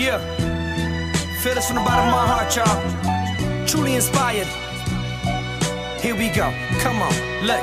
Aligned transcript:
Yeah. 0.00 0.16
Feel 1.42 1.56
this 1.56 1.66
from 1.66 1.76
the 1.76 1.82
bottom 1.82 2.08
of 2.08 2.14
my 2.14 2.26
heart, 2.26 2.56
y'all. 2.56 3.66
Truly 3.66 3.96
inspired. 3.96 4.46
Here 6.00 6.16
we 6.16 6.30
go. 6.30 6.50
Come 6.80 7.02
on. 7.02 7.12
Look. 7.44 7.60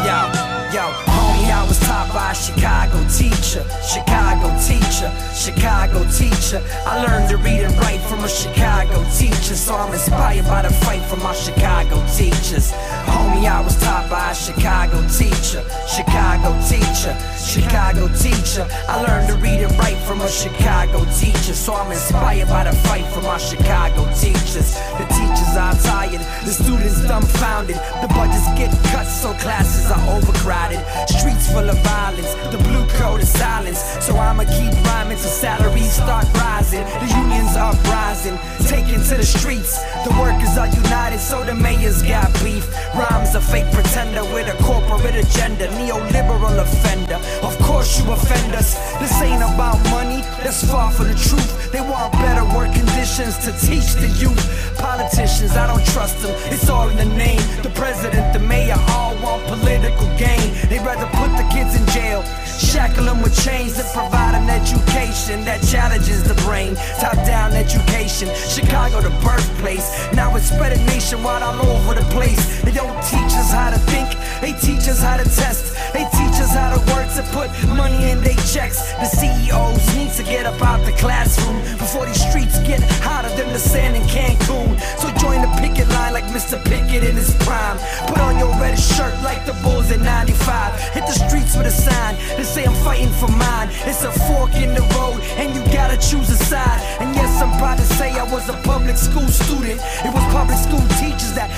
Yo. 0.00 0.46
Yo, 0.74 0.82
homie, 1.06 1.46
I 1.46 1.64
was 1.68 1.78
taught 1.78 2.10
by 2.12 2.32
a 2.32 2.34
Chicago 2.34 2.98
teacher, 3.08 3.62
Chicago 3.86 4.50
teacher, 4.58 5.08
Chicago 5.32 6.02
teacher. 6.10 6.60
I 6.84 7.06
learned 7.06 7.30
to 7.30 7.36
read 7.36 7.62
and 7.62 7.72
write 7.78 8.00
from 8.00 8.24
a 8.24 8.28
Chicago 8.28 9.04
teacher, 9.16 9.54
so 9.54 9.76
I'm 9.76 9.92
inspired 9.92 10.44
by 10.46 10.62
the 10.62 10.74
fight 10.84 11.02
from 11.02 11.22
my 11.22 11.32
Chicago 11.34 12.04
teachers. 12.12 12.72
Homie, 13.06 13.48
I 13.48 13.60
was 13.60 13.78
taught 13.80 14.08
by 14.10 14.30
a 14.30 14.34
Chicago 14.34 15.00
teacher, 15.08 15.62
Chicago 15.86 16.50
teacher, 16.66 17.14
Chicago 17.38 18.08
teacher. 18.18 18.66
I 18.88 19.02
learned 19.02 19.28
to 19.28 19.36
read 19.38 19.62
and 19.62 19.72
write 19.78 19.98
from 20.06 20.20
a 20.20 20.28
Chicago 20.28 21.04
teacher, 21.18 21.54
so 21.54 21.74
I'm 21.74 21.90
inspired 21.92 22.48
by 22.48 22.64
the 22.64 22.74
fight 22.88 23.06
from 23.12 23.24
my 23.24 23.38
Chicago 23.38 24.04
teachers. 24.18 24.74
The 24.98 25.06
teachers 25.14 25.54
are 25.56 25.74
tired, 25.82 26.20
the 26.44 26.52
students 26.52 27.02
dumbfounded, 27.06 27.76
the 28.02 28.08
budgets 28.08 28.46
get 28.58 28.70
cut, 28.90 29.06
so 29.06 29.32
classes 29.34 29.90
are 29.90 30.04
overcrowded. 30.16 30.80
Streets 31.08 31.50
full 31.50 31.68
of 31.68 31.78
violence, 31.86 32.34
the 32.50 32.58
blue 32.58 32.86
code 32.98 33.20
is 33.20 33.30
silence. 33.30 33.80
So 34.04 34.16
I'ma 34.16 34.44
keep 34.44 34.72
rhyming 34.86 35.18
till 35.18 35.30
salaries 35.30 35.92
start 35.92 36.26
rising. 36.34 36.84
The 37.02 37.08
unions 37.22 37.56
are 37.56 37.74
rising, 37.90 38.38
taken 38.66 39.00
to 39.08 39.14
the 39.16 39.24
streets. 39.26 39.78
The 40.04 40.12
workers 40.18 40.58
are 40.58 40.68
united, 40.68 41.18
so 41.18 41.44
the 41.44 41.54
mayors 41.54 42.02
got 42.02 42.32
beef. 42.42 42.66
Rahm's 42.96 43.34
a 43.34 43.40
fake 43.40 43.70
pretender 43.72 44.24
with 44.32 44.48
a 44.48 44.56
corporate 44.62 45.14
agenda, 45.14 45.68
neoliberal 45.76 46.58
offender. 46.58 47.20
Of 47.42 47.58
course 47.58 48.00
you 48.00 48.10
offend 48.10 48.54
us. 48.54 48.74
This 48.98 49.12
ain't 49.20 49.42
about 49.42 49.78
money, 49.90 50.22
that's 50.42 50.64
far 50.64 50.90
from 50.90 51.08
the 51.08 51.14
truth. 51.14 51.70
They 51.72 51.82
want 51.82 52.12
better 52.14 52.44
work 52.56 52.72
conditions 52.72 53.36
to 53.44 53.52
teach 53.52 53.92
the 54.00 54.08
youth. 54.16 54.40
Politicians, 54.78 55.52
I 55.56 55.66
don't 55.66 55.84
trust 55.92 56.22
them. 56.22 56.32
It's 56.48 56.70
all 56.70 56.88
in 56.88 56.96
the 56.96 57.04
name. 57.04 57.40
The 57.62 57.70
president, 57.74 58.32
the 58.32 58.40
mayor, 58.40 58.76
all 58.88 59.14
want 59.22 59.44
political 59.44 60.06
gain. 60.16 60.48
They'd 60.68 60.80
rather 60.80 61.06
put 61.20 61.30
the 61.36 61.46
kids 61.52 61.76
in 61.76 61.84
jail, 61.92 62.24
shackle 62.58 63.04
them 63.04 63.22
with 63.22 63.36
chains, 63.44 63.76
than 63.76 63.86
provide 63.92 64.34
an 64.34 64.48
education 64.48 65.44
that 65.44 65.62
challenges 65.62 66.22
the 66.22 66.34
brain. 66.42 66.74
Top 66.98 67.14
down 67.26 67.52
education, 67.52 68.28
Chicago 68.34 69.00
the 69.00 69.10
birthplace. 69.24 69.86
Now 70.12 70.34
it's 70.36 70.50
spreading 70.50 70.84
nationwide 70.86 71.42
all 71.42 71.60
over 71.60 71.94
the 71.94 72.06
place. 72.10 72.62
They 72.62 72.72
don't 72.72 72.96
teach 73.04 73.32
us 73.36 73.52
how 73.52 73.70
to 73.70 73.78
think, 73.90 74.08
they 74.40 74.52
teach 74.52 74.88
us 74.88 75.02
how 75.02 75.16
to 75.16 75.24
test. 75.24 75.74
They 75.92 76.04
teach 76.12 76.36
us 76.40 76.52
how 76.54 76.74
to 76.74 76.80
work 76.92 77.08
to 77.16 77.22
put 77.32 77.48
money 77.76 78.10
in 78.10 78.20
their 78.22 78.36
checks. 78.52 78.92
The 79.00 79.06
CEOs 79.06 79.96
need 79.96 80.12
to 80.12 80.22
get 80.22 80.46
up 80.46 80.60
out 80.62 80.84
the 80.84 80.92
classroom 80.92 81.60
before 81.78 82.06
these 82.06 82.20
streets 82.28 82.58
get 82.66 82.80
hotter 83.02 83.30
than 83.36 83.52
the 83.52 83.58
sand 83.58 83.96
in 83.96 84.02
Cancun. 84.02 84.78
So 84.98 85.08
join 85.22 85.40
the 85.42 85.52
picket 85.60 85.88
line 85.88 86.12
like 86.12 86.24
Mr. 86.24 86.62
Pickett 86.64 87.04
in 87.04 87.16
his 87.16 87.34
prime. 87.44 87.78
Put 88.08 88.18
on 88.18 88.38
your 88.38 88.52
red 88.60 88.78
shirt 88.78 89.14
like 89.22 89.44
the 89.46 89.54
Bulls 89.62 89.90
in 89.90 90.02
95. 90.02 90.80
Hit 90.92 91.06
the 91.06 91.12
streets 91.12 91.56
with 91.56 91.66
a 91.66 91.70
sign 91.70 92.16
that 92.36 92.44
say 92.44 92.64
I'm 92.64 92.74
fighting 92.84 93.12
for 93.20 93.28
mine. 93.28 93.68
It's 93.86 94.02
a 94.02 94.12
fork 94.26 94.54
in 94.54 94.74
the 94.74 94.84
road, 94.98 95.20
and 95.40 95.54
you 95.54 95.62
gotta 95.72 95.96
choose 95.96 96.28
a 96.30 96.36
side. 96.36 96.80
And 97.00 97.14
yes, 97.14 97.40
I'm 97.40 97.56
proud 97.58 97.78
to 97.78 97.84
say 97.96 98.12
I 98.18 98.24
was 98.30 98.48
a 98.48 98.56
public 98.62 98.96
school 98.96 99.28
student. 99.28 99.80
It 100.04 100.12
was 100.12 100.24
public 100.32 100.58
school 100.58 100.84
teachers 101.00 101.32
that 101.34 101.50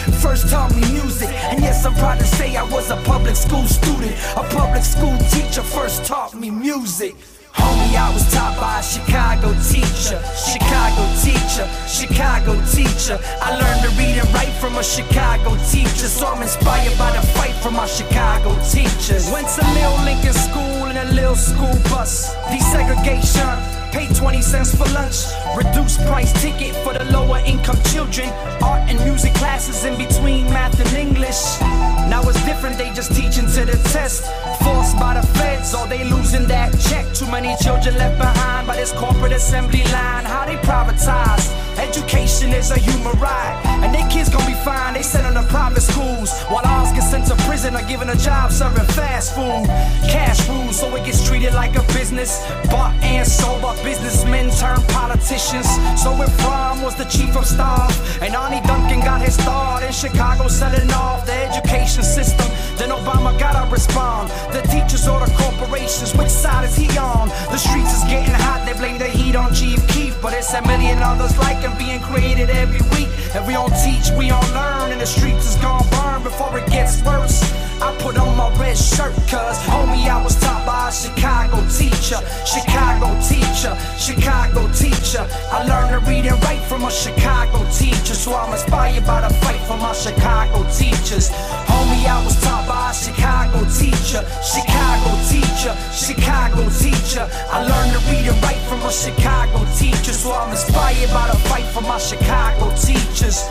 I'm 1.89 1.95
proud 1.95 2.19
to 2.19 2.27
say 2.27 2.55
I 2.55 2.65
was 2.65 2.91
a 2.91 2.97
public 2.97 3.35
school 3.35 3.65
student. 3.65 4.13
A 4.37 4.45
public 4.53 4.85
school 4.85 5.17
teacher 5.33 5.63
first 5.63 6.05
taught 6.05 6.35
me 6.35 6.51
music. 6.51 7.17
Homie, 7.57 7.97
I 7.97 8.13
was 8.13 8.31
taught 8.31 8.61
by 8.61 8.81
a 8.81 8.83
Chicago 8.83 9.57
teacher, 9.65 10.21
Chicago 10.37 11.01
teacher, 11.25 11.65
Chicago 11.89 12.53
teacher. 12.69 13.17
I 13.41 13.57
learned 13.57 13.81
to 13.89 13.91
read 13.97 14.21
and 14.21 14.29
write 14.35 14.53
from 14.61 14.77
a 14.77 14.85
Chicago 14.85 15.57
teacher, 15.73 16.13
so 16.13 16.27
I'm 16.27 16.43
inspired 16.43 16.93
by 16.99 17.11
the 17.17 17.25
fight 17.33 17.57
from 17.65 17.73
my 17.73 17.87
Chicago 17.87 18.53
teachers. 18.69 19.33
Went 19.33 19.49
to 19.57 19.65
Lil 19.73 19.97
Lincoln 20.05 20.37
School 20.37 20.93
in 20.93 20.97
a 20.99 21.05
Lil 21.17 21.37
school 21.37 21.73
bus. 21.89 22.37
Desegregation, 22.53 23.57
pay 23.93 24.07
20 24.13 24.43
cents 24.43 24.75
for 24.75 24.87
lunch. 24.93 25.27
Reduced 25.57 26.01
price 26.07 26.33
ticket 26.43 26.75
for 26.85 26.93
the 26.93 27.05
lower 27.13 27.39
income 27.47 27.81
children. 27.93 28.29
Art 28.63 28.83
and 28.89 28.99
music 29.05 29.35
classes 29.35 29.85
in 29.85 29.97
between 29.97 30.45
math 30.47 30.79
and 30.81 30.93
English. 30.97 31.61
Now 32.09 32.23
it's 32.23 32.43
different, 32.45 32.79
they 32.79 32.91
just 32.93 33.15
teaching 33.15 33.47
to 33.47 33.65
the 33.65 33.79
test. 33.93 34.25
Forced 34.63 34.99
by 34.99 35.15
the 35.21 35.27
feds, 35.39 35.75
or 35.75 35.87
they 35.87 36.05
losing 36.05 36.47
that 36.47 36.73
check. 36.89 37.07
Too 37.15 37.31
many 37.31 37.55
children 37.63 37.97
left 37.97 38.19
behind 38.19 38.67
by 38.67 38.77
this 38.77 38.93
corporate 38.93 39.33
assembly 39.33 39.85
line. 39.85 40.25
How 40.25 40.47
they 40.47 40.57
privatize. 40.57 41.47
Education 41.79 42.53
is 42.53 42.71
a 42.71 42.79
human 42.79 43.19
right. 43.21 43.55
And 43.83 43.95
they 43.95 44.03
kids 44.13 44.29
gonna 44.29 44.47
be 44.47 44.55
fine, 44.65 44.95
they 44.95 45.03
send 45.03 45.25
them 45.27 45.35
to 45.43 45.49
private 45.49 45.83
schools. 45.83 46.33
While 46.51 46.67
ours 46.67 46.93
get 46.93 47.03
sent 47.05 47.27
to 47.27 47.37
prison 47.47 47.77
or 47.77 47.83
given 47.83 48.09
a 48.11 48.17
job 48.17 48.51
serving 48.51 48.87
fast 48.97 49.35
food. 49.35 49.67
Cash 50.11 50.49
rules, 50.49 50.81
so 50.81 50.95
it 50.97 51.05
gets 51.05 51.27
treated 51.27 51.55
like 51.55 51.77
a 51.77 51.83
business. 51.95 52.45
Bought 52.71 52.95
and 53.03 53.27
sold 53.27 53.65
businessmen 53.83 54.51
turned 54.51 54.87
politicians. 54.89 55.69
So 56.01 56.13
if 56.23 56.31
Rahm 56.45 56.83
was 56.83 56.95
the 56.97 57.05
chief 57.05 57.37
of 57.37 57.47
staff, 57.47 57.93
and 58.23 58.35
Arne 58.35 58.63
Duncan 58.67 59.01
got 59.01 59.21
his 59.23 59.35
start 59.35 59.83
in 59.83 59.93
Chicago 59.93 60.49
selling 60.49 60.91
off 60.93 61.27
the 61.27 61.35
education 61.35 62.03
system, 62.03 62.49
then 62.77 62.91
Obama 62.91 63.39
gotta 63.39 63.69
respond. 63.71 64.31
The 64.53 64.63
teachers 64.63 65.07
or 65.09 65.21
the 65.25 65.33
corporations, 65.35 66.15
which 66.15 66.31
side 66.31 66.65
is 66.65 66.77
he 66.77 66.87
on? 66.99 67.29
The 67.51 67.59
streets 67.59 67.93
is 67.95 68.05
getting 68.05 68.35
hot, 68.35 68.65
they 68.67 68.75
blame 68.79 68.99
the 68.99 69.09
heat 69.09 69.37
on 69.37 69.55
Chief 69.55 69.87
Keef, 69.89 70.21
but 70.23 70.33
it's 70.33 70.53
a 70.55 70.63
million 70.63 70.99
others 70.99 71.37
like 71.39 71.59
him 71.59 71.77
being 71.79 72.01
created 72.01 72.51
every 72.51 72.83
week. 72.97 73.09
If 73.35 73.47
we 73.47 73.53
don't 73.53 73.75
teach, 73.85 74.11
we 74.17 74.29
don't 74.29 74.51
learn, 74.55 74.93
and 74.93 75.01
the 75.01 75.07
streets 75.07 75.47
is 75.51 75.57
gonna 75.57 75.89
burn 75.91 76.23
before 76.23 76.59
it 76.59 76.69
gets 76.71 77.03
worse. 77.03 77.58
I 77.81 77.95
put 78.03 78.19
on 78.19 78.37
my 78.37 78.51
red 78.59 78.77
shirt, 78.77 79.15
cause 79.31 79.59
homie, 79.63 80.11
I 80.11 80.21
was 80.23 80.35
taught 80.41 80.67
by 80.67 80.89
a 80.89 80.93
Chicago 80.93 81.63
teacher, 81.71 82.19
Chicago 82.43 83.15
teacher, 83.23 83.71
Chicago 83.95 84.67
teacher. 84.75 85.23
I 85.53 85.63
learned 85.63 85.95
to 85.95 86.11
read 86.11 86.27
and 86.27 86.43
write 86.43 86.63
from 86.67 86.85
a 86.85 86.91
Chicago 86.91 87.63
teacher, 87.71 88.15
so 88.15 88.35
I'm 88.35 88.53
inspired 88.53 89.07
by 89.07 89.23
the 89.23 89.33
fight 89.47 89.61
from 89.63 89.79
my 89.79 89.93
Chicago 89.93 90.67
teachers. 90.75 91.31
Homie, 91.71 92.03
I 92.03 92.19
was 92.25 92.35
taught 92.43 92.67
by 92.67 92.91
a 92.91 92.95
Chicago 92.95 93.63
teacher, 93.71 94.27
Chicago 94.43 95.11
teacher, 95.31 95.73
Chicago 95.95 96.67
teacher. 96.83 97.31
I 97.47 97.63
learned 97.63 97.93
to 97.95 98.01
read 98.11 98.27
and 98.27 98.43
write 98.43 98.63
from 98.67 98.83
a 98.83 98.91
Chicago 98.91 99.63
teacher, 99.79 100.13
so 100.13 100.35
I'm 100.35 100.51
inspired 100.51 101.11
by 101.15 101.31
the 101.31 101.39
fight 101.47 101.67
from 101.71 101.85
my 101.85 101.99
Chicago 101.99 102.75
teachers. 102.75 103.47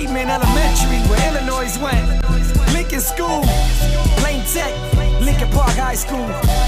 Bateman 0.00 0.30
Elementary, 0.30 0.96
where 1.10 1.28
Illinois 1.28 1.78
went. 1.78 2.72
Lincoln 2.72 3.00
School, 3.00 3.42
Lane 4.24 4.42
Tech, 4.46 4.72
Lincoln 5.20 5.50
Park 5.50 5.72
High 5.72 5.94
School. 5.94 6.59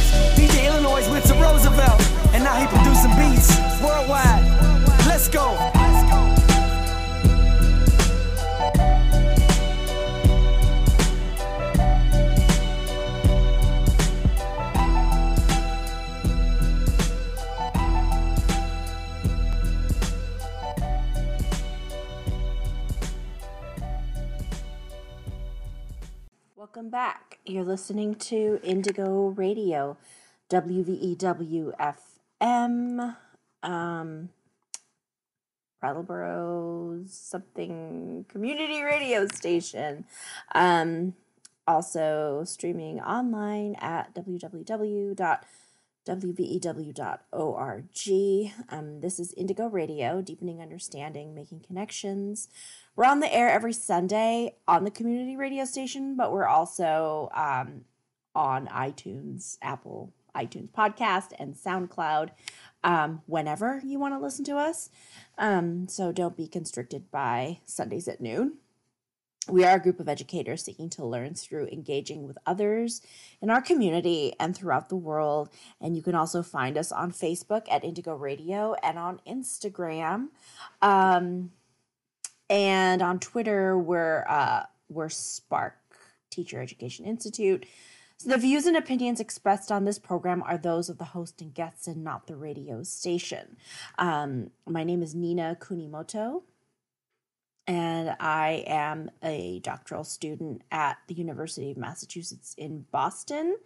Welcome 26.83 26.99
back. 26.99 27.39
You're 27.47 27.63
listening 27.63 28.17
to 28.17 28.59
Indigo 28.65 29.29
Radio, 29.29 29.97
WVEW 30.51 31.95
FM, 32.41 33.17
um, 33.63 34.31
Brattleboro's 35.81 37.15
something 37.15 38.27
community 38.29 38.83
radio 38.83 39.29
station. 39.29 40.07
Um, 40.57 41.15
also 41.69 42.43
streaming 42.45 42.99
online 43.01 43.77
at 43.77 44.13
www.wvew.org. 44.17 45.15
Um, 48.71 49.01
this 49.01 49.21
is 49.21 49.33
Indigo 49.35 49.67
Radio, 49.69 50.21
deepening 50.21 50.61
understanding, 50.61 51.33
making 51.33 51.61
connections. 51.61 52.49
We're 52.95 53.07
on 53.07 53.21
the 53.21 53.33
air 53.33 53.49
every 53.49 53.73
Sunday 53.73 54.57
on 54.69 54.85
the 54.85 54.91
community 54.91 55.37
radio 55.37 55.65
station, 55.65 56.15
but 56.15 56.31
we're 56.31 56.47
also 56.47 57.31
um, 57.35 57.87
on 58.35 58.67
iTunes, 58.67 59.57
Apple 59.63 60.13
iTunes 60.37 60.71
podcast, 60.71 61.33
and 61.39 61.55
SoundCloud 61.55 62.31
um, 62.85 63.23
whenever 63.27 63.81
you 63.85 63.99
want 63.99 64.15
to 64.15 64.19
listen 64.19 64.45
to 64.47 64.57
us. 64.57 64.91
Um, 65.39 65.89
so 65.89 66.13
don't 66.13 66.37
be 66.37 66.47
constricted 66.47 67.11
by 67.11 67.61
Sundays 67.65 68.09
at 68.09 68.21
noon. 68.21 68.55
We 69.49 69.65
are 69.65 69.77
a 69.77 69.81
group 69.81 69.99
of 69.99 70.09
educators 70.09 70.63
seeking 70.63 70.89
to 70.91 71.05
learn 71.05 71.35
through 71.35 71.67
engaging 71.67 72.27
with 72.27 72.39
others 72.47 73.01
in 73.41 73.51
our 73.51 73.61
community 73.61 74.35
and 74.39 74.55
throughout 74.55 74.89
the 74.89 74.97
world. 74.97 75.49
And 75.81 75.97
you 75.97 76.03
can 76.03 76.15
also 76.15 76.43
find 76.43 76.79
us 76.79 76.93
on 76.93 77.11
Facebook 77.11 77.67
at 77.71 77.83
Indigo 77.83 78.15
Radio 78.15 78.75
and 78.83 78.99
on 78.99 79.21
Instagram. 79.27 80.29
Um, 80.81 81.51
and 82.53 83.01
on 83.01 83.19
Twitter, 83.19 83.79
we're, 83.79 84.27
uh, 84.29 84.65
we're 84.91 85.09
Spark 85.09 85.75
Teacher 86.29 86.61
Education 86.61 87.07
Institute. 87.07 87.65
So 88.19 88.29
the 88.29 88.37
views 88.37 88.67
and 88.67 88.77
opinions 88.77 89.21
expressed 89.21 89.73
on 89.73 89.87
this 89.87 89.99
program 89.99 90.43
are 90.43 90.59
those 90.59 90.91
of 90.91 90.99
the 90.99 91.07
host 91.07 91.41
and 91.41 91.55
guests 91.55 91.87
and 91.87 92.05
not 92.05 92.27
the 92.27 92.37
radio 92.37 92.83
station. 92.83 93.57
Um, 93.99 94.51
my 94.67 94.85
name 94.85 95.03
is 95.03 95.15
Nina 95.15 95.57
Kunimoto 95.59 96.43
and 97.67 98.17
I 98.21 98.65
am 98.67 99.11
a 99.23 99.61
doctoral 99.61 100.05
student 100.05 100.63
at 100.71 100.99
the 101.07 101.15
University 101.15 101.71
of 101.71 101.79
Massachusetts 101.79 102.55
in 102.59 102.85
Boston. 102.91 103.57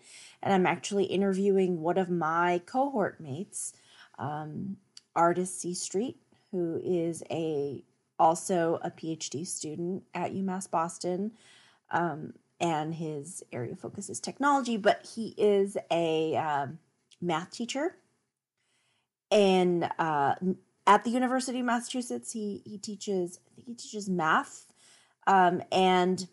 And 0.42 0.54
I'm 0.54 0.66
actually 0.66 1.06
interviewing 1.06 1.80
one 1.80 1.98
of 1.98 2.08
my 2.08 2.60
cohort 2.66 3.20
mates, 3.20 3.72
um, 4.18 4.76
Artist 5.16 5.60
C 5.60 5.74
Street, 5.74 6.18
who 6.52 6.80
is 6.84 7.24
a 7.30 7.82
also 8.18 8.78
a 8.82 8.90
PhD 8.90 9.46
student 9.46 10.04
at 10.14 10.32
UMass 10.32 10.70
Boston. 10.70 11.32
Um, 11.90 12.34
and 12.58 12.94
his 12.94 13.42
area 13.52 13.72
of 13.72 13.80
focus 13.80 14.08
is 14.08 14.18
technology, 14.18 14.76
but 14.76 15.06
he 15.14 15.34
is 15.36 15.76
a 15.90 16.36
um, 16.36 16.78
math 17.20 17.50
teacher. 17.50 17.96
And 19.30 19.90
uh, 19.98 20.36
at 20.86 21.04
the 21.04 21.10
University 21.10 21.60
of 21.60 21.66
Massachusetts. 21.66 22.32
He 22.32 22.62
he 22.64 22.78
teaches 22.78 23.40
I 23.46 23.54
think 23.56 23.66
he 23.66 23.74
teaches 23.74 24.08
math, 24.08 24.66
um, 25.26 25.62
and 25.72 26.26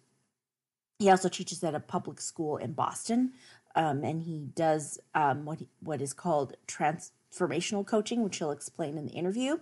he 0.99 1.09
also 1.09 1.29
teaches 1.29 1.63
at 1.63 1.75
a 1.75 1.79
public 1.79 2.21
school 2.21 2.57
in 2.57 2.73
Boston. 2.73 3.33
Um, 3.75 4.03
and 4.03 4.21
he 4.21 4.49
does 4.55 4.99
um, 5.15 5.45
what 5.45 5.57
he, 5.57 5.67
what 5.79 5.99
is 5.99 6.13
called 6.13 6.55
transformational 7.33 7.85
coaching, 7.85 8.23
which 8.23 8.37
he'll 8.37 8.51
explain 8.51 8.97
in 8.97 9.05
the 9.05 9.13
interview. 9.13 9.57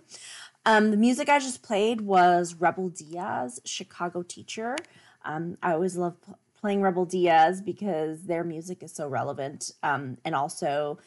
Um, 0.64 0.90
the 0.90 0.96
music 0.96 1.28
I 1.28 1.38
just 1.38 1.62
played 1.62 2.00
was 2.00 2.54
Rebel 2.54 2.88
Diaz, 2.88 3.60
Chicago 3.64 4.22
teacher. 4.22 4.76
Um, 5.24 5.56
I 5.62 5.72
always 5.72 5.96
love 5.96 6.16
playing 6.60 6.82
Rebel 6.82 7.04
Diaz 7.04 7.60
because 7.60 8.24
their 8.24 8.44
music 8.44 8.82
is 8.82 8.92
so 8.92 9.08
relevant, 9.08 9.72
um, 9.82 10.18
and 10.24 10.34
also 10.34 10.98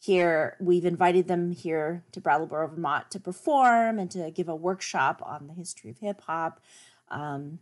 here 0.00 0.56
we've 0.60 0.84
invited 0.84 1.28
them 1.28 1.52
here 1.52 2.04
to 2.12 2.20
brattleboro 2.20 2.68
vermont 2.68 3.10
to 3.10 3.18
perform 3.18 3.98
and 3.98 4.10
to 4.10 4.30
give 4.30 4.48
a 4.48 4.54
workshop 4.54 5.22
on 5.24 5.46
the 5.46 5.54
history 5.54 5.90
of 5.90 5.98
hip 5.98 6.20
hop 6.22 6.60
um, 7.10 7.58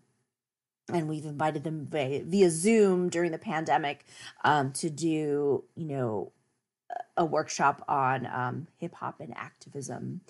and 0.92 1.08
we've 1.08 1.24
invited 1.24 1.62
them 1.62 1.86
via, 1.88 2.24
via 2.24 2.50
zoom 2.50 3.08
during 3.08 3.30
the 3.30 3.38
pandemic 3.38 4.04
um, 4.42 4.72
to 4.72 4.90
do 4.90 5.62
you 5.76 5.86
know 5.86 6.32
a 7.16 7.24
workshop 7.24 7.84
on 7.88 8.26
um, 8.26 8.66
hip 8.78 8.94
hop 8.94 9.20
and 9.20 9.36
activism 9.36 10.20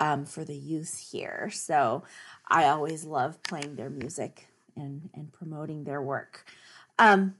um, 0.00 0.24
for 0.24 0.44
the 0.44 0.56
youth 0.56 1.08
here 1.10 1.50
so 1.52 2.02
i 2.48 2.64
always 2.64 3.04
love 3.04 3.42
playing 3.42 3.76
their 3.76 3.90
music 3.90 4.48
and 4.76 5.08
and 5.14 5.32
promoting 5.32 5.84
their 5.84 6.02
work 6.02 6.44
um, 6.98 7.34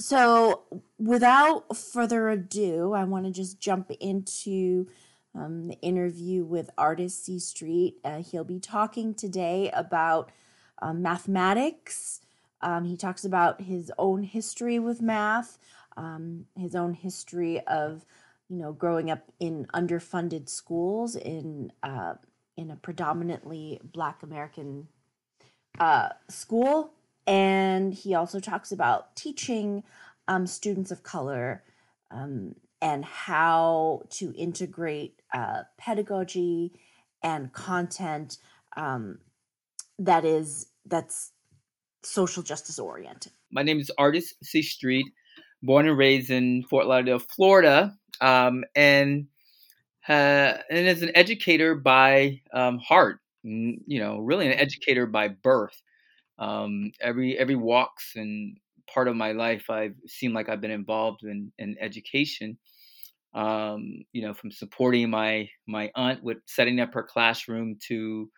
so 0.00 0.62
without 0.98 1.76
further 1.76 2.30
ado, 2.30 2.94
I 2.94 3.04
want 3.04 3.26
to 3.26 3.30
just 3.30 3.60
jump 3.60 3.90
into 4.00 4.88
um, 5.34 5.68
the 5.68 5.78
interview 5.80 6.42
with 6.42 6.70
artist 6.78 7.26
C 7.26 7.38
Street. 7.38 7.96
Uh, 8.02 8.22
he'll 8.22 8.42
be 8.42 8.58
talking 8.58 9.12
today 9.14 9.70
about 9.74 10.32
um, 10.80 11.02
mathematics. 11.02 12.22
Um, 12.62 12.86
he 12.86 12.96
talks 12.96 13.26
about 13.26 13.60
his 13.60 13.92
own 13.98 14.22
history 14.22 14.78
with 14.78 15.02
math, 15.02 15.58
um, 15.96 16.46
his 16.56 16.74
own 16.74 16.94
history 16.94 17.60
of 17.66 18.04
you 18.48 18.56
know 18.56 18.72
growing 18.72 19.10
up 19.10 19.30
in 19.38 19.66
underfunded 19.74 20.48
schools 20.48 21.16
in 21.16 21.72
uh, 21.82 22.14
in 22.56 22.70
a 22.70 22.76
predominantly 22.76 23.80
Black 23.84 24.22
American 24.22 24.88
uh, 25.78 26.10
school 26.28 26.92
and 27.26 27.94
he 27.94 28.14
also 28.14 28.40
talks 28.40 28.72
about 28.72 29.14
teaching 29.14 29.84
um, 30.26 30.46
students 30.46 30.90
of 30.90 31.02
color 31.02 31.62
um, 32.10 32.54
and 32.82 33.04
how 33.04 34.02
to 34.10 34.32
integrate 34.34 35.20
uh, 35.32 35.62
pedagogy 35.78 36.72
and 37.22 37.52
content 37.52 38.38
um, 38.76 39.18
that 39.98 40.24
is 40.24 40.66
that's 40.86 41.32
social 42.02 42.42
justice 42.42 42.78
oriented. 42.78 43.32
My 43.52 43.62
name 43.62 43.78
is 43.78 43.90
Artist 43.98 44.34
C 44.42 44.62
Street, 44.62 45.06
born 45.62 45.88
and 45.88 45.98
raised 45.98 46.30
in 46.30 46.64
Fort 46.64 46.86
Lauderdale, 46.86 47.18
Florida, 47.18 47.94
um, 48.20 48.64
and 48.74 49.26
uh, 50.08 50.58
and 50.70 50.88
as 50.88 51.02
an 51.02 51.12
educator 51.14 51.74
by 51.74 52.40
um, 52.52 52.78
heart, 52.78 53.20
you 53.42 54.00
know, 54.00 54.18
really 54.18 54.46
an 54.46 54.58
educator 54.58 55.06
by 55.06 55.28
birth 55.28 55.80
um, 56.38 56.92
every 57.00 57.38
every 57.38 57.56
walks 57.56 58.14
and 58.16 58.56
part 58.92 59.08
of 59.08 59.16
my 59.16 59.32
life 59.32 59.70
I've 59.70 59.94
seemed 60.06 60.34
like 60.34 60.48
I've 60.48 60.60
been 60.60 60.70
involved 60.72 61.24
in, 61.24 61.52
in 61.58 61.76
education. 61.80 62.58
Um, 63.34 64.04
you 64.12 64.22
know, 64.22 64.34
from 64.34 64.50
supporting 64.50 65.10
my 65.10 65.48
my 65.68 65.90
aunt 65.94 66.22
with 66.22 66.38
setting 66.46 66.80
up 66.80 66.94
her 66.94 67.02
classroom 67.04 67.76
to 67.88 68.30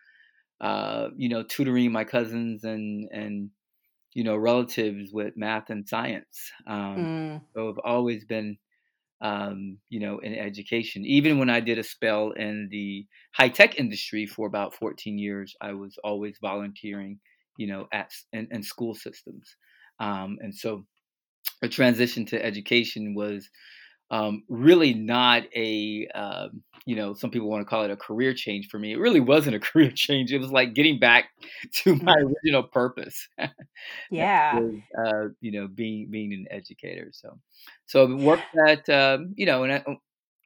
uh, 0.61 1.09
you 1.17 1.29
know 1.29 1.43
tutoring 1.43 1.91
my 1.91 2.03
cousins 2.03 2.63
and 2.63 3.09
and 3.11 3.49
you 4.15 4.23
know 4.23 4.35
relatives 4.35 5.11
with 5.13 5.33
math 5.35 5.69
and 5.69 5.87
science. 5.87 6.51
Um, 6.67 6.97
mm. 6.97 7.41
So 7.55 7.69
I've 7.69 7.83
always 7.83 8.25
been 8.25 8.57
um, 9.21 9.77
you 9.89 9.99
know 9.99 10.19
in 10.19 10.33
education. 10.33 11.05
Even 11.05 11.39
when 11.39 11.49
I 11.49 11.59
did 11.59 11.79
a 11.79 11.83
spell 11.83 12.31
in 12.31 12.69
the 12.71 13.05
high 13.33 13.49
tech 13.49 13.79
industry 13.79 14.25
for 14.25 14.47
about 14.47 14.75
14 14.75 15.17
years, 15.17 15.55
I 15.61 15.73
was 15.73 15.97
always 16.03 16.37
volunteering 16.41 17.19
you 17.57 17.67
know, 17.67 17.87
at 17.91 18.11
in, 18.31 18.47
in 18.51 18.63
school 18.63 18.95
systems. 18.95 19.55
Um, 19.99 20.37
and 20.41 20.53
so 20.53 20.85
a 21.61 21.67
transition 21.67 22.25
to 22.27 22.43
education 22.43 23.13
was 23.15 23.49
um, 24.11 24.43
really 24.47 24.93
not 24.93 25.43
a, 25.55 26.07
uh, 26.13 26.47
you 26.85 26.95
know, 26.95 27.13
some 27.13 27.31
people 27.31 27.49
want 27.49 27.61
to 27.61 27.69
call 27.69 27.83
it 27.83 27.91
a 27.91 27.97
career 27.97 28.33
change 28.33 28.67
for 28.67 28.77
me. 28.77 28.91
It 28.91 28.99
really 28.99 29.19
wasn't 29.19 29.55
a 29.55 29.59
career 29.71 29.91
change. 29.93 30.31
It 30.31 30.39
was 30.39 30.51
like 30.51 30.73
getting 30.73 30.99
back 30.99 31.25
to 31.83 31.95
my 31.95 32.15
original 32.15 32.63
purpose. 32.63 33.27
yeah. 34.11 34.59
uh, 34.97 35.29
you 35.41 35.51
know, 35.51 35.67
being 35.67 36.09
being 36.09 36.33
an 36.33 36.45
educator. 36.51 37.09
So, 37.11 37.39
so 37.85 38.11
I 38.11 38.15
worked 38.15 38.43
at, 38.67 38.87
um, 38.89 39.33
you 39.35 39.45
know, 39.45 39.63
and 39.63 39.73
I, 39.73 39.83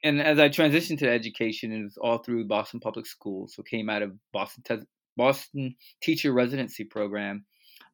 and 0.03 0.21
as 0.21 0.39
I 0.39 0.49
transitioned 0.49 0.99
to 0.99 1.09
education, 1.09 1.71
it 1.71 1.83
was 1.83 1.97
all 1.97 2.19
through 2.19 2.45
Boston 2.45 2.79
Public 2.79 3.07
Schools. 3.07 3.53
So 3.55 3.63
came 3.63 3.89
out 3.89 4.03
of 4.03 4.13
Boston 4.31 4.85
Boston 5.17 5.75
teacher 6.01 6.31
residency 6.31 6.83
program 6.83 7.45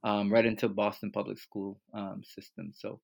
um, 0.03 0.31
right 0.31 0.45
into 0.45 0.67
Boston 0.69 1.11
public 1.11 1.39
school 1.39 1.79
um, 1.93 2.21
system. 2.23 2.71
So, 2.75 2.99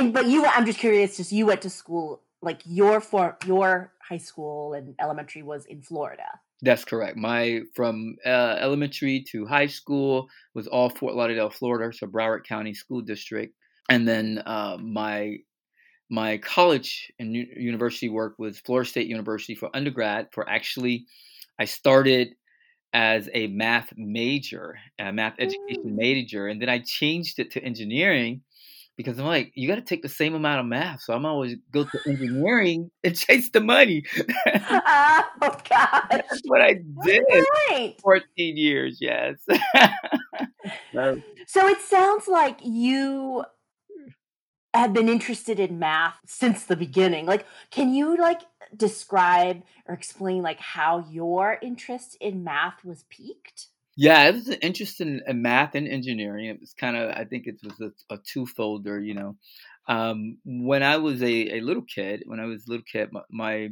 and 0.00 0.12
but 0.12 0.26
you, 0.26 0.44
I'm 0.46 0.66
just 0.66 0.78
curious. 0.78 1.16
Just 1.16 1.32
you 1.32 1.46
went 1.46 1.62
to 1.62 1.70
school 1.70 2.22
like 2.42 2.62
your 2.64 3.00
for 3.00 3.36
your 3.46 3.92
high 4.00 4.18
school 4.18 4.74
and 4.74 4.94
elementary 5.00 5.42
was 5.42 5.66
in 5.66 5.82
Florida. 5.82 6.40
That's 6.62 6.84
correct. 6.84 7.16
My 7.16 7.60
from 7.74 8.16
uh, 8.24 8.56
elementary 8.58 9.24
to 9.30 9.46
high 9.46 9.66
school 9.66 10.28
was 10.54 10.66
all 10.66 10.90
Fort 10.90 11.14
Lauderdale, 11.14 11.50
Florida, 11.50 11.96
so 11.96 12.06
Broward 12.06 12.44
County 12.44 12.74
School 12.74 13.00
District, 13.00 13.54
and 13.88 14.06
then 14.06 14.42
uh, 14.44 14.76
my 14.80 15.36
my 16.10 16.38
college 16.38 17.12
and 17.18 17.34
university 17.34 18.08
work 18.08 18.34
was 18.38 18.58
Florida 18.58 18.88
State 18.88 19.06
University 19.06 19.54
for 19.54 19.70
undergrad. 19.74 20.28
For 20.32 20.48
actually, 20.48 21.06
I 21.58 21.66
started 21.66 22.34
as 22.92 23.30
a 23.32 23.46
math 23.46 23.92
major, 23.96 24.76
a 24.98 25.12
math 25.12 25.36
education 25.38 25.96
major, 25.96 26.48
and 26.48 26.60
then 26.60 26.68
I 26.68 26.80
changed 26.80 27.38
it 27.38 27.52
to 27.52 27.62
engineering 27.62 28.42
because 29.00 29.18
I'm 29.18 29.26
like, 29.26 29.52
you 29.54 29.66
got 29.66 29.76
to 29.76 29.82
take 29.82 30.02
the 30.02 30.08
same 30.08 30.34
amount 30.34 30.60
of 30.60 30.66
math, 30.66 31.00
so 31.00 31.14
I'm 31.14 31.24
always 31.24 31.56
go 31.72 31.84
to 31.84 31.98
engineering 32.06 32.90
and 33.04 33.16
chase 33.16 33.50
the 33.50 33.60
money. 33.60 34.04
oh 34.46 35.56
gosh, 35.68 36.06
that's 36.10 36.42
what 36.44 36.60
I 36.60 36.74
did. 37.04 37.24
Right. 37.68 37.96
Fourteen 38.02 38.56
years, 38.56 38.98
yes. 39.00 39.36
so, 40.92 41.22
so 41.46 41.66
it 41.68 41.80
sounds 41.80 42.28
like 42.28 42.58
you 42.62 43.44
have 44.74 44.92
been 44.92 45.08
interested 45.08 45.58
in 45.58 45.78
math 45.78 46.18
since 46.26 46.64
the 46.64 46.76
beginning. 46.76 47.26
Like, 47.26 47.46
can 47.70 47.94
you 47.94 48.16
like 48.18 48.42
describe 48.76 49.62
or 49.86 49.94
explain 49.94 50.42
like 50.42 50.60
how 50.60 51.06
your 51.10 51.58
interest 51.62 52.16
in 52.20 52.44
math 52.44 52.84
was 52.84 53.04
piqued? 53.08 53.68
Yeah, 54.00 54.28
it 54.28 54.34
was 54.34 54.48
an 54.48 54.58
interest 54.62 55.00
in, 55.02 55.20
in 55.26 55.42
math 55.42 55.74
and 55.74 55.86
engineering. 55.86 56.46
It 56.46 56.58
was 56.60 56.72
kind 56.72 56.96
of, 56.96 57.10
I 57.10 57.24
think 57.24 57.46
it 57.46 57.56
was 57.62 57.78
a, 57.82 58.14
a 58.14 58.18
two-folder, 58.32 58.98
you 59.00 59.14
know. 59.14 59.36
Um, 59.88 60.38
when 60.44 60.82
I 60.82 60.96
was 60.96 61.22
a, 61.22 61.58
a 61.58 61.60
little 61.60 61.82
kid, 61.82 62.22
when 62.26 62.40
I 62.40 62.46
was 62.46 62.64
a 62.66 62.70
little 62.70 62.84
kid, 62.90 63.10
my, 63.12 63.20
my 63.30 63.68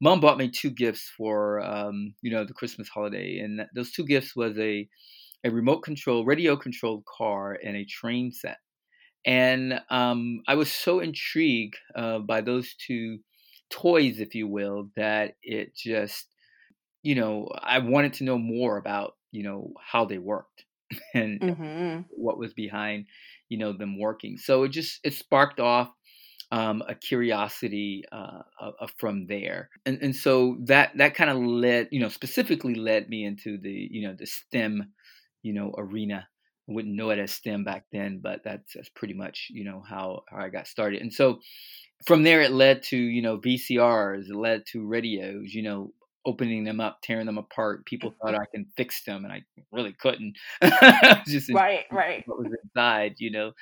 mom 0.00 0.20
bought 0.20 0.38
me 0.38 0.48
two 0.50 0.70
gifts 0.70 1.10
for, 1.16 1.60
um, 1.62 2.14
you 2.22 2.30
know, 2.30 2.44
the 2.44 2.54
Christmas 2.54 2.88
holiday. 2.88 3.38
And 3.38 3.62
those 3.74 3.90
two 3.92 4.04
gifts 4.04 4.36
was 4.36 4.56
a, 4.58 4.88
a 5.44 5.50
remote 5.50 5.82
control, 5.82 6.24
radio 6.24 6.56
controlled 6.56 7.04
car 7.06 7.58
and 7.64 7.76
a 7.76 7.86
train 7.86 8.32
set. 8.32 8.58
And 9.26 9.80
um, 9.90 10.42
I 10.48 10.56
was 10.56 10.72
so 10.72 11.00
intrigued 11.00 11.76
uh, 11.96 12.20
by 12.20 12.42
those 12.42 12.74
two 12.86 13.18
toys, 13.70 14.20
if 14.20 14.34
you 14.34 14.48
will, 14.48 14.90
that 14.96 15.34
it 15.42 15.74
just, 15.76 16.26
you 17.02 17.14
know, 17.14 17.48
I 17.62 17.78
wanted 17.80 18.14
to 18.14 18.24
know 18.24 18.38
more 18.38 18.76
about, 18.78 19.14
you 19.34 19.44
know, 19.44 19.74
how 19.84 20.06
they 20.06 20.18
worked 20.18 20.66
and 21.14 21.42
Mm-hmm. 21.42 22.08
what 22.08 22.38
was 22.38 22.54
behind, 22.54 23.06
you 23.48 23.58
know, 23.58 23.72
them 23.72 23.98
working. 23.98 24.36
So 24.38 24.64
it 24.64 24.68
just 24.70 25.00
it 25.04 25.14
sparked 25.14 25.60
off 25.60 25.92
um, 26.50 26.82
a 26.88 26.94
curiosity 26.94 28.04
uh, 28.12 28.42
uh, 28.60 28.86
from 28.98 29.26
there, 29.26 29.70
and 29.86 29.98
and 30.02 30.14
so 30.16 30.58
that 30.66 30.96
that 30.98 31.14
kind 31.14 31.30
of 31.30 31.38
led, 31.38 31.88
you 31.92 32.00
know, 32.00 32.08
specifically 32.08 32.74
led 32.74 33.08
me 33.08 33.24
into 33.24 33.58
the 33.58 33.88
you 33.90 34.06
know 34.06 34.14
the 34.18 34.26
STEM, 34.26 34.92
you 35.42 35.52
know, 35.54 35.74
arena. 35.78 36.28
I 36.68 36.72
wouldn't 36.72 36.94
know 36.96 37.10
it 37.10 37.18
as 37.18 37.32
STEM 37.32 37.64
back 37.64 37.86
then, 37.92 38.20
but 38.22 38.42
that's, 38.44 38.72
that's 38.74 38.88
pretty 38.90 39.14
much 39.14 39.48
you 39.50 39.64
know 39.64 39.82
how, 39.82 40.22
how 40.30 40.38
I 40.38 40.48
got 40.50 40.66
started. 40.68 41.02
And 41.02 41.12
so 41.12 41.40
from 42.06 42.22
there, 42.22 42.42
it 42.42 42.50
led 42.52 42.82
to 42.84 42.96
you 42.96 43.22
know 43.22 43.38
VCRs, 43.38 44.28
it 44.28 44.36
led 44.36 44.64
to 44.72 44.86
radios, 44.86 45.54
you 45.54 45.62
know, 45.62 45.92
opening 46.26 46.64
them 46.64 46.80
up, 46.80 46.98
tearing 47.02 47.26
them 47.26 47.38
apart. 47.38 47.84
People 47.86 48.14
thought 48.20 48.34
I 48.34 48.46
can 48.52 48.66
fix 48.76 49.04
them, 49.04 49.24
and 49.24 49.32
I 49.32 49.42
really 49.72 49.92
couldn't. 49.92 50.36
just 51.26 51.52
Right, 51.52 51.84
right. 51.90 52.22
what 52.26 52.38
was 52.38 52.52
inside, 52.64 53.14
you 53.18 53.30
know, 53.30 53.52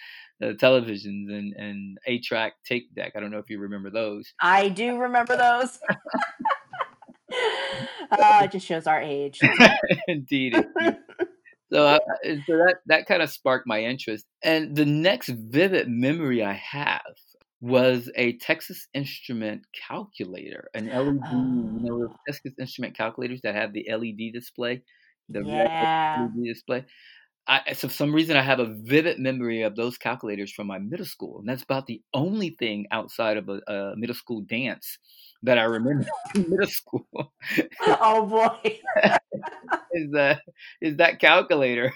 the 0.40 0.54
televisions 0.54 1.30
and 1.30 1.54
and 1.54 1.98
a 2.06 2.20
track 2.20 2.54
tape 2.64 2.94
deck. 2.94 3.12
I 3.16 3.20
don't 3.20 3.30
know 3.30 3.38
if 3.38 3.50
you 3.50 3.58
remember 3.58 3.90
those. 3.90 4.32
I 4.40 4.68
do 4.68 4.98
remember 4.98 5.36
those. 5.36 5.78
uh, 5.88 5.94
it 8.44 8.52
just 8.52 8.66
shows 8.66 8.86
our 8.86 9.00
age. 9.00 9.40
indeed. 10.08 10.54
So, 11.72 11.86
uh, 11.86 11.98
so 12.46 12.56
that 12.58 12.76
that 12.86 13.06
kind 13.06 13.22
of 13.22 13.30
sparked 13.30 13.66
my 13.66 13.82
interest. 13.82 14.26
And 14.44 14.76
the 14.76 14.84
next 14.84 15.28
vivid 15.28 15.88
memory 15.88 16.44
I 16.44 16.52
have 16.52 17.00
was 17.62 18.10
a 18.16 18.38
Texas 18.38 18.88
Instrument 18.94 19.66
calculator, 19.74 20.70
an 20.74 20.88
LED. 20.90 21.36
You 21.36 21.80
Oh. 21.80 21.82
know, 21.82 22.00
those 22.00 22.16
Texas 22.28 22.54
Instrument 22.60 22.96
calculators 22.96 23.42
that 23.42 23.56
have 23.56 23.74
the 23.74 23.88
LED 23.88 24.32
display, 24.32 24.84
the 25.30 25.40
Yeah. 25.40 25.66
LED 26.14 26.48
display. 26.54 26.86
I, 27.48 27.72
so 27.72 27.88
for 27.88 27.94
some 27.94 28.14
reason, 28.14 28.36
I 28.36 28.42
have 28.42 28.60
a 28.60 28.72
vivid 28.82 29.18
memory 29.18 29.62
of 29.62 29.74
those 29.74 29.98
calculators 29.98 30.52
from 30.52 30.68
my 30.68 30.78
middle 30.78 31.06
school, 31.06 31.40
and 31.40 31.48
that's 31.48 31.62
about 31.62 31.86
the 31.86 32.00
only 32.14 32.50
thing 32.50 32.86
outside 32.92 33.36
of 33.36 33.48
a, 33.48 33.60
a 33.66 33.96
middle 33.96 34.14
school 34.14 34.42
dance 34.42 34.98
that 35.42 35.58
I 35.58 35.64
remember 35.64 36.06
in 36.34 36.48
middle 36.48 36.68
school 36.68 37.32
Oh 37.86 38.26
boy. 38.26 38.78
is 39.92 40.10
that 40.12 40.42
is 40.80 40.96
that 40.98 41.18
calculator, 41.20 41.92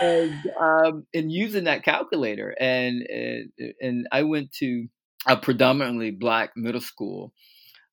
and 0.00 0.34
um, 0.58 1.06
and 1.14 1.30
using 1.30 1.64
that 1.64 1.84
calculator, 1.84 2.54
and 2.58 3.02
and, 3.02 3.52
and 3.80 4.08
I 4.10 4.22
went 4.22 4.52
to 4.54 4.86
a 5.26 5.36
predominantly 5.36 6.10
black 6.12 6.50
middle 6.56 6.80
school. 6.80 7.32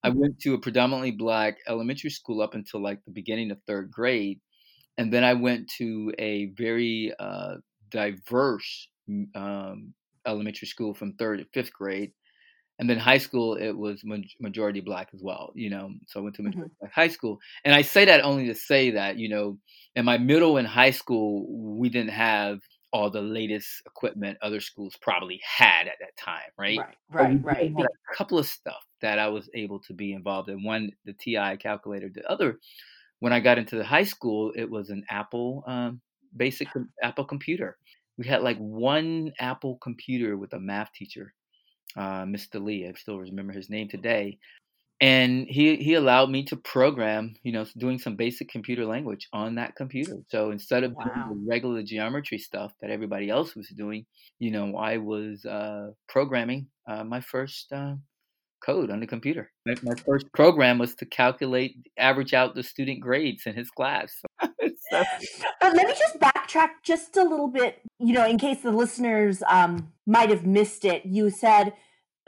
I 0.03 0.09
went 0.09 0.39
to 0.41 0.53
a 0.53 0.59
predominantly 0.59 1.11
black 1.11 1.57
elementary 1.67 2.11
school 2.11 2.41
up 2.41 2.53
until 2.53 2.81
like 2.81 3.03
the 3.05 3.11
beginning 3.11 3.51
of 3.51 3.57
third 3.65 3.91
grade, 3.91 4.39
and 4.97 5.11
then 5.11 5.23
I 5.23 5.33
went 5.33 5.69
to 5.77 6.13
a 6.19 6.47
very 6.57 7.13
uh, 7.19 7.55
diverse 7.89 8.87
um, 9.35 9.93
elementary 10.25 10.67
school 10.67 10.93
from 10.93 11.13
third 11.13 11.39
to 11.39 11.45
fifth 11.53 11.73
grade, 11.73 12.11
and 12.79 12.89
then 12.89 12.97
high 12.97 13.17
school 13.17 13.55
it 13.55 13.71
was 13.71 14.01
maj- 14.03 14.35
majority 14.39 14.81
black 14.81 15.09
as 15.13 15.21
well. 15.21 15.51
You 15.55 15.69
know, 15.69 15.91
so 16.07 16.19
I 16.19 16.23
went 16.23 16.35
to 16.37 16.43
majority 16.43 16.73
black 16.79 16.93
high 16.93 17.09
school, 17.09 17.39
and 17.63 17.73
I 17.73 17.81
say 17.81 18.05
that 18.05 18.23
only 18.23 18.47
to 18.47 18.55
say 18.55 18.91
that 18.91 19.17
you 19.17 19.29
know, 19.29 19.57
in 19.95 20.05
my 20.05 20.17
middle 20.17 20.57
and 20.57 20.67
high 20.67 20.91
school 20.91 21.45
we 21.49 21.89
didn't 21.89 22.11
have 22.11 22.59
all 22.95 23.09
the 23.09 23.21
latest 23.21 23.81
equipment 23.85 24.37
other 24.41 24.61
schools 24.61 24.95
probably 25.01 25.41
had 25.43 25.87
at 25.87 25.97
that 25.99 26.15
time, 26.17 26.49
right? 26.57 26.79
Right, 27.11 27.43
right, 27.43 27.73
right. 27.75 27.85
a 27.85 28.15
couple 28.15 28.39
of 28.39 28.45
stuff 28.45 28.85
that 29.01 29.19
I 29.19 29.27
was 29.27 29.49
able 29.53 29.79
to 29.81 29.93
be 29.93 30.13
involved 30.13 30.47
in. 30.47 30.63
One, 30.63 30.91
the 31.03 31.11
TI 31.11 31.57
calculator. 31.57 32.07
The 32.07 32.25
other, 32.31 32.57
when 33.19 33.33
I 33.33 33.39
got 33.39 33.57
into 33.57 33.75
the 33.77 33.83
high 33.83 34.03
school, 34.03 34.51
it 34.55 34.69
was 34.69 34.89
an 34.89 35.03
Apple 35.09 35.63
um, 35.67 36.01
basic 36.35 36.67
Apple 37.01 37.25
computer. 37.25 37.77
We 38.17 38.27
had 38.27 38.41
like 38.41 38.57
one 38.57 39.33
Apple 39.39 39.77
computer 39.81 40.37
with 40.37 40.53
a 40.53 40.59
math 40.59 40.91
teacher, 40.93 41.33
uh, 41.97 42.23
Mr. 42.23 42.63
Lee. 42.63 42.87
I 42.87 42.93
still 42.93 43.19
remember 43.19 43.53
his 43.53 43.69
name 43.69 43.89
today. 43.89 44.39
And 45.01 45.45
he, 45.49 45.75
he 45.75 45.95
allowed 45.95 46.29
me 46.29 46.45
to 46.45 46.55
program, 46.55 47.35
you 47.43 47.51
know, 47.51 47.65
doing 47.77 47.99
some 47.99 48.15
basic 48.15 48.47
computer 48.47 48.85
language 48.85 49.27
on 49.33 49.55
that 49.55 49.75
computer. 49.75 50.19
So 50.29 50.51
instead 50.51 50.85
of 50.85 50.93
doing 50.93 51.29
the 51.29 51.45
regular 51.45 51.83
geometry 51.83 52.37
stuff 52.37 52.71
that 52.79 52.91
everybody 52.91 53.29
else 53.29 53.55
was 53.57 53.67
doing, 53.67 54.05
you 54.39 54.51
know, 54.51 54.77
I 54.77 54.97
was 54.97 55.43
uh, 55.45 55.89
programming 56.07 56.67
uh, 56.87 57.03
my 57.03 57.19
first 57.19 57.73
uh, 57.73 57.95
code 58.65 58.89
on 58.89 58.99
the 58.99 59.07
computer. 59.07 59.51
My, 59.65 59.75
my 59.83 59.95
first 59.95 60.31
program 60.33 60.77
was 60.77 60.95
to 60.95 61.05
calculate, 61.05 61.75
average 61.97 62.33
out 62.33 62.55
the 62.55 62.63
student 62.63 62.99
grades 62.99 63.43
in 63.45 63.55
his 63.55 63.69
class. 63.69 64.21
So, 64.91 65.03
But 65.61 65.75
let 65.75 65.87
me 65.87 65.93
just 65.97 66.19
backtrack 66.19 66.69
just 66.83 67.17
a 67.17 67.23
little 67.23 67.47
bit, 67.47 67.81
you 67.99 68.13
know, 68.13 68.27
in 68.27 68.37
case 68.37 68.61
the 68.61 68.71
listeners 68.71 69.41
um, 69.47 69.91
might 70.05 70.29
have 70.29 70.45
missed 70.45 70.85
it. 70.85 71.05
You 71.05 71.31
said, 71.31 71.73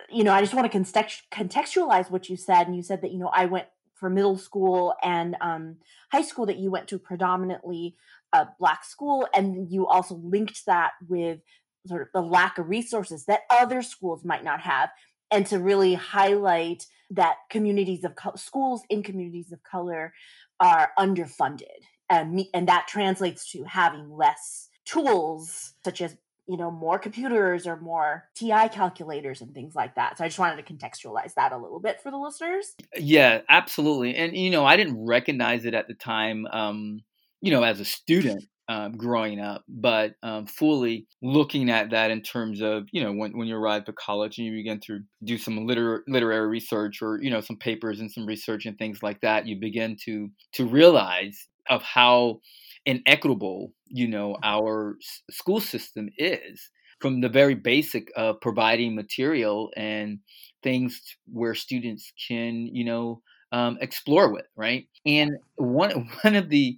you 0.10 0.24
know, 0.24 0.34
I 0.34 0.42
just 0.42 0.56
want 0.56 0.66
to 0.66 0.70
context- 0.70 1.30
contextualize 1.32 2.10
what 2.10 2.30
you 2.30 2.36
said. 2.36 2.66
And 2.66 2.76
you 2.76 2.82
said 2.82 3.02
that, 3.02 3.12
you 3.12 3.20
know, 3.20 3.30
I 3.32 3.46
went 3.46 3.68
for 3.94 4.10
middle 4.10 4.38
school 4.38 4.96
and 5.04 5.36
um, 5.42 5.78
high 6.12 6.22
school 6.22 6.46
that 6.48 6.58
you 6.58 6.72
went 6.72 6.88
to 6.88 6.98
predominantly 6.98 7.96
a 8.34 8.48
black 8.60 8.84
school. 8.86 9.28
And 9.36 9.70
you 9.72 9.86
also 9.86 10.16
linked 10.16 10.66
that 10.66 10.94
with 11.08 11.40
sort 11.86 12.02
of 12.02 12.08
the 12.14 12.22
lack 12.22 12.58
of 12.58 12.70
resources 12.70 13.26
that 13.26 13.42
other 13.50 13.82
schools 13.82 14.24
might 14.24 14.44
not 14.44 14.62
have. 14.62 14.90
And 15.32 15.46
to 15.48 15.60
really 15.60 15.94
highlight 15.94 16.86
that 17.12 17.38
communities 17.50 18.04
of 18.04 18.16
co- 18.16 18.36
schools 18.36 18.84
in 18.90 19.04
communities 19.04 19.52
of 19.52 19.64
color 19.64 20.14
are 20.60 20.92
underfunded 20.98 21.84
and 22.10 22.46
and 22.54 22.68
that 22.68 22.88
translates 22.88 23.52
to 23.52 23.64
having 23.64 24.10
less 24.16 24.70
tools 24.86 25.74
such 25.84 26.02
as 26.02 26.16
you 26.48 26.58
know 26.58 26.72
more 26.72 26.98
computers 26.98 27.68
or 27.68 27.78
more 27.78 28.30
TI 28.36 28.70
calculators 28.70 29.42
and 29.42 29.54
things 29.54 29.76
like 29.76 29.96
that. 29.96 30.18
So 30.18 30.24
I 30.24 30.28
just 30.28 30.40
wanted 30.40 30.66
to 30.66 30.74
contextualize 30.74 31.34
that 31.34 31.52
a 31.52 31.58
little 31.58 31.80
bit 31.80 32.02
for 32.02 32.10
the 32.10 32.18
listeners. 32.18 32.76
yeah, 32.98 33.42
absolutely. 33.50 34.16
And, 34.16 34.36
you 34.36 34.50
know, 34.50 34.66
I 34.66 34.78
didn't 34.78 35.06
recognize 35.06 35.66
it 35.66 35.74
at 35.74 35.88
the 35.88 35.94
time, 35.94 36.48
um, 36.48 37.02
you 37.42 37.52
know, 37.52 37.64
as 37.64 37.80
a 37.80 37.86
student. 37.86 38.46
Um, 38.70 38.98
growing 38.98 39.40
up, 39.40 39.64
but 39.70 40.16
um, 40.24 40.46
fully 40.46 41.08
looking 41.22 41.70
at 41.70 41.92
that 41.92 42.12
in 42.12 42.22
terms 42.22 42.62
of 42.62 42.84
you 42.92 43.02
know 43.02 43.14
when, 43.14 43.32
when 43.38 43.48
you 43.48 43.56
arrive 43.56 43.86
to 43.86 43.94
college 43.94 44.38
and 44.38 44.46
you 44.48 44.52
begin 44.52 44.82
to 44.88 45.00
do 45.24 45.38
some 45.38 45.66
liter- 45.66 46.04
literary 46.06 46.48
research 46.50 47.02
or 47.02 47.18
you 47.22 47.30
know 47.30 47.40
some 47.40 47.56
papers 47.56 48.02
and 48.02 48.12
some 48.12 48.26
research 48.26 48.66
and 48.66 48.78
things 48.78 49.02
like 49.02 49.22
that, 49.22 49.48
you 49.48 49.56
begin 49.58 49.96
to 50.04 50.30
to 50.56 50.66
realize 50.66 51.48
of 51.70 51.82
how 51.82 52.42
inequitable 52.86 53.74
you 53.88 54.08
know 54.08 54.36
our 54.44 54.98
s- 55.02 55.22
school 55.32 55.60
system 55.62 56.10
is 56.18 56.70
from 57.00 57.22
the 57.22 57.30
very 57.30 57.56
basic 57.56 58.10
of 58.16 58.40
providing 58.42 58.96
material 58.96 59.72
and 59.78 60.20
things 60.64 61.02
where 61.32 61.56
students 61.56 62.12
can 62.28 62.68
you 62.74 62.84
know 62.84 63.22
um, 63.54 63.78
explore 63.80 64.32
with 64.34 64.46
right? 64.58 64.88
And 65.06 65.38
one 65.56 66.10
one 66.22 66.36
of 66.36 66.50
the 66.50 66.78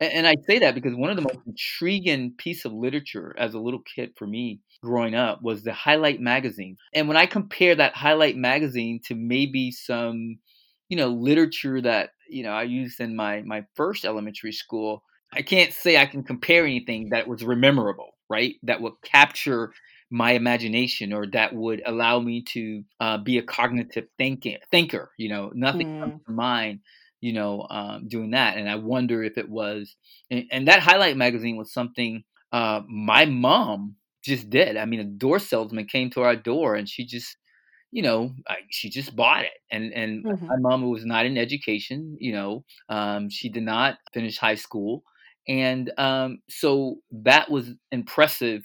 and 0.00 0.26
I 0.26 0.34
say 0.48 0.58
that 0.60 0.74
because 0.74 0.94
one 0.94 1.10
of 1.10 1.16
the 1.16 1.22
most 1.22 1.40
intriguing 1.46 2.34
piece 2.38 2.64
of 2.64 2.72
literature 2.72 3.34
as 3.38 3.54
a 3.54 3.58
little 3.60 3.82
kid 3.82 4.12
for 4.16 4.26
me 4.26 4.60
growing 4.82 5.14
up 5.14 5.42
was 5.42 5.62
the 5.62 5.72
Highlight 5.74 6.20
magazine. 6.20 6.76
And 6.94 7.06
when 7.08 7.16
I 7.16 7.26
compare 7.26 7.74
that 7.74 7.94
Highlight 7.94 8.36
magazine 8.36 9.00
to 9.06 9.14
maybe 9.14 9.70
some, 9.70 10.38
you 10.88 10.96
know, 10.96 11.08
literature 11.08 11.80
that, 11.82 12.10
you 12.28 12.42
know, 12.42 12.52
I 12.52 12.62
used 12.64 13.00
in 13.00 13.14
my 13.16 13.42
my 13.42 13.64
first 13.74 14.04
elementary 14.04 14.52
school, 14.52 15.02
I 15.32 15.42
can't 15.42 15.72
say 15.72 15.96
I 15.98 16.06
can 16.06 16.24
compare 16.24 16.64
anything 16.64 17.10
that 17.10 17.28
was 17.28 17.44
memorable, 17.44 18.12
right? 18.30 18.54
That 18.62 18.80
would 18.80 18.94
capture 19.04 19.72
my 20.10 20.32
imagination 20.32 21.12
or 21.12 21.26
that 21.28 21.54
would 21.54 21.82
allow 21.86 22.18
me 22.20 22.42
to 22.42 22.82
uh, 23.00 23.18
be 23.18 23.38
a 23.38 23.42
cognitive 23.42 24.06
thinking 24.18 24.58
thinker. 24.70 25.12
You 25.18 25.28
know, 25.28 25.52
nothing 25.54 25.86
Mm. 25.86 26.02
comes 26.02 26.14
to 26.26 26.32
mind 26.32 26.80
you 27.20 27.32
know, 27.32 27.66
um, 27.70 28.08
doing 28.08 28.30
that. 28.32 28.56
And 28.56 28.68
I 28.68 28.76
wonder 28.76 29.22
if 29.22 29.38
it 29.38 29.48
was, 29.48 29.96
and, 30.30 30.44
and 30.50 30.68
that 30.68 30.80
highlight 30.80 31.16
magazine 31.16 31.56
was 31.56 31.72
something 31.72 32.24
uh, 32.52 32.82
my 32.88 33.24
mom 33.26 33.96
just 34.24 34.50
did. 34.50 34.76
I 34.76 34.84
mean, 34.86 35.00
a 35.00 35.04
door 35.04 35.38
salesman 35.38 35.86
came 35.86 36.10
to 36.10 36.22
our 36.22 36.36
door 36.36 36.74
and 36.74 36.88
she 36.88 37.04
just, 37.06 37.36
you 37.90 38.02
know, 38.02 38.32
I, 38.48 38.56
she 38.70 38.90
just 38.90 39.14
bought 39.16 39.44
it. 39.44 39.52
And 39.70 39.92
and 39.92 40.24
Mhm. 40.24 40.60
my 40.62 40.70
mom 40.70 40.88
was 40.90 41.04
not 41.04 41.26
in 41.26 41.36
education, 41.38 42.16
you 42.20 42.32
know, 42.32 42.64
um, 42.88 43.28
she 43.30 43.48
did 43.48 43.62
not 43.64 43.98
finish 44.12 44.38
high 44.38 44.54
school, 44.56 45.02
and 45.48 45.92
um, 45.98 46.40
so 46.48 46.96
that 47.10 47.50
was 47.50 47.72
impressive, 47.92 48.64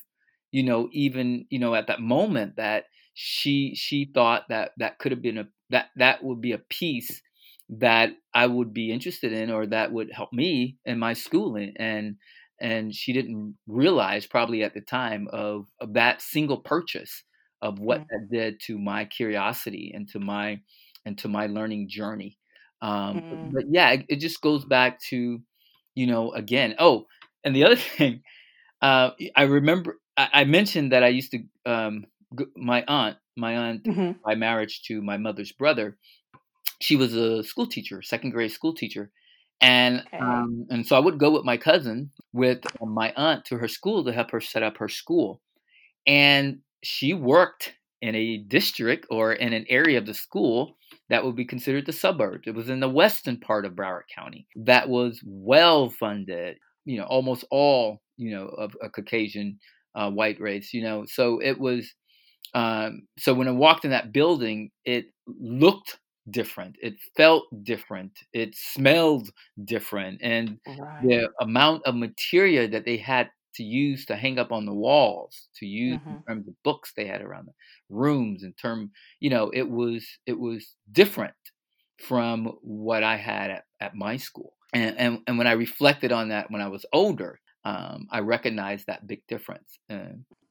you 0.52 0.64
know, 0.64 0.90
even 0.92 1.46
you 1.50 1.60
know 1.60 1.76
at 1.76 1.88
that 1.88 2.02
moment 2.02 2.56
that 2.58 2.86
she 3.14 3.74
she 3.76 4.12
thought 4.14 4.44
that 4.50 4.72
that 4.78 5.00
could 5.00 5.12
have 5.12 5.22
been 5.22 5.38
a 5.38 5.48
that 5.70 5.88
that 5.96 6.24
would 6.24 6.42
be 6.42 6.52
a 6.52 6.60
piece 6.70 7.22
that 7.70 8.12
I 8.34 8.48
would 8.48 8.74
be 8.74 8.92
interested 8.92 9.34
in 9.34 9.50
or 9.50 9.66
that 9.68 9.92
would 9.92 10.12
help 10.12 10.32
me 10.32 10.78
in 10.86 11.00
my 11.00 11.14
schooling 11.14 11.74
and 11.78 12.16
and 12.60 12.96
she 12.96 13.12
didn't 13.12 13.58
realize 13.68 14.26
probably 14.26 14.64
at 14.64 14.74
the 14.74 14.82
time 14.82 15.28
of, 15.34 15.66
of 15.82 15.94
that 15.94 16.22
single 16.22 16.58
purchase 16.58 17.24
of 17.62 17.80
what 17.80 18.02
mm. 18.02 18.06
that 18.10 18.30
did 18.32 18.60
to 18.62 18.78
my 18.78 19.06
curiosity 19.06 19.92
and 19.94 20.08
to 20.10 20.20
my 20.20 20.60
and 21.06 21.18
to 21.18 21.28
my 21.28 21.48
learning 21.48 21.90
journey 21.90 22.38
um, 22.82 23.20
mm. 23.20 23.52
but, 23.54 23.64
yeah 23.70 23.92
it, 23.92 24.06
it, 24.08 24.16
just 24.18 24.42
goes 24.42 24.64
back 24.66 25.00
to 25.02 25.42
you 25.96 26.08
know 26.08 26.32
again 26.34 26.76
oh 26.80 27.06
and 27.44 27.56
the 27.56 27.64
other 27.66 27.76
thing 27.76 28.22
uh, 28.82 29.10
i 29.36 29.44
remember 29.44 29.98
I, 30.16 30.30
I, 30.34 30.44
mentioned 30.46 30.92
that 30.92 31.04
i 31.04 31.08
used 31.08 31.32
to 31.32 31.44
um, 31.66 32.06
my 32.56 32.84
aunt 32.88 33.18
my 33.36 33.58
aunt 33.58 33.84
mm-hmm. 33.84 34.12
by 34.24 34.36
marriage 34.36 34.84
to 34.84 35.02
my 35.02 35.18
mother's 35.18 35.52
brother 35.52 35.98
she 36.86 36.96
was 36.96 37.16
a 37.16 37.44
school 37.44 37.68
teacher 37.68 38.02
second 38.02 38.32
grade 38.32 38.52
school 38.52 38.74
teacher 38.74 39.12
and 39.62 40.04
okay. 40.08 40.18
um, 40.18 40.68
and 40.70 40.86
so 40.86 40.96
I 40.96 41.00
would 41.00 41.18
go 41.18 41.32
with 41.32 41.46
my 41.46 41.58
cousin 41.58 42.12
with 42.34 42.60
my 42.82 43.14
aunt 43.16 43.46
to 43.46 43.58
her 43.58 43.68
school 43.68 44.04
to 44.04 44.12
help 44.12 44.32
her 44.32 44.42
set 44.42 44.64
up 44.64 44.78
her 44.78 44.90
school, 44.90 45.42
and 46.06 46.60
she 46.84 47.14
worked 47.14 47.74
in 48.02 48.16
a 48.16 48.38
district 48.38 49.08
or 49.10 49.34
in 49.34 49.54
an 49.54 49.66
area 49.70 49.98
of 49.98 50.06
the 50.06 50.14
school 50.14 50.78
that 51.10 51.24
would 51.24 51.36
be 51.36 51.46
considered 51.46 51.86
the 51.86 51.94
suburbs. 51.94 52.48
It 52.48 52.54
was 52.54 52.70
in 52.70 52.80
the 52.80 52.90
western 52.90 53.40
part 53.40 53.66
of 53.66 53.74
Broward 53.74 54.04
County 54.14 54.48
that 54.56 54.90
was 54.90 55.22
well 55.26 55.90
funded. 55.90 56.58
You 56.84 57.00
know, 57.00 57.06
almost 57.06 57.46
all 57.50 58.02
you 58.18 58.32
know 58.36 58.48
of 58.48 58.76
a 58.84 58.90
Caucasian 58.90 59.60
uh, 59.96 60.12
white 60.12 60.40
race. 60.42 60.74
You 60.74 60.84
know, 60.84 61.06
so 61.08 61.40
it 61.40 61.60
was. 61.60 61.94
Um, 62.54 63.08
so 63.18 63.34
when 63.34 63.48
I 63.50 63.52
walked 63.52 63.84
in 63.84 63.92
that 63.92 64.14
building, 64.14 64.72
it 64.86 65.08
looked 65.28 65.98
different. 66.32 66.76
It 66.82 66.96
felt 67.16 67.46
different. 67.64 68.12
It 68.34 68.56
smelled 68.56 69.30
different. 69.66 70.22
And 70.22 70.60
right. 70.68 71.04
the 71.04 71.30
amount 71.40 71.86
of 71.86 71.96
material 71.96 72.68
that 72.70 72.86
they 72.86 72.98
had 72.98 73.30
to 73.56 73.64
use 73.64 74.06
to 74.06 74.16
hang 74.16 74.38
up 74.38 74.52
on 74.52 74.66
the 74.66 74.74
walls, 74.74 75.48
to 75.56 75.66
use 75.66 76.00
mm-hmm. 76.00 76.10
in 76.10 76.24
terms 76.28 76.48
of 76.48 76.64
books 76.64 76.92
they 76.96 77.06
had 77.06 77.22
around 77.22 77.48
the 77.48 77.54
rooms, 77.90 78.44
in 78.44 78.54
term, 78.54 78.92
you 79.20 79.30
know, 79.30 79.50
it 79.54 79.70
was 79.70 80.06
it 80.26 80.38
was 80.38 80.76
different 80.92 81.34
from 82.00 82.58
what 82.62 83.04
I 83.04 83.16
had 83.16 83.52
at, 83.52 83.64
at 83.80 83.96
my 83.96 84.18
school. 84.18 84.54
And, 84.74 84.98
and 84.98 85.20
and 85.28 85.38
when 85.38 85.48
I 85.48 85.54
reflected 85.54 86.12
on 86.12 86.30
that 86.30 86.52
when 86.52 86.62
I 86.62 86.68
was 86.68 86.86
older, 86.92 87.40
um, 87.64 88.08
I 88.12 88.20
recognized 88.20 88.88
that 88.88 89.08
big 89.08 89.22
difference. 89.28 89.80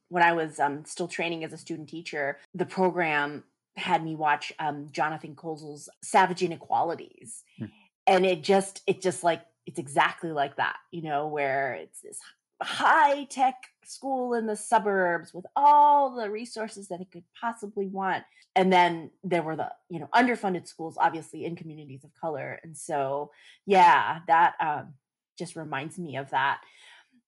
When 0.09 0.23
I 0.23 0.33
was 0.33 0.59
um, 0.59 0.83
still 0.85 1.07
training 1.07 1.43
as 1.43 1.53
a 1.53 1.57
student 1.57 1.89
teacher, 1.89 2.39
the 2.53 2.65
program 2.65 3.43
had 3.77 4.03
me 4.03 4.15
watch 4.15 4.53
um, 4.59 4.89
Jonathan 4.91 5.35
Kozol's 5.35 5.89
Savage 6.01 6.43
Inequalities. 6.43 7.43
Hmm. 7.57 7.65
And 8.07 8.25
it 8.25 8.43
just, 8.43 8.81
it 8.87 9.01
just 9.01 9.23
like, 9.23 9.41
it's 9.65 9.79
exactly 9.79 10.31
like 10.31 10.57
that, 10.57 10.77
you 10.91 11.01
know, 11.01 11.27
where 11.27 11.73
it's 11.73 11.99
this 12.01 12.19
high 12.61 13.25
tech 13.25 13.55
school 13.83 14.33
in 14.33 14.45
the 14.45 14.55
suburbs 14.55 15.33
with 15.33 15.45
all 15.55 16.15
the 16.15 16.29
resources 16.29 16.87
that 16.87 17.01
it 17.01 17.11
could 17.11 17.23
possibly 17.39 17.87
want. 17.87 18.23
And 18.55 18.71
then 18.71 19.11
there 19.23 19.43
were 19.43 19.55
the, 19.55 19.71
you 19.89 19.99
know, 19.99 20.07
underfunded 20.13 20.67
schools, 20.67 20.97
obviously 20.99 21.45
in 21.45 21.55
communities 21.55 22.03
of 22.03 22.11
color. 22.19 22.59
And 22.63 22.77
so, 22.77 23.31
yeah, 23.65 24.19
that 24.27 24.53
um, 24.61 24.93
just 25.37 25.55
reminds 25.55 25.99
me 25.99 26.15
of 26.15 26.29
that. 26.29 26.61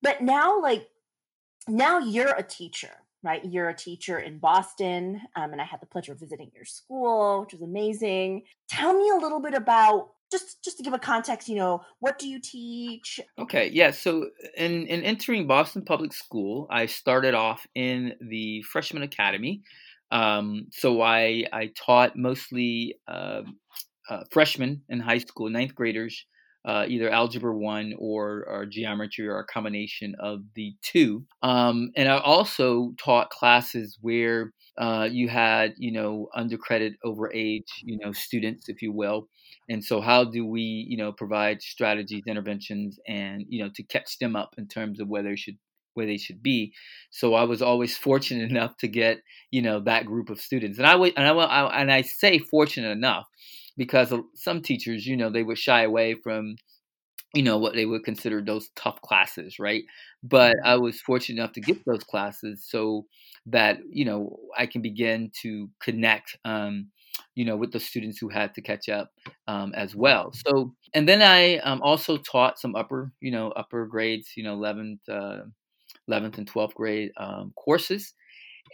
But 0.01 0.21
now, 0.21 0.61
like, 0.61 0.87
now 1.67 1.99
you're 1.99 2.33
a 2.33 2.43
teacher 2.43 2.91
right? 3.23 3.43
You're 3.43 3.69
a 3.69 3.75
teacher 3.75 4.19
in 4.19 4.39
Boston, 4.39 5.21
um, 5.35 5.51
and 5.51 5.61
I 5.61 5.65
had 5.65 5.81
the 5.81 5.85
pleasure 5.85 6.13
of 6.13 6.19
visiting 6.19 6.51
your 6.53 6.65
school, 6.65 7.41
which 7.41 7.53
was 7.53 7.61
amazing. 7.61 8.43
Tell 8.69 8.93
me 8.93 9.09
a 9.09 9.19
little 9.19 9.41
bit 9.41 9.53
about 9.53 10.11
just 10.31 10.63
just 10.63 10.77
to 10.77 10.83
give 10.83 10.93
a 10.93 10.99
context. 10.99 11.47
You 11.47 11.55
know, 11.55 11.81
what 11.99 12.19
do 12.19 12.27
you 12.27 12.39
teach? 12.39 13.19
Okay, 13.39 13.69
yeah. 13.71 13.91
So 13.91 14.29
in 14.55 14.87
in 14.87 15.03
entering 15.03 15.47
Boston 15.47 15.83
Public 15.83 16.13
School, 16.13 16.67
I 16.69 16.85
started 16.85 17.33
off 17.33 17.65
in 17.75 18.13
the 18.21 18.61
freshman 18.63 19.03
academy. 19.03 19.61
Um, 20.11 20.67
so 20.71 21.01
I 21.01 21.45
I 21.51 21.71
taught 21.75 22.15
mostly 22.15 22.99
uh, 23.07 23.41
uh, 24.09 24.23
freshmen 24.31 24.83
in 24.89 24.99
high 24.99 25.19
school, 25.19 25.49
ninth 25.49 25.75
graders 25.75 26.25
uh, 26.67 26.85
either 26.89 27.09
algebra 27.09 27.57
one 27.57 27.93
or, 27.97 28.45
or 28.45 28.65
geometry 28.65 29.25
or 29.25 29.39
a 29.39 29.45
combination 29.45 30.13
of 30.19 30.41
the 30.53 30.75
two. 30.81 31.23
Um, 31.41 31.91
and 31.95 32.09
I 32.09 32.19
also 32.19 32.93
taught 32.97 33.29
classes 33.29 33.97
where 34.01 34.51
uh, 34.77 35.07
you 35.09 35.29
had, 35.29 35.73
you 35.77 35.93
know, 35.93 36.27
undercredit 36.37 36.95
over 37.05 37.31
age, 37.33 37.81
you 37.83 37.97
know, 37.97 38.11
students, 38.11 38.67
if 38.67 38.81
you 38.81 38.91
will. 38.91 39.29
And 39.69 39.83
so, 39.83 40.01
how 40.01 40.25
do 40.25 40.45
we, 40.45 40.85
you 40.89 40.97
know, 40.97 41.13
provide 41.13 41.61
strategies, 41.61 42.23
interventions, 42.27 42.99
and 43.07 43.45
you 43.47 43.63
know, 43.63 43.69
to 43.73 43.83
catch 43.83 44.19
them 44.19 44.35
up 44.35 44.53
in 44.57 44.67
terms 44.67 44.99
of 44.99 45.07
where 45.07 45.23
they 45.23 45.35
should 45.37 45.57
where 45.93 46.05
they 46.05 46.17
should 46.17 46.43
be. 46.43 46.73
So 47.09 47.33
I 47.33 47.43
was 47.43 47.61
always 47.61 47.97
fortunate 48.07 48.51
enough 48.51 48.77
to 48.77 48.87
get, 48.87 49.19
you 49.51 49.61
know, 49.61 49.79
that 49.81 50.05
group 50.05 50.29
of 50.29 50.39
students. 50.39 50.77
And 50.77 50.85
I 50.85 50.95
would, 50.95 51.13
and 51.17 51.27
I 51.27 51.81
and 51.81 51.91
I 51.91 52.03
say 52.03 52.37
fortunate 52.37 52.91
enough 52.91 53.25
because 53.77 54.13
some 54.33 54.61
teachers, 54.61 55.05
you 55.05 55.15
know, 55.15 55.29
they 55.29 55.43
would 55.43 55.57
shy 55.57 55.83
away 55.83 56.15
from, 56.15 56.55
you 57.33 57.43
know, 57.43 57.57
what 57.57 57.75
they 57.75 57.85
would 57.85 58.03
consider 58.03 58.41
those 58.41 58.69
tough 58.75 58.99
classes, 59.01 59.59
right? 59.59 59.83
But 60.23 60.57
mm-hmm. 60.57 60.67
I 60.67 60.75
was 60.75 60.99
fortunate 60.99 61.39
enough 61.39 61.53
to 61.53 61.61
get 61.61 61.85
those 61.85 62.03
classes 62.03 62.65
so 62.67 63.05
that, 63.45 63.79
you 63.89 64.05
know, 64.05 64.37
I 64.57 64.65
can 64.65 64.81
begin 64.81 65.31
to 65.41 65.69
connect, 65.81 66.37
um, 66.43 66.87
you 67.35 67.45
know, 67.45 67.55
with 67.55 67.71
the 67.71 67.79
students 67.79 68.17
who 68.17 68.29
had 68.29 68.53
to 68.55 68.61
catch 68.61 68.89
up 68.89 69.11
um, 69.47 69.73
as 69.75 69.95
well. 69.95 70.33
So, 70.33 70.73
and 70.93 71.07
then 71.07 71.21
I 71.21 71.57
um, 71.59 71.81
also 71.81 72.17
taught 72.17 72.59
some 72.59 72.75
upper, 72.75 73.11
you 73.21 73.31
know, 73.31 73.51
upper 73.51 73.85
grades, 73.85 74.31
you 74.35 74.43
know, 74.43 74.57
11th, 74.57 74.99
uh, 75.09 75.43
11th 76.09 76.37
and 76.37 76.51
12th 76.51 76.73
grade 76.73 77.11
um, 77.17 77.53
courses. 77.55 78.13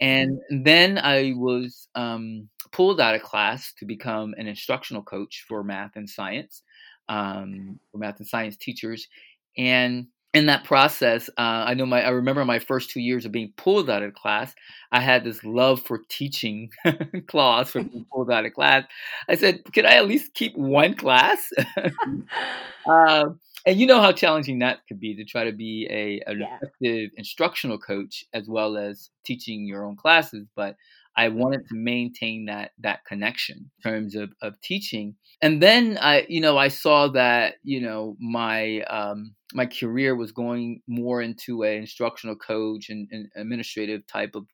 And 0.00 0.40
then 0.50 0.98
I 0.98 1.32
was 1.36 1.88
um, 1.94 2.48
pulled 2.72 3.00
out 3.00 3.14
of 3.14 3.22
class 3.22 3.72
to 3.78 3.84
become 3.84 4.34
an 4.36 4.46
instructional 4.46 5.02
coach 5.02 5.44
for 5.48 5.62
math 5.62 5.92
and 5.96 6.08
science, 6.08 6.62
um, 7.08 7.78
for 7.90 7.98
math 7.98 8.18
and 8.18 8.28
science 8.28 8.56
teachers. 8.56 9.08
And 9.56 10.08
in 10.34 10.46
that 10.46 10.64
process, 10.64 11.28
uh, 11.38 11.64
I 11.66 11.74
know 11.74 11.86
my 11.86 12.02
I 12.02 12.08
remember 12.08 12.44
my 12.44 12.58
first 12.58 12.90
two 12.90 13.00
years 13.00 13.24
of 13.24 13.30
being 13.30 13.52
pulled 13.56 13.88
out 13.88 14.02
of 14.02 14.14
class. 14.14 14.52
I 14.90 15.00
had 15.00 15.22
this 15.22 15.44
love 15.44 15.80
for 15.82 16.00
teaching 16.08 16.70
clause 17.28 17.70
for 17.70 17.84
being 17.84 18.04
pulled 18.12 18.32
out 18.32 18.44
of 18.44 18.52
class. 18.52 18.84
I 19.28 19.36
said, 19.36 19.62
"Could 19.72 19.86
I 19.86 19.94
at 19.94 20.08
least 20.08 20.34
keep 20.34 20.56
one 20.56 20.94
class?" 20.94 21.52
uh, 22.86 23.26
and 23.66 23.80
you 23.80 23.86
know 23.86 24.00
how 24.00 24.12
challenging 24.12 24.58
that 24.58 24.80
could 24.88 25.00
be 25.00 25.14
to 25.16 25.24
try 25.24 25.44
to 25.44 25.52
be 25.52 25.86
a 25.90 26.20
an 26.30 26.40
yeah. 26.40 26.56
effective 26.56 27.10
instructional 27.16 27.78
coach 27.78 28.24
as 28.32 28.48
well 28.48 28.76
as 28.76 29.10
teaching 29.24 29.66
your 29.66 29.84
own 29.84 29.96
classes. 29.96 30.46
But 30.54 30.76
I 31.16 31.28
wanted 31.28 31.66
to 31.68 31.74
maintain 31.74 32.46
that 32.46 32.72
that 32.80 33.04
connection 33.04 33.70
in 33.78 33.90
terms 33.90 34.14
of, 34.16 34.32
of 34.42 34.60
teaching. 34.60 35.14
And 35.40 35.62
then 35.62 35.98
I, 36.00 36.26
you 36.28 36.40
know, 36.40 36.58
I 36.58 36.68
saw 36.68 37.08
that, 37.08 37.54
you 37.62 37.80
know, 37.80 38.16
my 38.18 38.80
um, 38.82 39.34
my 39.52 39.66
career 39.66 40.16
was 40.16 40.32
going 40.32 40.82
more 40.88 41.22
into 41.22 41.62
a 41.62 41.76
instructional 41.76 42.36
coach 42.36 42.90
and, 42.90 43.08
and 43.12 43.28
administrative 43.36 44.06
type 44.06 44.34
of 44.34 44.46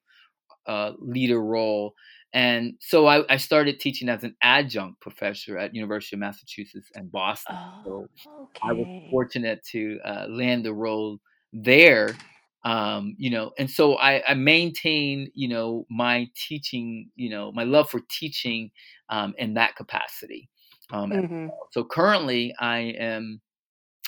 uh, 0.66 0.92
leader 0.98 1.40
role. 1.42 1.94
And 2.32 2.74
so 2.80 3.06
I, 3.06 3.24
I, 3.32 3.36
started 3.38 3.80
teaching 3.80 4.08
as 4.08 4.22
an 4.22 4.36
adjunct 4.40 5.00
professor 5.00 5.58
at 5.58 5.74
University 5.74 6.14
of 6.14 6.20
Massachusetts 6.20 6.88
and 6.94 7.10
Boston. 7.10 7.56
Oh, 7.58 8.06
so 8.22 8.30
okay. 8.42 8.60
I 8.62 8.72
was 8.72 8.86
fortunate 9.10 9.64
to 9.72 9.98
uh, 10.04 10.26
land 10.28 10.64
the 10.64 10.72
role 10.72 11.18
there. 11.52 12.16
Um, 12.64 13.16
you 13.18 13.30
know, 13.30 13.52
and 13.58 13.68
so 13.68 13.96
I, 13.96 14.22
I, 14.28 14.34
maintain, 14.34 15.30
you 15.34 15.48
know, 15.48 15.86
my 15.90 16.28
teaching, 16.36 17.10
you 17.16 17.30
know, 17.30 17.50
my 17.52 17.64
love 17.64 17.90
for 17.90 18.00
teaching 18.10 18.70
um, 19.08 19.34
in 19.38 19.54
that 19.54 19.76
capacity. 19.76 20.48
Um, 20.92 21.10
mm-hmm. 21.10 21.46
So 21.72 21.84
currently, 21.84 22.54
I 22.60 22.94
am 22.98 23.40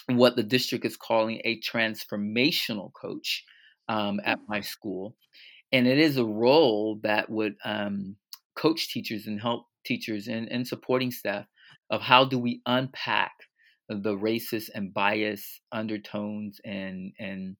what 0.08 0.36
the 0.36 0.42
district 0.42 0.84
is 0.84 0.96
calling 0.96 1.40
a 1.44 1.60
transformational 1.60 2.92
coach 2.92 3.42
um, 3.88 4.20
at 4.24 4.38
my 4.48 4.60
school 4.60 5.16
and 5.72 5.86
it 5.86 5.98
is 5.98 6.16
a 6.18 6.24
role 6.24 7.00
that 7.02 7.30
would 7.30 7.56
um, 7.64 8.16
coach 8.56 8.88
teachers 8.90 9.26
and 9.26 9.40
help 9.40 9.66
teachers 9.84 10.28
and, 10.28 10.50
and 10.50 10.66
supporting 10.66 11.10
staff 11.10 11.46
of 11.90 12.00
how 12.00 12.24
do 12.24 12.38
we 12.38 12.60
unpack 12.66 13.32
the 13.88 14.16
racist 14.16 14.70
and 14.74 14.94
bias 14.94 15.60
undertones 15.72 16.60
and 16.64 17.12
and 17.18 17.56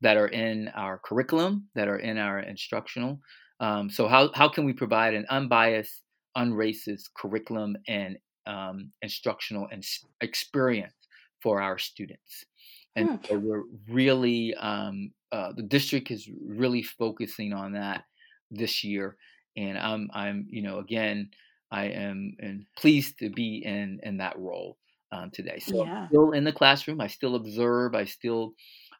that 0.00 0.16
are 0.16 0.28
in 0.28 0.68
our 0.74 1.00
curriculum 1.04 1.68
that 1.74 1.88
are 1.88 1.98
in 1.98 2.18
our 2.18 2.40
instructional 2.40 3.18
um, 3.60 3.88
so 3.88 4.08
how, 4.08 4.30
how 4.34 4.48
can 4.48 4.64
we 4.64 4.72
provide 4.72 5.14
an 5.14 5.24
unbiased 5.30 6.02
unracist 6.36 7.04
curriculum 7.16 7.76
and 7.88 8.16
um, 8.46 8.90
instructional 9.02 9.68
and 9.70 9.84
experience 10.20 10.94
for 11.42 11.60
our 11.60 11.78
students 11.78 12.44
and 12.96 13.08
hmm. 13.08 13.16
so 13.24 13.38
we're 13.38 13.62
really 13.88 14.54
um, 14.54 15.10
uh, 15.32 15.52
the 15.52 15.62
district 15.62 16.10
is 16.10 16.28
really 16.46 16.82
focusing 16.82 17.52
on 17.52 17.72
that 17.72 18.04
this 18.50 18.84
year, 18.84 19.16
and 19.56 19.78
I'm 19.78 20.10
I'm 20.12 20.46
you 20.48 20.62
know 20.62 20.78
again 20.78 21.30
I 21.70 21.86
am 21.86 22.36
and 22.38 22.66
pleased 22.76 23.18
to 23.20 23.30
be 23.30 23.62
in 23.64 24.00
in 24.02 24.18
that 24.18 24.38
role 24.38 24.76
um, 25.12 25.30
today. 25.30 25.58
So 25.58 25.84
Yeah. 25.84 26.08
Still 26.08 26.32
in 26.32 26.44
the 26.44 26.52
classroom. 26.52 27.00
I 27.00 27.06
still 27.06 27.34
observe. 27.34 27.94
I 27.94 28.04
still 28.04 28.54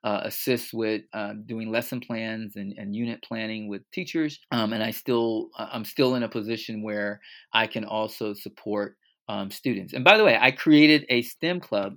uh, 0.05 0.23
assist 0.25 0.73
with 0.73 1.03
uh, 1.13 1.35
doing 1.47 1.71
lesson 1.71 2.01
plans 2.01 2.57
and, 2.57 2.75
and 2.77 2.95
unit 2.95 3.23
planning 3.23 3.69
with 3.69 3.89
teachers. 3.93 4.41
Um, 4.51 4.73
and 4.73 4.83
I 4.83 4.91
still 4.91 5.49
uh, 5.59 5.69
I'm 5.73 5.85
still 5.85 6.15
in 6.15 6.23
a 6.23 6.29
position 6.29 6.83
where 6.83 7.21
I 7.53 7.67
can 7.67 7.85
also 7.85 8.35
support 8.35 8.97
um, 9.29 9.51
students. 9.51 9.93
And 9.93 10.05
by 10.05 10.17
the 10.17 10.25
way, 10.25 10.37
I 10.41 10.51
created 10.51 11.07
a 11.09 11.23
STEM 11.23 11.61
club. 11.61 11.97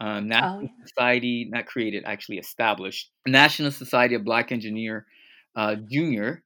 Um, 0.00 0.24
Oh, 0.42 0.60
National 0.60 0.62
yeah. 0.62 0.84
Society, 0.86 1.48
not 1.50 1.66
created, 1.66 2.04
actually 2.06 2.38
established. 2.38 3.10
National 3.26 3.70
Society 3.70 4.14
of 4.14 4.24
Black 4.24 4.52
Engineer 4.52 5.06
uh, 5.56 5.76
Junior. 5.90 6.42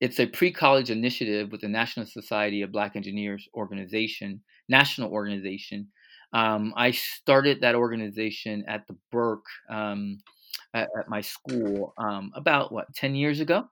It's 0.00 0.20
a 0.20 0.26
pre-college 0.26 0.90
initiative 0.90 1.50
with 1.52 1.62
the 1.62 1.68
National 1.68 2.06
Society 2.06 2.62
of 2.62 2.70
Black 2.72 2.96
Engineers 2.96 3.48
organization, 3.54 4.42
national 4.68 5.10
organization. 5.10 5.88
Um, 6.32 6.74
I 6.76 6.90
started 6.90 7.60
that 7.62 7.74
organization 7.74 8.64
at 8.68 8.86
the 8.88 8.96
Burke 9.10 9.46
um, 9.70 10.18
at, 10.74 10.88
at 10.98 11.08
my 11.08 11.20
school 11.22 11.94
um, 11.98 12.30
about 12.34 12.72
what 12.72 12.92
ten 12.94 13.14
years 13.14 13.40
ago, 13.40 13.64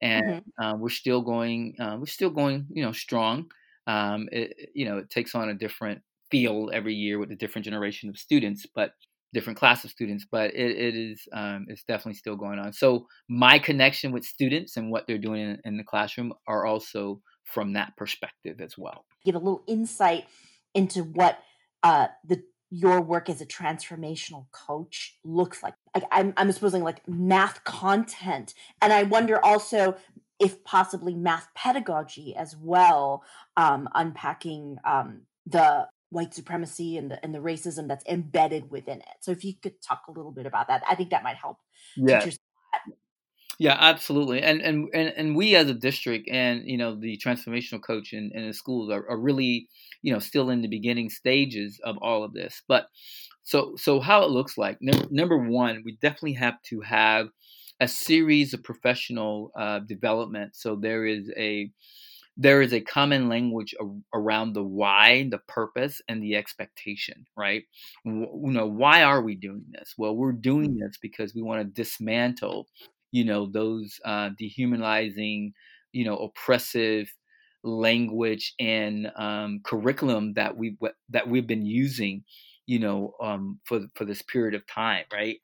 and 0.00 0.22
Mhm. 0.24 0.42
uh, 0.62 0.76
we're 0.78 0.88
still 0.88 1.20
going. 1.22 1.74
Uh, 1.78 1.96
we're 1.98 2.06
still 2.06 2.30
going. 2.30 2.66
You 2.70 2.84
know, 2.84 2.92
strong. 2.92 3.50
Um, 3.86 4.28
it- 4.32 4.70
you 4.74 4.84
know, 4.86 4.98
it 4.98 5.10
takes 5.10 5.34
on 5.34 5.48
a 5.50 5.54
different 5.54 6.00
feel 6.30 6.70
every 6.72 6.94
year 6.94 7.18
with 7.18 7.30
a 7.30 7.36
different 7.36 7.64
generation 7.64 8.08
of 8.08 8.18
students, 8.18 8.66
but 8.74 8.92
different 9.32 9.58
class 9.58 9.84
of 9.84 9.90
students. 9.90 10.26
But 10.30 10.54
it, 10.54 10.70
it 10.76 10.96
is. 10.96 11.22
Um, 11.32 11.66
it's 11.68 11.84
definitely 11.84 12.14
still 12.14 12.36
going 12.36 12.58
on. 12.58 12.72
So 12.72 13.06
my 13.28 13.58
connection 13.58 14.12
with 14.12 14.24
students 14.24 14.76
and 14.76 14.90
what 14.90 15.06
they're 15.06 15.18
doing 15.18 15.42
in, 15.42 15.60
in 15.64 15.76
the 15.76 15.84
classroom 15.84 16.32
are 16.46 16.66
also 16.66 17.20
from 17.44 17.74
that 17.74 17.96
perspective 17.96 18.60
as 18.60 18.76
well. 18.76 19.04
Give 19.24 19.34
a 19.34 19.38
little 19.38 19.62
insight 19.66 20.26
into 20.74 21.04
what 21.04 21.38
uh, 21.82 22.08
the 22.24 22.42
your 22.70 23.00
work 23.00 23.30
as 23.30 23.40
a 23.40 23.46
transformational 23.46 24.46
coach 24.50 25.16
looks 25.24 25.62
like. 25.62 25.74
like 25.94 26.04
I'm, 26.10 26.34
I'm 26.36 26.50
supposing 26.50 26.82
like 26.82 27.06
math 27.08 27.62
content, 27.64 28.54
and 28.82 28.92
I 28.92 29.04
wonder 29.04 29.42
also 29.44 29.96
if 30.38 30.62
possibly 30.64 31.14
math 31.14 31.48
pedagogy 31.54 32.34
as 32.36 32.56
well, 32.56 33.22
um, 33.56 33.88
unpacking 33.94 34.76
um, 34.84 35.22
the 35.46 35.88
white 36.10 36.34
supremacy 36.34 36.96
and 36.96 37.10
the 37.10 37.22
and 37.24 37.34
the 37.34 37.38
racism 37.38 37.88
that's 37.88 38.04
embedded 38.06 38.70
within 38.70 38.98
it. 38.98 39.16
So 39.20 39.32
if 39.32 39.44
you 39.44 39.54
could 39.60 39.82
talk 39.82 40.02
a 40.08 40.12
little 40.12 40.32
bit 40.32 40.46
about 40.46 40.68
that, 40.68 40.82
I 40.88 40.94
think 40.94 41.10
that 41.10 41.22
might 41.22 41.36
help 41.36 41.58
Yeah. 41.96 42.20
teachers. 42.20 42.38
Yeah, 43.58 43.76
absolutely. 43.80 44.42
And 44.42 44.60
and 44.60 44.88
and, 44.92 45.12
and 45.16 45.36
we 45.36 45.56
as 45.56 45.68
a 45.70 45.74
district 45.74 46.28
and 46.30 46.62
you 46.66 46.76
know 46.76 46.94
the 46.94 47.18
transformational 47.24 47.82
coach 47.82 48.12
in, 48.12 48.30
in 48.34 48.46
the 48.46 48.52
schools 48.52 48.90
are, 48.90 49.08
are 49.08 49.18
really 49.18 49.68
you 50.02 50.12
know 50.12 50.18
still 50.18 50.50
in 50.50 50.60
the 50.60 50.68
beginning 50.68 51.08
stages 51.08 51.80
of 51.82 51.96
all 52.02 52.22
of 52.22 52.34
this. 52.34 52.62
But 52.68 52.88
so 53.42 53.74
so 53.76 54.00
how 54.00 54.24
it 54.24 54.30
looks 54.30 54.58
like 54.58 54.78
number, 54.82 55.06
number 55.10 55.38
one, 55.38 55.82
we 55.84 55.96
definitely 56.02 56.34
have 56.34 56.60
to 56.64 56.82
have 56.82 57.28
a 57.80 57.88
series 57.88 58.52
of 58.52 58.62
professional 58.62 59.52
uh, 59.58 59.80
development. 59.80 60.54
So 60.54 60.76
there 60.76 61.06
is 61.06 61.30
a 61.36 61.70
there 62.36 62.60
is 62.62 62.72
a 62.72 62.80
common 62.80 63.28
language 63.28 63.74
a- 63.80 64.18
around 64.18 64.52
the 64.52 64.62
why, 64.62 65.28
the 65.30 65.38
purpose, 65.48 66.00
and 66.08 66.22
the 66.22 66.36
expectation, 66.36 67.26
right? 67.36 67.64
W- 68.04 68.42
you 68.46 68.52
know, 68.52 68.66
why 68.66 69.02
are 69.02 69.22
we 69.22 69.34
doing 69.36 69.64
this? 69.72 69.94
Well, 69.96 70.14
we're 70.16 70.32
doing 70.32 70.76
this 70.76 70.98
because 71.00 71.34
we 71.34 71.42
want 71.42 71.60
to 71.62 71.82
dismantle, 71.82 72.68
you 73.12 73.24
know, 73.24 73.46
those 73.46 73.98
uh, 74.04 74.30
dehumanizing, 74.38 75.54
you 75.92 76.04
know, 76.04 76.16
oppressive 76.18 77.08
language 77.64 78.54
and 78.60 79.10
um, 79.16 79.60
curriculum 79.64 80.34
that 80.34 80.56
we 80.56 80.76
that 81.10 81.28
we've 81.28 81.46
been 81.46 81.66
using, 81.66 82.24
you 82.66 82.78
know, 82.78 83.14
um, 83.22 83.60
for 83.64 83.80
for 83.94 84.04
this 84.04 84.22
period 84.22 84.54
of 84.54 84.66
time, 84.66 85.04
right? 85.12 85.38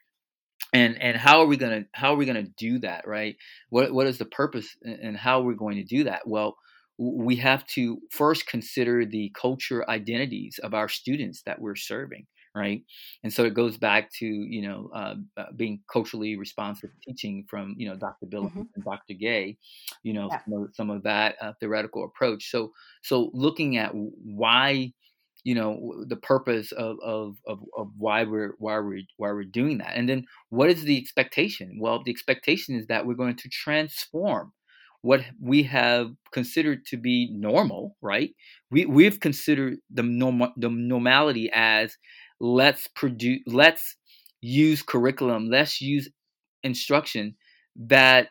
and 0.72 1.00
and 1.02 1.16
how 1.16 1.40
are 1.40 1.46
we 1.46 1.56
gonna 1.56 1.84
how 1.92 2.12
are 2.12 2.16
we 2.16 2.26
gonna 2.26 2.42
do 2.56 2.78
that 2.78 3.06
right 3.06 3.36
what 3.70 3.92
what 3.92 4.06
is 4.06 4.18
the 4.18 4.24
purpose 4.24 4.76
and 4.82 5.16
how 5.16 5.40
are 5.40 5.44
we 5.44 5.54
going 5.54 5.76
to 5.76 5.84
do 5.84 6.04
that 6.04 6.26
well 6.26 6.56
we 7.02 7.36
have 7.36 7.66
to 7.66 8.00
first 8.10 8.46
consider 8.46 9.04
the 9.06 9.30
culture 9.34 9.88
identities 9.90 10.58
of 10.62 10.74
our 10.74 10.88
students 10.88 11.42
that 11.42 11.60
we're 11.60 11.76
serving 11.76 12.26
right 12.54 12.84
and 13.24 13.32
so 13.32 13.44
it 13.44 13.54
goes 13.54 13.78
back 13.78 14.10
to 14.12 14.26
you 14.26 14.62
know 14.62 14.90
uh, 14.94 15.14
uh, 15.38 15.46
being 15.56 15.82
culturally 15.92 16.36
responsive 16.36 16.90
teaching 17.06 17.44
from 17.48 17.74
you 17.78 17.88
know 17.88 17.96
dr 17.96 18.26
bill 18.26 18.52
Mhm. 18.54 18.68
and 18.74 18.84
dr 18.84 19.14
gay 19.14 19.58
you 20.02 20.12
know 20.12 20.30
Yeah. 20.30 20.40
some 20.44 20.62
of, 20.62 20.70
some 20.74 20.90
of 20.90 21.02
that 21.02 21.36
uh, 21.40 21.52
theoretical 21.60 22.04
approach 22.04 22.50
so 22.50 22.72
so 23.02 23.30
looking 23.34 23.76
at 23.76 23.92
why 23.94 24.92
you 25.44 25.54
know 25.54 26.04
the 26.08 26.16
purpose 26.16 26.72
of, 26.72 26.96
of 27.02 27.36
of 27.46 27.60
of 27.76 27.90
why 27.96 28.22
we're 28.24 28.54
why 28.58 28.78
we're 28.78 29.02
why 29.16 29.30
we're 29.32 29.44
doing 29.44 29.78
that 29.78 29.96
and 29.96 30.08
then 30.08 30.24
what 30.50 30.70
is 30.70 30.84
the 30.84 30.98
expectation 30.98 31.78
well 31.80 32.02
the 32.04 32.10
expectation 32.10 32.74
is 32.76 32.86
that 32.86 33.06
we're 33.06 33.14
going 33.14 33.36
to 33.36 33.48
transform 33.48 34.52
what 35.02 35.20
we 35.40 35.64
have 35.64 36.12
considered 36.32 36.86
to 36.86 36.96
be 36.96 37.28
normal 37.32 37.96
right? 38.00 38.30
We 38.70 38.86
we've 38.86 39.20
considered 39.20 39.78
the 39.92 40.02
normal 40.02 40.52
the 40.56 40.70
normality 40.70 41.50
as 41.52 41.96
let's 42.40 42.88
produce 42.88 43.40
let's 43.46 43.96
use 44.40 44.82
curriculum 44.82 45.48
let's 45.50 45.80
use 45.80 46.08
instruction 46.62 47.36
that 47.76 48.28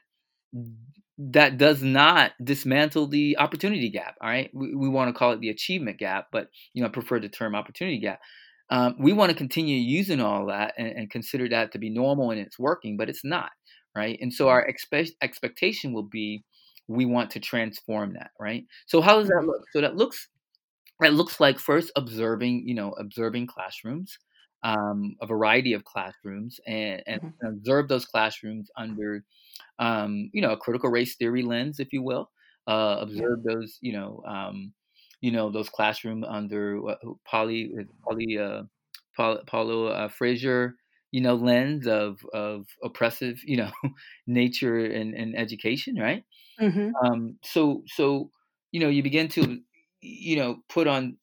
that 1.17 1.57
does 1.57 1.83
not 1.83 2.31
dismantle 2.43 3.07
the 3.07 3.37
opportunity 3.37 3.89
gap 3.89 4.15
all 4.21 4.29
right? 4.29 4.49
We, 4.53 4.73
we 4.73 4.89
want 4.89 5.09
to 5.09 5.17
call 5.17 5.33
it 5.33 5.41
the 5.41 5.49
achievement 5.49 5.99
gap 5.99 6.27
but 6.31 6.47
you 6.73 6.81
know 6.81 6.87
i 6.87 6.91
prefer 6.91 7.19
the 7.19 7.29
term 7.29 7.53
opportunity 7.53 7.99
gap. 7.99 8.19
Um, 8.69 8.95
we 8.97 9.11
want 9.11 9.29
to 9.31 9.37
continue 9.37 9.75
using 9.75 10.21
all 10.21 10.45
that 10.45 10.73
and, 10.77 10.87
and 10.87 11.11
consider 11.11 11.49
that 11.49 11.73
to 11.73 11.77
be 11.77 11.89
normal 11.89 12.31
and 12.31 12.39
it's 12.39 12.57
working 12.57 12.95
but 12.95 13.09
it's 13.09 13.25
not 13.25 13.51
right? 13.95 14.17
And 14.21 14.33
so 14.33 14.47
our 14.47 14.65
expe- 14.67 15.11
expectation 15.21 15.93
will 15.93 16.07
be 16.07 16.43
we 16.91 17.05
want 17.05 17.31
to 17.31 17.39
transform 17.39 18.13
that 18.13 18.31
right 18.39 18.65
so 18.87 19.01
how 19.01 19.17
does 19.19 19.29
that 19.29 19.43
look 19.45 19.63
so 19.71 19.81
that 19.81 19.95
looks 19.95 20.29
it 21.01 21.13
looks 21.13 21.39
like 21.39 21.59
first 21.59 21.91
observing 21.95 22.67
you 22.67 22.75
know 22.75 22.91
observing 22.93 23.47
classrooms 23.47 24.17
um, 24.63 25.15
a 25.21 25.25
variety 25.27 25.73
of 25.73 25.85
classrooms 25.85 26.59
and, 26.67 27.01
and 27.07 27.19
Mhm. 27.21 27.31
observe 27.43 27.87
those 27.87 28.05
classrooms 28.05 28.69
under 28.77 29.23
um, 29.79 30.29
you 30.33 30.41
know 30.41 30.51
a 30.51 30.57
critical 30.57 30.89
race 30.89 31.15
theory 31.15 31.43
lens 31.43 31.79
if 31.79 31.93
you 31.93 32.03
will 32.03 32.31
uh, 32.67 32.97
Yeah. 33.11 33.25
observe 33.25 33.43
those 33.43 33.77
you 33.81 33.93
know 33.93 34.23
um, 34.27 34.73
you 35.21 35.31
know 35.31 35.51
those 35.51 35.69
classroom 35.69 36.23
under 36.23 36.81
what 36.81 36.99
Polly 37.25 37.71
Polly 38.07 38.37
uh, 38.37 38.63
Paul, 39.15 39.39
Paulo 39.47 39.87
uh, 39.87 40.09
Frazier 40.09 40.75
you 41.11 41.21
know 41.21 41.35
lens 41.35 41.87
of 41.87 42.19
of 42.33 42.67
oppressive 42.83 43.39
you 43.45 43.57
know 43.57 43.71
nature 44.27 44.77
and, 44.85 45.13
and 45.15 45.35
education 45.37 45.95
right 45.97 46.23
Mhm. 46.61 47.01
um, 47.03 47.37
so 47.43 47.83
so 47.87 48.31
you 48.71 48.79
know 48.79 48.89
you 48.89 49.03
begin 49.03 49.27
to 49.29 49.61
you 50.01 50.35
know 50.35 50.63
put 50.69 50.87
on 50.87 51.17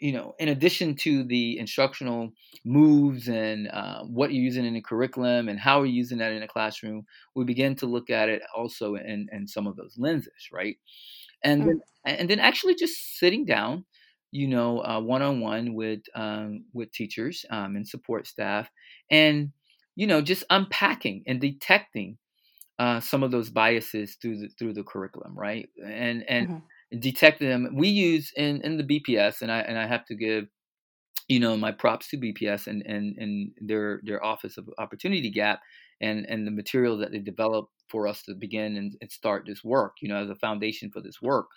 you 0.00 0.12
know 0.12 0.34
in 0.38 0.48
addition 0.48 0.94
to 0.96 1.24
the 1.24 1.58
instructional 1.58 2.32
moves 2.64 3.28
and 3.28 3.68
uh, 3.68 4.04
what 4.04 4.32
you're 4.32 4.44
using 4.44 4.64
in 4.66 4.74
the 4.74 4.82
curriculum 4.82 5.48
and 5.48 5.60
how 5.60 5.78
you're 5.78 5.86
using 5.86 6.18
that 6.18 6.32
in 6.32 6.40
the 6.40 6.48
classroom 6.48 7.04
we 7.36 7.44
begin 7.44 7.76
to 7.76 7.86
look 7.86 8.10
at 8.10 8.28
it 8.28 8.42
also 8.56 8.96
in, 8.96 9.28
in 9.32 9.46
some 9.48 9.66
of 9.66 9.76
those 9.76 9.96
lenses 9.98 10.48
right 10.52 10.78
and 11.44 11.64
Mm. 11.64 11.68
then 11.68 11.80
and 12.04 12.30
then 12.30 12.40
actually 12.40 12.74
just 12.74 13.18
sitting 13.18 13.44
down 13.44 13.84
you 14.30 14.46
know 14.48 14.80
uh, 14.84 15.00
one-on-one 15.00 15.74
with 15.74 16.00
um, 16.14 16.64
with 16.72 16.90
teachers 16.92 17.44
um, 17.50 17.76
and 17.76 17.86
support 17.88 18.26
staff 18.26 18.70
and 19.10 19.52
you 19.94 20.06
know 20.06 20.20
just 20.22 20.44
unpacking 20.50 21.22
and 21.26 21.40
detecting 21.40 22.18
uh, 22.82 23.00
some 23.00 23.22
of 23.26 23.30
those 23.32 23.50
biases 23.50 24.16
through 24.20 24.38
the 24.40 24.48
through 24.58 24.74
the 24.74 24.84
curriculum, 24.92 25.34
right? 25.38 25.68
And 25.84 26.18
and 26.28 26.48
Mhm. 26.48 26.62
detect 26.98 27.38
them. 27.40 27.60
We 27.82 27.88
use 27.88 28.26
in 28.36 28.62
in 28.62 28.78
the 28.78 28.84
BPS, 28.84 29.42
and 29.42 29.52
I 29.52 29.60
and 29.68 29.78
I 29.78 29.86
have 29.86 30.04
to 30.06 30.16
give 30.16 30.44
you 31.28 31.40
know 31.40 31.56
my 31.56 31.72
props 31.72 32.08
to 32.10 32.16
BPS 32.16 32.66
and 32.66 32.82
and 32.86 33.16
and 33.18 33.52
their 33.60 34.00
their 34.04 34.24
Office 34.24 34.56
of 34.58 34.68
Opportunity 34.78 35.30
Gap 35.30 35.60
and 36.00 36.26
and 36.26 36.46
the 36.46 36.50
material 36.50 36.96
that 36.98 37.12
they 37.12 37.18
developed 37.20 37.72
for 37.88 38.08
us 38.08 38.22
to 38.24 38.34
begin 38.34 38.76
and, 38.76 38.96
and 39.00 39.10
start 39.12 39.44
this 39.46 39.62
work. 39.64 39.96
You 40.02 40.08
know, 40.08 40.16
as 40.24 40.30
a 40.30 40.36
foundation 40.36 40.90
for 40.90 41.00
this 41.00 41.20
work. 41.22 41.48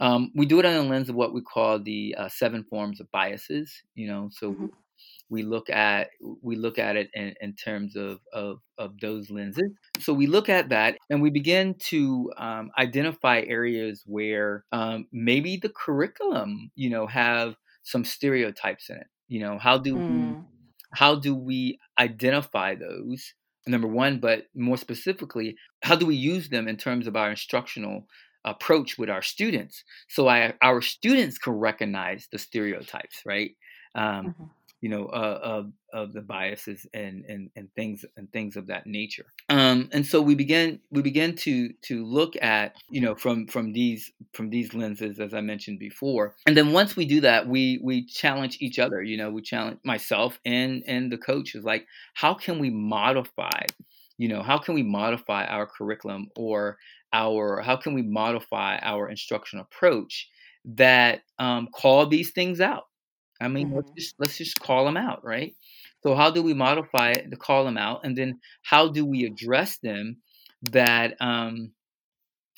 Um, 0.00 0.32
we 0.34 0.46
do 0.46 0.60
it 0.60 0.66
on 0.66 0.74
the 0.74 0.82
lens 0.84 1.08
of 1.08 1.16
what 1.16 1.34
we 1.34 1.42
call 1.42 1.80
the 1.82 2.14
uh, 2.18 2.28
seven 2.28 2.64
forms 2.64 3.00
of 3.00 3.10
biases. 3.10 3.82
You 3.94 4.08
know, 4.08 4.28
so 4.32 4.58
Mhm. 4.58 4.70
We 5.30 5.42
look 5.42 5.68
at 5.70 6.08
we 6.42 6.56
look 6.56 6.78
at 6.78 6.96
it 6.96 7.10
in, 7.14 7.34
in 7.40 7.54
terms 7.54 7.96
of, 7.96 8.20
of 8.32 8.60
of 8.78 8.98
those 9.00 9.30
lenses. 9.30 9.70
So 10.00 10.12
we 10.14 10.26
look 10.26 10.48
at 10.48 10.70
that 10.70 10.96
and 11.10 11.20
we 11.20 11.30
begin 11.30 11.74
to 11.90 12.32
um, 12.36 12.70
identify 12.78 13.42
areas 13.46 14.02
where 14.06 14.64
um, 14.72 15.06
maybe 15.12 15.56
the 15.56 15.68
curriculum, 15.68 16.70
you 16.74 16.90
know, 16.90 17.06
have 17.06 17.56
some 17.82 18.04
stereotypes 18.04 18.90
in 18.90 18.96
it. 18.96 19.06
You 19.28 19.40
know, 19.40 19.58
how 19.58 19.78
do 19.78 19.96
we 19.96 20.38
Mm. 20.38 20.44
how 20.92 21.16
do 21.16 21.34
we 21.34 21.78
identify 21.98 22.74
those? 22.74 23.34
Number 23.66 23.88
one, 23.88 24.18
but 24.18 24.46
more 24.54 24.78
specifically, 24.78 25.56
how 25.82 25.94
do 25.94 26.06
we 26.06 26.14
use 26.14 26.48
them 26.48 26.66
in 26.68 26.78
terms 26.78 27.06
of 27.06 27.16
our 27.16 27.30
instructional 27.30 28.06
approach 28.44 28.96
with 28.96 29.10
our 29.10 29.20
students 29.20 29.84
so 30.08 30.28
I, 30.28 30.54
our 30.62 30.80
students 30.80 31.38
can 31.38 31.54
recognize 31.54 32.28
the 32.30 32.38
stereotypes 32.38 33.22
right 33.26 33.50
um, 33.94 34.28
mm-hmm 34.28 34.44
you 34.80 34.88
know, 34.88 35.06
uh, 35.06 35.40
of 35.42 35.72
of 35.92 36.12
the 36.12 36.20
biases 36.20 36.86
and 36.94 37.24
and 37.24 37.50
and 37.56 37.68
things 37.74 38.04
and 38.16 38.30
things 38.32 38.56
of 38.56 38.68
that 38.68 38.86
nature. 38.86 39.26
Um, 39.48 39.88
and 39.92 40.06
so 40.06 40.20
we 40.20 40.34
began 40.34 40.80
we 40.90 41.02
began 41.02 41.34
to 41.36 41.72
to 41.82 42.04
look 42.04 42.34
at 42.40 42.76
you 42.90 43.00
know 43.00 43.14
from 43.14 43.46
from 43.48 43.72
these 43.72 44.12
from 44.32 44.50
these 44.50 44.74
lenses 44.74 45.18
as 45.18 45.34
I 45.34 45.40
mentioned 45.40 45.78
before. 45.78 46.36
And 46.46 46.56
then 46.56 46.72
once 46.72 46.94
we 46.94 47.06
do 47.06 47.22
that, 47.22 47.48
we 47.48 47.80
we 47.82 48.06
challenge 48.06 48.58
each 48.60 48.78
other. 48.78 49.02
You 49.02 49.16
know, 49.16 49.30
we 49.30 49.42
challenge 49.42 49.78
myself 49.84 50.38
and 50.44 50.84
and 50.86 51.10
the 51.10 51.18
coach 51.18 51.54
is 51.54 51.64
like, 51.64 51.86
how 52.14 52.34
can 52.34 52.58
we 52.58 52.70
modify? 52.70 53.62
You 54.16 54.28
know, 54.28 54.42
how 54.42 54.58
can 54.58 54.74
we 54.74 54.82
modify 54.82 55.44
our 55.44 55.66
curriculum 55.66 56.28
or 56.36 56.78
our 57.12 57.62
how 57.62 57.76
can 57.76 57.94
we 57.94 58.02
modify 58.02 58.78
our 58.78 59.08
instructional 59.08 59.64
approach 59.64 60.28
that 60.64 61.22
um, 61.38 61.68
call 61.72 62.06
these 62.06 62.30
things 62.30 62.60
out 62.60 62.84
I 63.40 63.48
mean, 63.48 63.68
mm-hmm. 63.68 63.76
let's 63.76 63.90
just 63.96 64.14
let's 64.18 64.38
just 64.38 64.60
call 64.60 64.84
them 64.84 64.96
out, 64.96 65.24
right? 65.24 65.54
So 66.02 66.14
how 66.14 66.30
do 66.30 66.42
we 66.42 66.54
modify 66.54 67.10
it 67.10 67.30
to 67.30 67.36
call 67.36 67.64
them 67.64 67.78
out, 67.78 68.00
and 68.04 68.16
then 68.16 68.40
how 68.62 68.88
do 68.88 69.04
we 69.04 69.24
address 69.24 69.78
them? 69.78 70.18
That 70.62 71.14
um, 71.20 71.72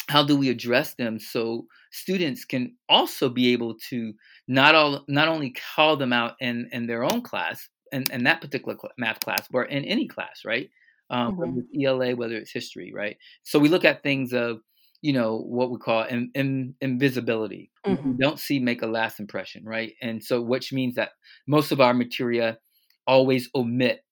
how 0.09 0.25
do 0.25 0.37
we 0.37 0.49
address 0.49 0.95
them 0.95 1.19
so 1.21 1.67
students 1.93 2.45
can 2.45 2.77
also 2.89 3.29
be 3.29 3.53
able 3.53 3.77
to 3.91 4.13
not 4.49 4.75
all 4.75 5.05
not 5.09 5.29
only 5.29 5.55
call 5.77 5.97
them 5.97 6.13
out 6.13 6.35
in 6.41 6.69
in 6.73 6.87
their 6.87 7.05
own 7.05 7.23
class 7.23 7.69
in, 7.93 8.05
in 8.13 8.25
that 8.25 8.41
particular 8.41 8.77
math 8.99 9.21
class, 9.21 9.47
but 9.51 9.71
in 9.71 9.85
any 9.85 10.09
class, 10.09 10.43
right? 10.45 10.71
Um, 11.11 11.33
mm-hmm. 11.33 11.41
Whether 11.41 11.53
it's 11.59 11.85
ELA, 11.85 12.17
whether 12.17 12.37
it's 12.37 12.53
history, 12.53 12.93
right? 12.95 13.17
So 13.43 13.59
we 13.59 13.69
look 13.69 13.85
at 13.85 14.03
things 14.03 14.33
of 14.33 14.61
you 15.03 15.13
know 15.13 15.39
what 15.39 15.71
we 15.71 15.79
call 15.79 16.05
in, 16.05 16.31
in, 16.35 16.75
invisibility 16.81 17.71
mm-hmm. 17.87 18.17
don't 18.21 18.39
see 18.39 18.59
make 18.59 18.83
a 18.83 18.87
last 18.87 19.21
impression 19.21 19.65
right 19.65 19.95
and 20.03 20.23
so 20.23 20.41
which 20.41 20.73
means 20.73 20.95
that 20.95 21.11
most 21.47 21.73
of 21.73 21.81
our 21.81 21.95
materia 21.95 22.59
always 23.07 23.49
omit 23.55 24.05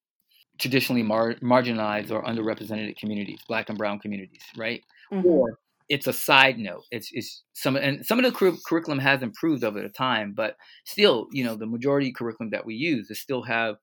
traditionally 0.59 1.03
mar- 1.03 1.37
marginalized 1.37 2.11
or 2.11 2.22
underrepresented 2.24 2.96
communities 2.96 3.40
black 3.48 3.68
and 3.68 3.79
brown 3.79 3.98
communities 3.98 4.42
right 4.57 4.83
mm-hmm. 5.12 5.27
or 5.27 5.59
it's 5.88 6.07
a 6.07 6.12
side 6.12 6.59
note 6.59 6.85
it's, 6.90 7.11
it's 7.12 7.44
some 7.53 7.77
and 7.77 8.05
some 8.05 8.18
of 8.18 8.24
the 8.24 8.33
cur- 8.33 8.57
curriculum 8.66 8.98
has 8.98 9.22
improved 9.22 9.64
over 9.64 9.81
the 9.81 9.88
time 9.88 10.33
but 10.35 10.57
still 10.85 11.27
you 11.33 11.44
know 11.44 11.55
the 11.55 11.66
majority 11.66 12.12
curriculum 12.12 12.51
that 12.51 12.66
we 12.66 12.74
use 12.74 13.11
is 13.11 13.20
still 13.20 13.42
have 13.42 13.77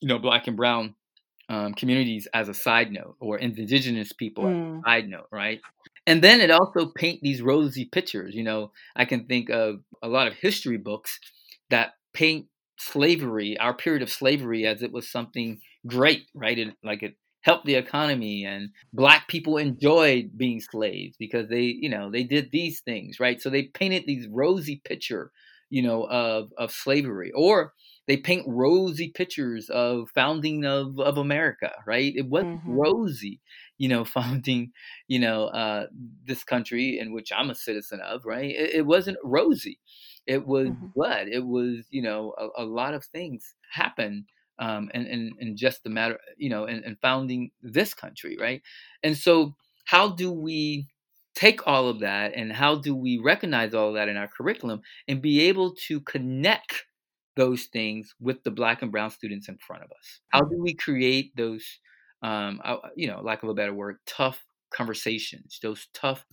you 0.00 0.08
know 0.08 0.18
black 0.18 0.46
and 0.46 0.56
brown 0.56 0.94
um, 1.48 1.74
communities 1.74 2.26
as 2.32 2.48
a 2.48 2.54
side 2.54 2.90
note 2.90 3.16
or 3.20 3.38
indigenous 3.38 4.12
people 4.12 4.46
as 4.46 4.52
a 4.52 4.58
mm. 4.58 4.84
side 4.84 5.08
note 5.08 5.26
right 5.30 5.60
and 6.06 6.22
then 6.22 6.40
it 6.40 6.50
also 6.50 6.86
paint 6.86 7.20
these 7.22 7.42
rosy 7.42 7.86
pictures. 7.86 8.34
You 8.34 8.44
know, 8.44 8.72
I 8.94 9.04
can 9.04 9.26
think 9.26 9.50
of 9.50 9.76
a 10.02 10.08
lot 10.08 10.26
of 10.26 10.34
history 10.34 10.76
books 10.76 11.18
that 11.70 11.92
paint 12.12 12.46
slavery, 12.78 13.58
our 13.58 13.74
period 13.74 14.02
of 14.02 14.10
slavery, 14.10 14.66
as 14.66 14.82
it 14.82 14.92
was 14.92 15.10
something 15.10 15.60
great, 15.86 16.26
right? 16.34 16.58
It, 16.58 16.74
like 16.82 17.02
it 17.02 17.14
helped 17.42 17.66
the 17.66 17.74
economy, 17.74 18.44
and 18.44 18.70
black 18.92 19.28
people 19.28 19.56
enjoyed 19.56 20.30
being 20.36 20.60
slaves 20.60 21.16
because 21.18 21.48
they, 21.48 21.62
you 21.62 21.88
know, 21.88 22.10
they 22.10 22.24
did 22.24 22.50
these 22.50 22.80
things, 22.80 23.20
right? 23.20 23.40
So 23.40 23.50
they 23.50 23.64
painted 23.64 24.04
these 24.06 24.26
rosy 24.30 24.80
picture, 24.84 25.30
you 25.70 25.82
know, 25.82 26.04
of 26.04 26.50
of 26.58 26.70
slavery, 26.70 27.32
or 27.34 27.72
they 28.06 28.16
paint 28.18 28.44
rosy 28.46 29.10
pictures 29.14 29.70
of 29.70 30.08
founding 30.14 30.64
of, 30.64 30.98
of 31.00 31.16
America, 31.16 31.72
right? 31.86 32.12
It 32.14 32.26
wasn't 32.26 32.60
mm-hmm. 32.60 32.72
rosy 32.72 33.40
you 33.78 33.88
know, 33.88 34.04
founding, 34.04 34.72
you 35.08 35.18
know, 35.18 35.46
uh, 35.46 35.86
this 36.24 36.44
country 36.44 36.98
in 36.98 37.12
which 37.12 37.32
I'm 37.36 37.50
a 37.50 37.54
citizen 37.54 38.00
of, 38.00 38.24
right? 38.24 38.50
It, 38.50 38.74
it 38.74 38.86
wasn't 38.86 39.18
rosy. 39.24 39.78
It 40.26 40.46
was 40.46 40.68
mm-hmm. 40.68 40.86
blood. 40.94 41.28
It 41.28 41.44
was, 41.44 41.86
you 41.90 42.02
know, 42.02 42.34
a, 42.38 42.62
a 42.62 42.64
lot 42.64 42.94
of 42.94 43.04
things 43.04 43.54
happen 43.72 44.26
um, 44.58 44.90
and, 44.94 45.06
and, 45.06 45.32
and 45.40 45.56
just 45.56 45.82
the 45.82 45.90
matter, 45.90 46.18
you 46.36 46.48
know, 46.48 46.64
and, 46.64 46.84
and 46.84 46.98
founding 47.00 47.50
this 47.62 47.92
country, 47.92 48.36
right? 48.40 48.62
And 49.02 49.16
so, 49.16 49.56
how 49.86 50.08
do 50.08 50.32
we 50.32 50.88
take 51.34 51.66
all 51.66 51.88
of 51.88 52.00
that 52.00 52.32
and 52.34 52.52
how 52.52 52.76
do 52.76 52.94
we 52.94 53.18
recognize 53.18 53.74
all 53.74 53.88
of 53.88 53.94
that 53.94 54.08
in 54.08 54.16
our 54.16 54.28
curriculum 54.28 54.80
and 55.08 55.20
be 55.20 55.42
able 55.42 55.74
to 55.74 56.00
connect 56.00 56.84
those 57.36 57.64
things 57.64 58.14
with 58.20 58.42
the 58.44 58.50
black 58.50 58.80
and 58.80 58.92
brown 58.92 59.10
students 59.10 59.48
in 59.48 59.58
front 59.58 59.82
of 59.82 59.90
us? 59.90 60.20
How 60.28 60.40
mm-hmm. 60.40 60.54
do 60.54 60.62
we 60.62 60.74
create 60.74 61.36
those 61.36 61.66
um, 62.24 62.60
you 62.96 63.06
know, 63.06 63.20
lack 63.20 63.42
of 63.42 63.50
a 63.50 63.54
better 63.54 63.74
word, 63.74 63.98
tough 64.06 64.42
conversations, 64.74 65.58
those 65.62 65.88
tough 65.92 66.24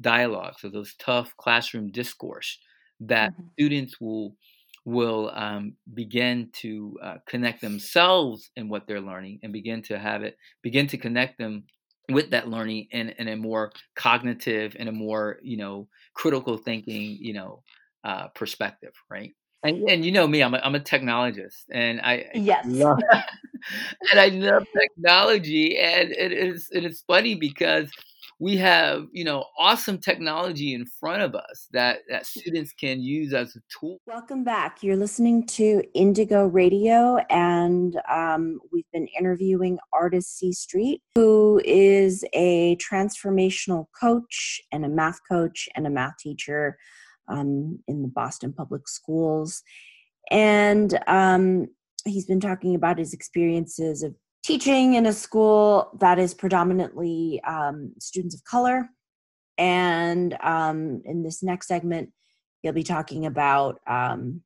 dialogues, 0.00 0.64
or 0.64 0.70
those 0.70 0.94
tough 0.94 1.36
classroom 1.36 1.90
discourse 1.90 2.58
that 3.00 3.32
mm-hmm. 3.32 3.48
students 3.52 4.00
will 4.00 4.36
will 4.86 5.30
um, 5.34 5.74
begin 5.92 6.48
to 6.52 6.96
uh, 7.02 7.16
connect 7.28 7.60
themselves 7.60 8.50
in 8.56 8.68
what 8.68 8.86
they're 8.86 9.00
learning 9.00 9.38
and 9.42 9.52
begin 9.52 9.82
to 9.82 9.98
have 9.98 10.22
it 10.22 10.36
begin 10.62 10.86
to 10.86 10.96
connect 10.96 11.36
them 11.36 11.64
with 12.10 12.30
that 12.30 12.48
learning 12.48 12.86
in, 12.92 13.10
in 13.10 13.28
a 13.28 13.36
more 13.36 13.72
cognitive 13.94 14.74
and 14.78 14.88
a 14.88 14.92
more 14.92 15.38
you 15.42 15.56
know 15.56 15.86
critical 16.14 16.56
thinking 16.56 17.18
you 17.20 17.34
know 17.34 17.62
uh, 18.04 18.28
perspective 18.28 18.92
right 19.10 19.32
and, 19.62 19.88
and 19.88 20.04
you 20.04 20.12
know 20.12 20.26
me, 20.26 20.42
I'm 20.42 20.54
a, 20.54 20.58
I'm 20.58 20.74
a 20.74 20.80
technologist, 20.80 21.64
and 21.70 22.00
I 22.00 22.26
yes, 22.34 22.64
love, 22.66 22.98
and 24.10 24.20
I 24.20 24.28
love 24.28 24.66
technology, 24.76 25.78
and 25.78 26.10
it 26.10 26.32
is 26.32 26.68
it 26.72 26.84
is 26.84 27.02
funny 27.06 27.34
because 27.34 27.90
we 28.38 28.56
have 28.56 29.06
you 29.12 29.22
know 29.22 29.44
awesome 29.58 29.98
technology 29.98 30.72
in 30.72 30.86
front 30.98 31.20
of 31.20 31.34
us 31.34 31.68
that 31.72 31.98
that 32.08 32.24
students 32.24 32.72
can 32.72 33.02
use 33.02 33.34
as 33.34 33.54
a 33.54 33.60
tool. 33.78 33.98
Welcome 34.06 34.44
back. 34.44 34.82
You're 34.82 34.96
listening 34.96 35.46
to 35.48 35.82
Indigo 35.92 36.46
Radio, 36.46 37.18
and 37.28 38.00
um, 38.10 38.60
we've 38.72 38.90
been 38.94 39.08
interviewing 39.18 39.78
artist 39.92 40.38
C 40.38 40.52
Street, 40.54 41.02
who 41.14 41.60
is 41.66 42.24
a 42.32 42.76
transformational 42.76 43.86
coach 44.00 44.62
and 44.72 44.86
a 44.86 44.88
math 44.88 45.18
coach 45.28 45.68
and 45.76 45.86
a 45.86 45.90
math 45.90 46.16
teacher 46.18 46.78
um, 47.30 47.78
in 47.86 48.02
the 48.02 48.08
Boston 48.08 48.52
Public 48.52 48.88
Schools. 48.88 49.62
And 50.30 50.98
um, 51.06 51.68
he's 52.04 52.26
been 52.26 52.40
talking 52.40 52.74
about 52.74 52.98
his 52.98 53.12
experiences 53.12 54.02
of 54.02 54.14
teaching 54.44 54.94
in 54.94 55.06
a 55.06 55.12
school 55.12 55.90
that 56.00 56.18
is 56.18 56.34
predominantly 56.34 57.40
um, 57.46 57.92
students 57.98 58.34
of 58.34 58.44
color. 58.44 58.88
And 59.58 60.36
um, 60.42 61.02
in 61.04 61.22
this 61.22 61.42
next 61.42 61.68
segment, 61.68 62.10
he'll 62.62 62.72
be 62.72 62.82
talking 62.82 63.26
about 63.26 63.80
um, 63.86 64.42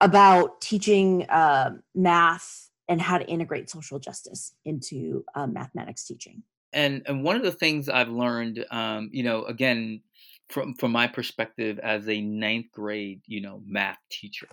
about 0.00 0.60
teaching 0.60 1.28
uh, 1.28 1.72
math 1.94 2.70
and 2.88 3.00
how 3.00 3.18
to 3.18 3.26
integrate 3.26 3.68
social 3.68 3.98
justice 3.98 4.54
into 4.64 5.24
uh, 5.34 5.46
mathematics 5.46 6.06
teaching. 6.06 6.42
And 6.72 7.02
and 7.06 7.24
one 7.24 7.36
of 7.36 7.42
the 7.42 7.52
things 7.52 7.88
I've 7.88 8.08
learned, 8.08 8.64
um, 8.70 9.10
you 9.12 9.24
know, 9.24 9.44
again, 9.44 10.02
from 10.50 10.74
from 10.74 10.92
my 10.92 11.06
perspective 11.06 11.78
as 11.78 12.08
a 12.08 12.20
ninth 12.20 12.66
grade, 12.72 13.22
you 13.26 13.40
know, 13.40 13.62
math 13.64 13.98
teacher. 14.10 14.48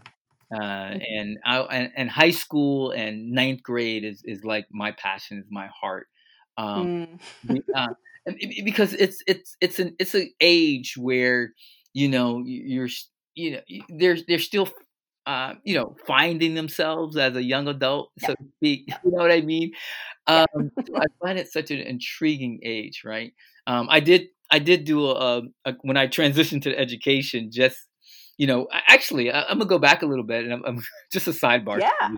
Uh, 0.53 0.59
mm-hmm. 0.59 0.99
and, 1.01 1.37
I, 1.43 1.59
and 1.59 1.91
and 1.97 2.09
high 2.09 2.31
school 2.31 2.91
and 2.91 3.31
ninth 3.31 3.63
grade 3.63 4.05
is 4.05 4.21
is 4.23 4.43
like 4.43 4.67
my 4.71 4.91
passion, 4.91 5.39
is 5.39 5.47
my 5.51 5.67
heart. 5.67 6.07
Um, 6.57 7.19
mm. 7.45 7.61
uh, 7.75 7.89
because 8.63 8.93
it's 8.93 9.21
it's 9.27 9.55
it's 9.61 9.79
an 9.79 9.95
it's 9.99 10.15
an 10.15 10.31
age 10.39 10.95
where 10.97 11.53
you 11.93 12.09
know 12.09 12.43
you're 12.45 12.89
you 13.35 13.51
know 13.51 13.61
they're 13.89 14.17
they're 14.27 14.39
still 14.39 14.69
uh, 15.25 15.53
you 15.65 15.75
know 15.75 15.95
finding 16.05 16.53
themselves 16.53 17.17
as 17.17 17.35
a 17.35 17.43
young 17.43 17.67
adult, 17.67 18.11
yeah. 18.21 18.27
so 18.27 18.35
to 18.35 18.45
speak. 18.57 18.89
You 19.03 19.11
know 19.11 19.17
what 19.17 19.31
I 19.31 19.41
mean? 19.41 19.71
Um, 20.27 20.71
so 20.85 20.95
I 20.95 21.05
find 21.21 21.37
it 21.37 21.51
such 21.51 21.71
an 21.71 21.79
intriguing 21.79 22.59
age, 22.63 23.03
right? 23.05 23.33
Um, 23.67 23.87
I 23.89 23.99
did 23.99 24.27
I 24.51 24.59
did 24.59 24.85
do 24.85 25.07
a, 25.07 25.41
a, 25.65 25.73
when 25.81 25.97
I 25.97 26.07
transitioned 26.07 26.63
to 26.63 26.77
education. 26.77 27.49
Just 27.51 27.77
you 28.37 28.45
know, 28.45 28.67
actually, 28.87 29.31
I, 29.31 29.51
am 29.51 29.57
gonna 29.57 29.65
go 29.65 29.79
back 29.79 30.03
a 30.03 30.05
little 30.05 30.23
bit, 30.23 30.43
and 30.43 30.53
I'm, 30.53 30.63
I'm 30.65 30.81
just 31.11 31.27
a 31.27 31.31
sidebar. 31.31 31.79
Yeah. 31.79 32.09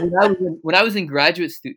when, 0.00 0.12
I 0.22 0.28
was 0.28 0.36
in, 0.38 0.58
when 0.62 0.74
I 0.74 0.82
was 0.82 0.96
in 0.96 1.06
graduate 1.06 1.52
stu- 1.52 1.74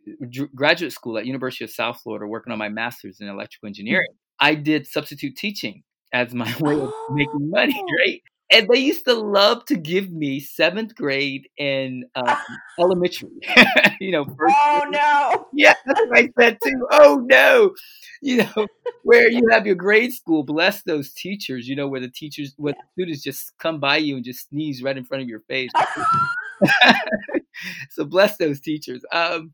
graduate 0.56 0.94
school 0.94 1.18
at 1.18 1.26
University 1.26 1.66
of 1.66 1.72
South 1.72 2.00
Florida, 2.02 2.26
working 2.28 2.54
on 2.54 2.60
my 2.60 2.70
master's 2.70 3.20
in 3.20 3.28
electrical 3.28 3.68
engineering, 3.68 4.08
mm. 4.12 4.18
I 4.40 4.56
did 4.56 4.88
substitute 4.88 5.36
teaching 5.36 5.84
as 6.14 6.34
my 6.34 6.46
way 6.60 6.76
of 6.76 6.92
oh. 6.94 7.10
making 7.14 7.50
money. 7.50 7.76
Oh. 7.78 7.88
Right 8.06 8.22
and 8.54 8.68
they 8.70 8.80
used 8.80 9.06
to 9.06 9.14
love 9.16 9.66
to 9.66 9.76
give 9.76 10.12
me 10.12 10.40
seventh 10.40 10.96
grade 10.96 11.50
and 11.58 12.06
um, 12.16 12.38
elementary. 12.80 13.30
you 14.00 14.12
know, 14.12 14.26
oh 14.30 14.34
grade. 14.36 14.92
no, 14.92 15.48
yeah, 15.54 15.74
that's 15.86 16.00
what 16.02 16.18
I 16.18 16.30
said 16.40 16.58
too. 16.64 16.88
Oh 16.92 17.24
no, 17.26 17.74
you 18.22 18.38
know, 18.56 18.68
where 19.04 19.30
you 19.30 19.48
have 19.52 19.66
your 19.66 19.76
grade 19.76 20.14
school, 20.14 20.44
bless 20.44 20.84
those 20.84 21.12
teachers. 21.12 21.68
You 21.68 21.76
know, 21.76 21.88
where 21.88 22.02
the 22.02 22.10
teachers, 22.10 22.54
where 22.58 22.74
the 22.74 22.84
students 22.94 23.24
just 23.24 23.58
come 23.58 23.80
by 23.80 23.98
you 23.98 24.16
and 24.16 24.26
just 24.26 24.50
sneeze 24.50 24.84
right 24.84 24.98
in 24.98 25.04
front 25.04 25.24
of 25.24 25.30
your 25.30 25.42
face. 25.42 25.72
so 27.90 28.06
bless 28.06 28.38
those 28.38 28.60
teachers. 28.60 29.04
Um, 29.12 29.54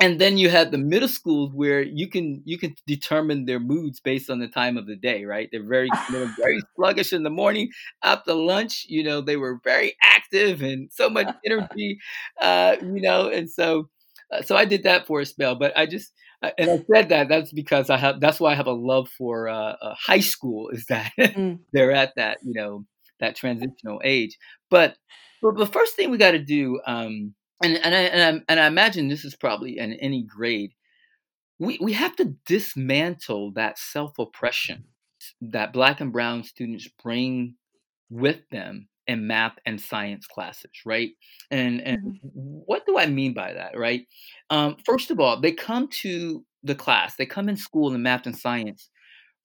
and 0.00 0.20
then 0.20 0.38
you 0.38 0.48
have 0.48 0.70
the 0.70 0.78
middle 0.78 1.08
schools 1.08 1.50
where 1.52 1.82
you 1.82 2.08
can 2.08 2.42
you 2.44 2.58
can 2.58 2.74
determine 2.86 3.44
their 3.44 3.60
moods 3.60 4.00
based 4.00 4.30
on 4.30 4.38
the 4.38 4.48
time 4.48 4.76
of 4.76 4.86
the 4.86 4.96
day 4.96 5.24
right? 5.24 5.48
They're 5.50 5.66
very 5.66 5.90
they're 6.10 6.34
very 6.38 6.60
sluggish 6.76 7.12
in 7.12 7.22
the 7.22 7.30
morning. 7.30 7.70
After 8.02 8.34
lunch 8.34 8.86
you 8.88 9.02
know 9.02 9.20
they 9.20 9.36
were 9.36 9.60
very 9.64 9.94
active 10.02 10.62
and 10.62 10.90
so 10.92 11.08
much 11.08 11.34
energy 11.44 11.98
uh, 12.40 12.76
you 12.80 13.00
know 13.00 13.28
and 13.28 13.50
so 13.50 13.88
uh, 14.32 14.42
so 14.42 14.56
i 14.56 14.64
did 14.64 14.82
that 14.82 15.06
for 15.06 15.20
a 15.20 15.26
spell 15.26 15.54
but 15.54 15.76
i 15.76 15.86
just 15.86 16.12
and 16.58 16.70
i 16.70 16.84
said 16.92 17.08
that 17.08 17.28
that's 17.28 17.50
because 17.50 17.88
i 17.88 17.96
have 17.96 18.20
that's 18.20 18.38
why 18.38 18.52
i 18.52 18.54
have 18.54 18.66
a 18.66 18.72
love 18.72 19.08
for 19.16 19.48
uh, 19.48 19.74
uh 19.80 19.94
high 19.94 20.20
school 20.20 20.68
is 20.68 20.84
that 20.86 21.10
mm. 21.18 21.58
they're 21.72 21.92
at 21.92 22.12
that 22.16 22.38
you 22.44 22.52
know 22.52 22.84
that 23.20 23.36
transitional 23.36 24.00
age. 24.04 24.38
But 24.70 24.96
but 25.42 25.56
the 25.56 25.66
first 25.66 25.94
thing 25.94 26.10
we 26.10 26.18
got 26.18 26.32
to 26.32 26.38
do 26.38 26.80
um 26.86 27.34
and 27.62 27.76
and 27.76 27.94
I, 27.94 28.00
and 28.00 28.22
I 28.22 28.42
and 28.48 28.60
I 28.60 28.66
imagine 28.66 29.08
this 29.08 29.24
is 29.24 29.34
probably 29.34 29.78
in 29.78 29.94
any 29.94 30.22
grade. 30.22 30.72
We 31.58 31.78
we 31.80 31.92
have 31.94 32.16
to 32.16 32.34
dismantle 32.46 33.52
that 33.52 33.78
self 33.78 34.18
oppression 34.18 34.84
that 35.40 35.72
Black 35.72 36.00
and 36.00 36.12
Brown 36.12 36.44
students 36.44 36.88
bring 37.02 37.56
with 38.10 38.48
them 38.50 38.88
in 39.06 39.26
math 39.26 39.56
and 39.66 39.80
science 39.80 40.26
classes, 40.26 40.70
right? 40.84 41.10
And 41.50 41.80
and 41.80 41.98
mm-hmm. 42.02 42.60
what 42.66 42.86
do 42.86 42.98
I 42.98 43.06
mean 43.06 43.34
by 43.34 43.54
that, 43.54 43.76
right? 43.76 44.06
Um, 44.50 44.76
first 44.84 45.10
of 45.10 45.18
all, 45.18 45.40
they 45.40 45.52
come 45.52 45.88
to 46.02 46.44
the 46.62 46.74
class, 46.74 47.16
they 47.16 47.26
come 47.26 47.48
in 47.48 47.56
school 47.56 47.94
in 47.94 48.02
math 48.02 48.26
and 48.26 48.36
science 48.36 48.90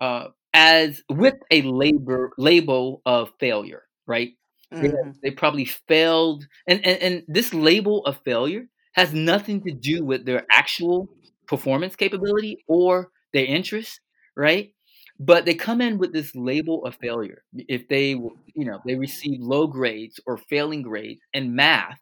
uh, 0.01 0.27
as 0.53 1.01
with 1.09 1.35
a 1.49 1.61
labor 1.63 2.31
label 2.37 3.01
of 3.05 3.31
failure, 3.39 3.83
right? 4.05 4.31
Mm-hmm. 4.73 5.11
They, 5.21 5.29
they, 5.29 5.31
probably 5.31 5.65
failed, 5.65 6.47
and, 6.67 6.85
and 6.85 7.01
and 7.01 7.23
this 7.27 7.53
label 7.53 8.05
of 8.05 8.19
failure 8.25 8.67
has 8.93 9.13
nothing 9.13 9.61
to 9.63 9.71
do 9.71 10.03
with 10.03 10.25
their 10.25 10.45
actual 10.51 11.09
performance 11.47 11.95
capability 11.95 12.63
or 12.67 13.09
their 13.33 13.45
interests, 13.45 13.99
right? 14.35 14.73
But 15.19 15.45
they 15.45 15.53
come 15.53 15.81
in 15.81 15.97
with 15.97 16.13
this 16.13 16.35
label 16.35 16.85
of 16.85 16.95
failure. 16.95 17.43
If 17.53 17.87
they, 17.87 18.09
you 18.09 18.65
know, 18.65 18.79
they 18.85 18.95
receive 18.95 19.39
low 19.39 19.67
grades 19.67 20.19
or 20.25 20.37
failing 20.37 20.81
grades 20.81 21.21
in 21.33 21.55
math, 21.55 21.99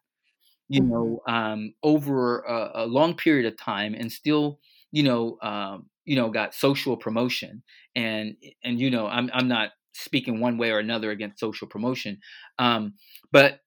you 0.68 0.82
mm-hmm. 0.82 0.90
know, 0.90 1.20
um, 1.26 1.74
over 1.82 2.40
a, 2.40 2.84
a, 2.84 2.86
long 2.86 3.14
period 3.14 3.46
of 3.46 3.58
time, 3.58 3.94
and 3.94 4.10
still, 4.10 4.58
you 4.90 5.02
know, 5.02 5.38
um, 5.42 5.86
you 6.04 6.16
know, 6.16 6.30
got 6.30 6.54
social 6.54 6.96
promotion, 6.96 7.62
and 7.94 8.36
and 8.64 8.80
you 8.80 8.90
know, 8.90 9.06
I'm 9.06 9.30
I'm 9.34 9.48
not 9.48 9.70
speaking 9.92 10.40
one 10.40 10.58
way 10.58 10.70
or 10.70 10.78
another 10.78 11.10
against 11.10 11.40
social 11.40 11.68
promotion. 11.68 12.18
Um, 12.58 12.94
but 13.30 13.60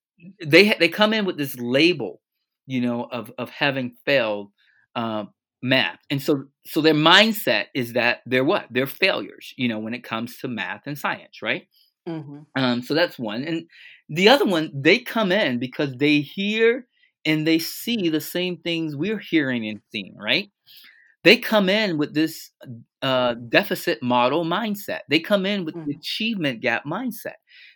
they 0.44 0.74
they 0.80 0.90
come 0.90 1.14
in 1.14 1.26
with 1.26 1.38
this 1.38 1.58
label, 1.58 2.22
you 2.66 2.82
know, 2.82 3.08
of 3.12 3.32
of 3.38 3.50
having 3.50 3.96
failed 4.06 4.52
uh, 4.96 5.26
math, 5.62 6.00
and 6.10 6.22
so 6.22 6.46
so 6.66 6.82
their 6.82 6.94
mindset 6.94 7.66
is 7.74 7.94
that 7.94 8.20
they're 8.26 8.46
what 8.46 8.68
they're 8.70 8.88
failures, 8.88 9.54
you 9.58 9.68
know, 9.68 9.80
when 9.80 9.94
it 9.94 10.04
comes 10.04 10.38
to 10.38 10.48
math 10.48 10.82
and 10.86 10.98
science, 10.98 11.42
right? 11.42 11.68
Mm-hmm. 12.08 12.40
Um, 12.56 12.82
so 12.82 12.94
that's 12.94 13.18
one, 13.18 13.44
and 13.44 13.66
the 14.10 14.30
other 14.30 14.46
one 14.46 14.72
they 14.74 15.00
come 15.00 15.32
in 15.32 15.60
because 15.60 15.94
they 15.98 16.20
hear 16.20 16.88
and 17.26 17.46
they 17.46 17.60
see 17.60 18.10
the 18.10 18.22
same 18.22 18.58
things 18.58 18.96
we're 18.96 19.20
hearing 19.20 19.68
and 19.68 19.82
seeing, 19.92 20.16
right? 20.16 20.50
They 21.24 21.38
come 21.38 21.70
in 21.70 21.98
with 21.98 22.14
this 22.14 22.52
uh, 23.06 23.36
deficit 23.50 24.02
model 24.02 24.44
mindset. 24.46 25.02
They 25.10 25.20
come 25.20 25.46
in 25.46 25.64
with 25.64 25.76
mm-hmm. 25.76 25.90
the 25.90 25.96
achievement 25.96 26.62
gap 26.62 26.86
mindset. 26.86 27.36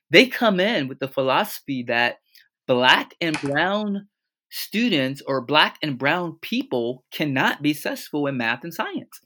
They 0.10 0.26
come 0.26 0.60
in 0.60 0.88
with 0.88 0.98
the 0.98 1.08
philosophy 1.08 1.84
that 1.88 2.18
black 2.68 3.14
and 3.22 3.40
brown 3.42 4.08
students 4.50 5.22
or 5.28 5.46
black 5.46 5.78
and 5.84 6.00
brown 6.00 6.38
people 6.42 7.04
cannot 7.12 7.62
be 7.62 7.74
successful 7.74 8.26
in 8.26 8.38
math 8.38 8.64
and 8.64 8.74
science 8.74 9.20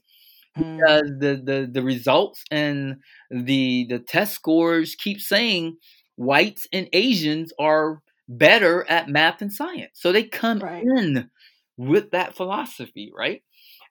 mm. 0.58 0.76
because 0.76 1.10
the, 1.18 1.42
the 1.42 1.70
the 1.72 1.82
results 1.82 2.44
and 2.50 2.96
the 3.30 3.86
the 3.88 3.98
test 3.98 4.34
scores 4.34 4.94
keep 4.94 5.18
saying 5.20 5.74
whites 6.16 6.66
and 6.70 6.86
Asians 6.92 7.50
are 7.58 8.02
better 8.28 8.84
at 8.90 9.08
math 9.08 9.40
and 9.40 9.52
science. 9.52 9.92
So 9.94 10.12
they 10.12 10.24
come 10.24 10.58
right. 10.58 10.82
in 10.82 11.30
with 11.78 12.10
that 12.10 12.36
philosophy, 12.36 13.10
right? 13.16 13.42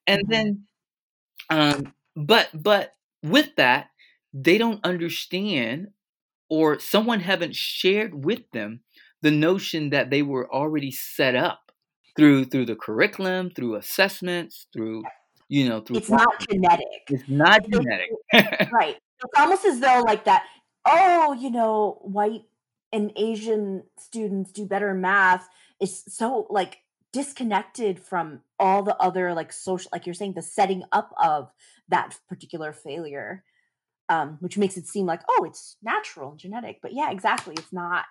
And 0.05 0.21
mm-hmm. 0.23 0.31
then, 0.31 0.63
um, 1.49 1.93
but 2.15 2.49
but 2.53 2.95
with 3.21 3.55
that, 3.57 3.87
they 4.33 4.57
don't 4.57 4.83
understand, 4.83 5.89
or 6.49 6.79
someone 6.79 7.21
haven't 7.21 7.55
shared 7.55 8.25
with 8.25 8.49
them 8.51 8.81
the 9.21 9.31
notion 9.31 9.89
that 9.91 10.09
they 10.09 10.21
were 10.21 10.51
already 10.53 10.91
set 10.91 11.35
up 11.35 11.71
through 12.15 12.45
through 12.45 12.65
the 12.65 12.75
curriculum, 12.75 13.49
through 13.49 13.75
assessments, 13.75 14.67
through 14.73 15.03
you 15.49 15.67
know, 15.69 15.81
through 15.81 15.97
it's 15.97 16.09
not 16.09 16.39
genetic. 16.49 16.87
It's 17.07 17.29
not 17.29 17.63
genetic, 17.69 18.09
right? 18.71 18.97
It's 19.23 19.39
almost 19.39 19.65
as 19.65 19.79
though 19.79 20.03
like 20.05 20.25
that. 20.25 20.43
Oh, 20.85 21.33
you 21.33 21.49
know, 21.49 21.99
white 22.01 22.43
and 22.91 23.11
Asian 23.15 23.83
students 23.97 24.51
do 24.51 24.65
better 24.65 24.91
in 24.91 25.01
math. 25.01 25.47
Is 25.79 26.03
so 26.07 26.47
like 26.49 26.79
disconnected 27.11 27.99
from 27.99 28.41
all 28.59 28.83
the 28.83 28.95
other 28.97 29.33
like 29.33 29.53
social 29.53 29.89
like 29.93 30.05
you're 30.07 30.15
saying 30.15 30.33
the 30.33 30.41
setting 30.41 30.83
up 30.91 31.13
of 31.23 31.51
that 31.89 32.17
particular 32.29 32.73
failure 32.73 33.43
um 34.09 34.37
which 34.39 34.57
makes 34.57 34.77
it 34.77 34.87
seem 34.87 35.05
like 35.05 35.21
oh 35.29 35.43
it's 35.45 35.77
natural 35.81 36.31
and 36.31 36.39
genetic 36.39 36.79
but 36.81 36.93
yeah 36.93 37.11
exactly 37.11 37.53
it's 37.57 37.73
not 37.73 38.05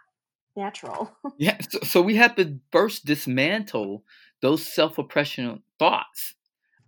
natural 0.56 1.10
yeah 1.38 1.56
so, 1.68 1.78
so 1.82 2.02
we 2.02 2.16
have 2.16 2.34
to 2.36 2.58
first 2.70 3.04
dismantle 3.04 4.04
those 4.40 4.64
self-oppression 4.64 5.62
thoughts 5.78 6.34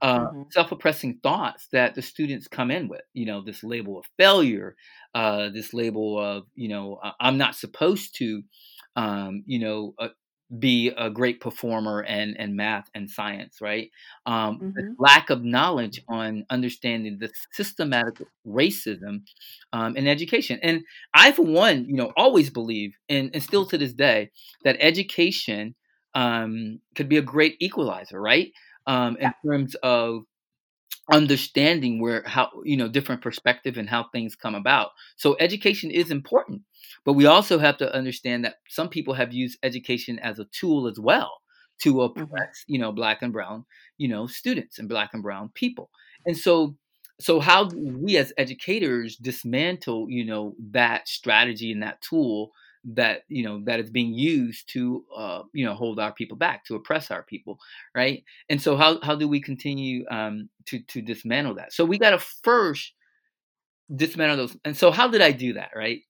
uh, 0.03 0.27
mm-hmm. 0.27 0.43
self-oppressing 0.51 1.19
thoughts 1.23 1.69
that 1.73 1.95
the 1.95 2.03
students 2.03 2.47
come 2.49 2.71
in 2.71 2.89
with 2.89 3.03
you 3.15 3.25
know 3.25 3.43
this 3.43 3.65
label 3.65 3.99
of 3.99 4.05
failure 4.19 4.77
uh, 5.15 5.49
this 5.51 5.73
label 5.73 6.19
of 6.19 6.45
you 6.55 6.69
know 6.69 7.01
i'm 7.21 7.39
not 7.39 7.55
supposed 7.55 8.15
to 8.17 8.43
um, 8.97 9.43
you 9.47 9.59
know 9.59 9.95
uh, 9.99 10.09
be 10.59 10.93
a 10.97 11.11
great 11.11 11.41
performer 11.41 12.01
and 12.01 12.37
and 12.39 12.55
math 12.57 12.91
and 12.95 13.09
science 13.09 13.59
right 13.61 13.91
um, 14.27 14.59
mm-hmm. 14.59 14.93
lack 14.99 15.31
of 15.31 15.45
knowledge 15.45 16.03
on 16.09 16.45
understanding 16.51 17.19
the 17.19 17.31
systematic 17.53 18.27
racism 18.47 19.23
um, 19.73 19.97
in 19.97 20.07
education 20.07 20.59
and 20.63 20.83
i 21.15 21.33
for 21.33 21.45
one 21.45 21.87
you 21.87 21.97
know 21.97 22.13
always 22.17 22.51
believe 22.51 22.97
and, 23.09 23.31
and 23.33 23.43
still 23.43 23.67
to 23.67 23.79
this 23.79 23.93
day 23.93 24.31
that 24.65 24.77
education 24.81 25.75
um, 26.15 26.81
could 26.95 27.09
be 27.09 27.17
a 27.17 27.23
great 27.23 27.57
equalizer 27.61 28.21
right 28.21 28.53
um, 28.87 29.17
in 29.17 29.23
yeah. 29.23 29.33
terms 29.45 29.75
of 29.83 30.25
understanding 31.13 32.01
where 32.01 32.23
how 32.27 32.51
you 32.65 32.77
know 32.77 32.89
different 32.89 33.21
perspective 33.21 33.77
and 33.77 33.91
how 33.91 34.07
things 34.09 34.35
come 34.35 34.55
about 34.55 34.91
so 35.17 35.37
education 35.39 35.91
is 35.91 36.11
important 36.11 36.63
but 37.05 37.13
we 37.13 37.27
also 37.27 37.59
have 37.59 37.77
to 37.77 37.95
understand 37.95 38.45
that 38.45 38.55
some 38.69 38.89
people 38.89 39.13
have 39.13 39.33
used 39.33 39.59
education 39.63 40.19
as 40.21 40.39
a 40.39 40.47
tool 40.47 40.87
as 40.89 40.99
well 40.99 41.31
to 41.79 41.95
mm-hmm. 41.95 42.23
oppress 42.23 42.65
you 42.67 42.79
know 42.79 42.91
black 42.91 43.21
and 43.21 43.33
brown 43.33 43.65
you 43.99 44.09
know 44.09 44.27
students 44.27 44.79
and 44.79 44.89
black 44.89 45.11
and 45.13 45.23
brown 45.23 45.51
people 45.55 45.91
and 46.25 46.39
so 46.39 46.75
so 47.21 47.39
how 47.39 47.65
do 47.65 47.99
we 48.01 48.17
as 48.17 48.33
educators 48.39 49.17
dismantle 49.17 50.07
you 50.09 50.25
know 50.25 50.55
that 50.71 51.07
strategy 51.07 51.71
and 51.71 51.83
that 51.83 52.01
tool 52.01 52.51
that 52.85 53.23
you 53.29 53.43
know 53.43 53.63
that 53.65 53.81
is 53.81 53.91
being 53.91 54.13
used 54.13 54.69
to 54.69 55.05
uh, 55.17 55.43
you 55.53 55.65
know 55.65 55.75
hold 55.75 55.99
our 55.99 56.13
people 56.13 56.37
back 56.37 56.65
to 56.65 56.75
oppress 56.75 57.11
our 57.11 57.23
people 57.23 57.59
right? 57.95 58.25
And 58.49 58.61
so 58.61 58.77
how 58.77 59.01
how 59.03 59.15
do 59.15 59.27
we 59.29 59.41
continue 59.41 60.05
um, 60.11 60.49
to 60.67 60.81
to 60.81 61.03
dismantle 61.03 61.55
that? 61.57 61.73
So 61.73 61.85
we 61.85 61.99
got 61.99 62.11
to 62.11 62.19
first 62.19 62.93
dismantle 63.95 64.37
those 64.37 64.57
and 64.65 64.77
so 64.77 64.91
how 64.91 65.09
did 65.09 65.21
i 65.21 65.33
do 65.33 65.55
that 65.55 65.71
right? 65.75 66.01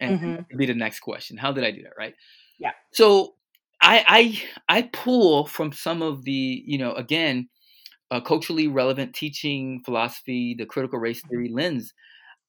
And 0.00 0.20
mm-hmm. 0.20 0.56
be 0.56 0.66
the 0.66 0.74
next 0.74 1.00
question 1.00 1.36
how 1.36 1.52
did 1.52 1.64
i 1.64 1.70
do 1.70 1.82
that 1.82 1.94
right? 1.98 2.14
Yeah. 2.58 2.72
So 2.92 3.34
i 3.80 4.42
i 4.68 4.78
i 4.78 4.82
pull 4.82 5.46
from 5.46 5.72
some 5.72 6.02
of 6.02 6.24
the 6.24 6.62
you 6.66 6.78
know 6.78 6.92
again 6.94 7.48
uh, 8.10 8.20
culturally 8.20 8.68
relevant 8.68 9.14
teaching 9.14 9.80
philosophy 9.84 10.54
the 10.58 10.66
critical 10.66 10.98
race 10.98 11.20
mm-hmm. 11.20 11.28
theory 11.28 11.50
lens 11.52 11.92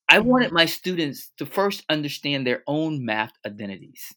I 0.10 0.20
wanted 0.20 0.48
mm-hmm. 0.48 0.56
my 0.56 0.66
students 0.66 1.32
to 1.38 1.46
first 1.46 1.84
understand 1.90 2.46
their 2.46 2.64
own 2.68 3.06
math 3.06 3.34
identities. 3.46 4.14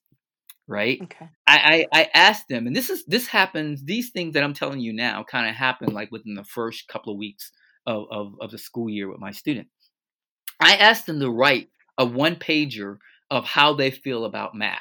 Right. 0.69 1.01
Okay. 1.01 1.29
I, 1.47 1.87
I, 1.93 2.01
I 2.01 2.11
asked 2.13 2.49
them, 2.49 2.67
and 2.67 2.75
this 2.75 2.91
is 2.91 3.05
this 3.07 3.29
happens, 3.29 3.85
these 3.85 4.11
things 4.11 4.35
that 4.35 4.43
I'm 4.43 4.55
telling 4.55 4.81
you 4.81 4.93
now 4.93 5.23
kind 5.23 5.49
of 5.49 5.55
happen 5.55 5.93
like 5.93 6.11
within 6.11 6.35
the 6.35 6.43
first 6.43 6.89
couple 6.89 7.13
of 7.13 7.19
weeks 7.19 7.53
of, 7.87 8.07
of, 8.11 8.35
of 8.41 8.51
the 8.51 8.59
school 8.59 8.91
year 8.91 9.09
with 9.09 9.21
my 9.21 9.31
students. 9.31 9.71
I 10.61 10.75
asked 10.77 11.07
them 11.07 11.21
to 11.21 11.31
write 11.31 11.69
a 11.97 12.05
one 12.05 12.35
pager 12.35 12.97
of 13.31 13.45
how 13.45 13.75
they 13.75 13.91
feel 13.93 14.25
about 14.25 14.57
math. 14.57 14.81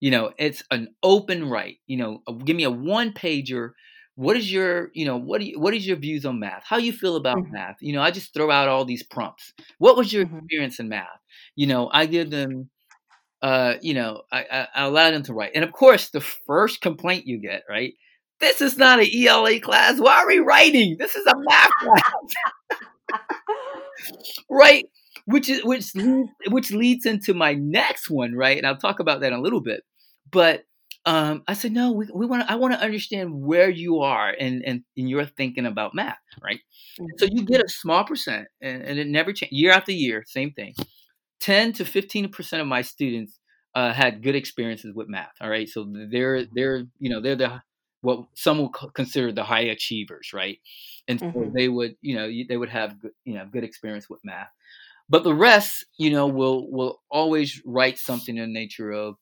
You 0.00 0.10
know, 0.10 0.32
it's 0.38 0.62
an 0.70 0.94
open 1.02 1.48
write. 1.50 1.76
You 1.86 1.98
know, 1.98 2.22
uh, 2.26 2.32
give 2.32 2.56
me 2.56 2.64
a 2.64 2.70
one 2.70 3.12
pager 3.12 3.72
what 4.16 4.36
is 4.36 4.52
your 4.52 4.90
you 4.92 5.04
know 5.04 5.16
what 5.16 5.40
do 5.40 5.46
you, 5.46 5.60
what 5.60 5.74
is 5.74 5.86
your 5.86 5.96
views 5.96 6.26
on 6.26 6.38
math 6.38 6.62
how 6.66 6.76
you 6.76 6.92
feel 6.92 7.16
about 7.16 7.38
mm-hmm. 7.38 7.52
math 7.52 7.76
you 7.80 7.92
know 7.92 8.02
i 8.02 8.10
just 8.10 8.34
throw 8.34 8.50
out 8.50 8.68
all 8.68 8.84
these 8.84 9.02
prompts 9.02 9.52
what 9.78 9.96
was 9.96 10.12
your 10.12 10.24
mm-hmm. 10.24 10.38
experience 10.38 10.78
in 10.78 10.88
math 10.88 11.06
you 11.56 11.66
know 11.66 11.88
i 11.92 12.06
give 12.06 12.30
them 12.30 12.68
uh 13.42 13.74
you 13.80 13.94
know 13.94 14.22
I, 14.30 14.44
I, 14.50 14.68
I 14.74 14.84
allow 14.84 15.10
them 15.10 15.22
to 15.24 15.32
write 15.32 15.52
and 15.54 15.64
of 15.64 15.72
course 15.72 16.10
the 16.10 16.20
first 16.20 16.80
complaint 16.80 17.26
you 17.26 17.40
get 17.40 17.62
right 17.68 17.94
this 18.40 18.60
is 18.62 18.76
not 18.78 18.98
an 18.98 19.06
ELA 19.14 19.60
class. 19.60 20.00
Why 20.00 20.16
are 20.16 20.26
we 20.26 20.38
writing? 20.38 20.96
This 20.98 21.14
is 21.14 21.26
a 21.26 21.34
math 21.36 21.70
class. 21.80 23.20
right? 24.50 24.86
Which 25.26 25.48
is 25.48 25.62
which 25.62 25.94
leads, 25.94 26.30
which 26.48 26.70
leads 26.72 27.06
into 27.06 27.34
my 27.34 27.54
next 27.54 28.10
one, 28.10 28.34
right? 28.34 28.56
And 28.56 28.66
I'll 28.66 28.78
talk 28.78 28.98
about 28.98 29.20
that 29.20 29.32
in 29.32 29.38
a 29.38 29.42
little 29.42 29.60
bit. 29.60 29.82
But 30.30 30.64
um, 31.06 31.42
I 31.48 31.54
said, 31.54 31.72
no, 31.72 31.92
we, 31.92 32.08
we 32.14 32.26
want 32.26 32.50
I 32.50 32.56
want 32.56 32.74
to 32.74 32.80
understand 32.80 33.32
where 33.42 33.70
you 33.70 34.00
are 34.00 34.30
and, 34.38 34.62
and, 34.64 34.84
and 34.96 35.08
you're 35.08 35.24
thinking 35.26 35.66
about 35.66 35.94
math, 35.94 36.18
right? 36.42 36.60
So 37.18 37.26
you 37.30 37.46
get 37.46 37.64
a 37.64 37.68
small 37.68 38.04
percent 38.04 38.48
and, 38.60 38.82
and 38.82 38.98
it 38.98 39.06
never 39.08 39.32
changes 39.32 39.56
year 39.58 39.72
after 39.72 39.92
year, 39.92 40.24
same 40.26 40.52
thing. 40.52 40.74
10 41.40 41.72
to 41.74 41.84
15% 41.84 42.62
of 42.62 42.68
my 42.68 42.82
students 42.82 43.40
uh, 43.74 43.92
had 43.92 44.22
good 44.22 44.34
experiences 44.36 44.94
with 44.94 45.08
math. 45.08 45.32
All 45.40 45.50
right. 45.50 45.68
So 45.68 45.90
they're, 46.10 46.44
they're, 46.52 46.84
you 46.98 47.10
know, 47.10 47.20
they're 47.20 47.36
the, 47.36 47.62
what 48.02 48.26
some 48.34 48.58
will 48.58 48.70
consider 48.70 49.32
the 49.32 49.44
high 49.44 49.60
achievers, 49.60 50.32
right? 50.34 50.58
And 51.08 51.20
so 51.32 51.50
Mhm. 51.50 51.54
they 51.54 51.68
would, 51.68 51.96
you 52.00 52.14
know, 52.16 52.30
they 52.48 52.56
would 52.56 52.70
have, 52.70 52.96
you 53.24 53.34
know, 53.34 53.46
good 53.50 53.64
experience 53.64 54.08
with 54.08 54.20
math. 54.24 54.48
But 55.08 55.24
the 55.24 55.34
rest, 55.34 55.84
you 55.98 56.10
know, 56.10 56.26
will 56.28 56.70
will 56.70 57.02
always 57.10 57.62
write 57.66 57.98
something 57.98 58.36
in 58.36 58.52
the 58.52 58.60
nature 58.60 58.90
of 58.92 59.16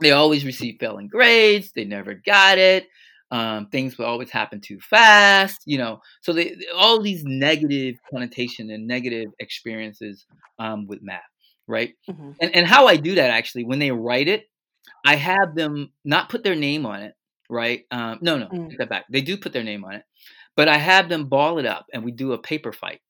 they 0.00 0.12
always 0.12 0.44
receive 0.44 0.76
failing 0.80 1.08
grades, 1.08 1.72
they 1.72 1.84
never 1.84 2.14
got 2.14 2.58
it, 2.58 2.86
um, 3.30 3.66
things 3.68 3.96
will 3.96 4.06
always 4.06 4.30
happen 4.30 4.60
too 4.60 4.80
fast, 4.80 5.62
you 5.66 5.78
know. 5.78 6.00
So 6.22 6.32
they 6.32 6.56
all 6.74 7.00
these 7.00 7.22
negative 7.24 7.96
connotation 8.10 8.70
and 8.70 8.86
negative 8.86 9.30
experiences 9.38 10.26
um, 10.58 10.86
with 10.86 11.00
math, 11.02 11.20
right? 11.66 11.94
Mhm. 12.08 12.34
And 12.40 12.54
and 12.56 12.66
how 12.66 12.86
I 12.86 12.96
do 12.96 13.14
that 13.16 13.30
actually 13.30 13.64
when 13.64 13.78
they 13.78 13.90
write 13.92 14.28
it, 14.28 14.44
I 15.04 15.16
have 15.16 15.54
them 15.54 15.92
not 16.04 16.28
put 16.28 16.42
their 16.42 16.56
name 16.56 16.86
on 16.86 17.02
it, 17.02 17.14
right? 17.48 17.84
Um, 17.90 18.18
no, 18.20 18.36
no, 18.38 18.46
Mm. 18.46 18.68
take 18.70 18.78
that 18.78 18.88
back. 18.88 19.04
They 19.10 19.20
do 19.20 19.36
put 19.36 19.52
their 19.52 19.62
name 19.64 19.84
on 19.84 19.94
it, 19.94 20.04
but 20.56 20.68
I 20.68 20.76
have 20.78 21.08
them 21.08 21.26
ball 21.28 21.58
it 21.58 21.66
up 21.66 21.86
and 21.92 22.04
we 22.04 22.10
do 22.12 22.32
a 22.32 22.38
paper 22.38 22.72
fight. 22.72 23.00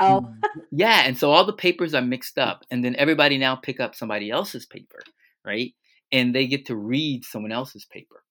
Oh. 0.00 0.26
yeah, 0.70 1.02
and 1.04 1.18
so 1.18 1.30
all 1.30 1.44
the 1.44 1.52
papers 1.52 1.92
are 1.92 2.00
mixed 2.00 2.38
up, 2.38 2.64
and 2.70 2.82
then 2.82 2.96
everybody 2.96 3.36
now 3.36 3.56
pick 3.56 3.78
up 3.80 3.94
somebody 3.94 4.30
else's 4.30 4.64
paper, 4.64 5.00
right? 5.44 5.74
And 6.12 6.34
they 6.34 6.46
get 6.46 6.66
to 6.66 6.76
read 6.76 7.24
someone 7.24 7.52
else's 7.52 7.86
paper 7.86 8.22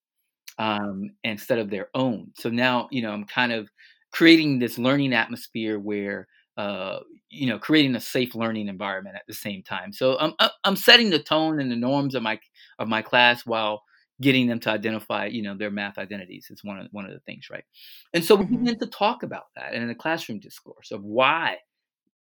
um, 0.58 1.12
instead 1.24 1.60
of 1.60 1.70
their 1.70 1.90
own. 1.96 2.32
So 2.38 2.50
now, 2.50 2.88
you 2.92 3.02
know, 3.02 3.12
I'm 3.12 3.26
kind 3.26 3.52
of 3.52 3.70
creating 4.12 4.60
this 4.60 4.78
learning 4.78 5.14
atmosphere 5.14 5.80
where, 5.80 6.28
uh, 6.58 7.00
you 7.30 7.48
know, 7.48 7.58
creating 7.58 7.96
a 7.96 8.00
safe 8.02 8.36
learning 8.36 8.68
environment 8.68 9.16
at 9.16 9.24
the 9.28 9.34
same 9.34 9.64
time. 9.64 9.94
So 9.94 10.18
I'm 10.20 10.34
I'm- 10.66 10.76
setting 10.76 11.10
the 11.10 11.20
tone 11.20 11.60
and 11.60 11.72
the 11.72 11.76
norms 11.76 12.16
of 12.16 12.24
my 12.24 12.40
of 12.80 12.88
my 12.88 13.02
class 13.02 13.46
while 13.46 13.84
getting 14.22 14.48
them 14.48 14.60
to 14.60 14.70
identify, 14.70 15.26
you 15.26 15.42
know, 15.42 15.58
their 15.58 15.72
math 15.72 15.98
identities 15.98 16.48
is 16.52 16.64
one 16.64 16.80
of 16.80 16.88
one 16.92 17.06
of 17.06 17.12
the 17.12 17.20
things, 17.22 17.48
right? 17.50 17.64
And 18.14 18.24
so 18.24 18.36
we 18.36 18.46
Mhm. 18.46 18.60
begin 18.60 18.80
to 18.80 18.88
talk 18.88 19.24
about 19.24 19.46
that 19.56 19.74
in 19.74 19.88
the 19.88 19.96
classroom 19.96 20.40
discourse 20.40 20.92
of 20.92 21.04
why 21.04 21.58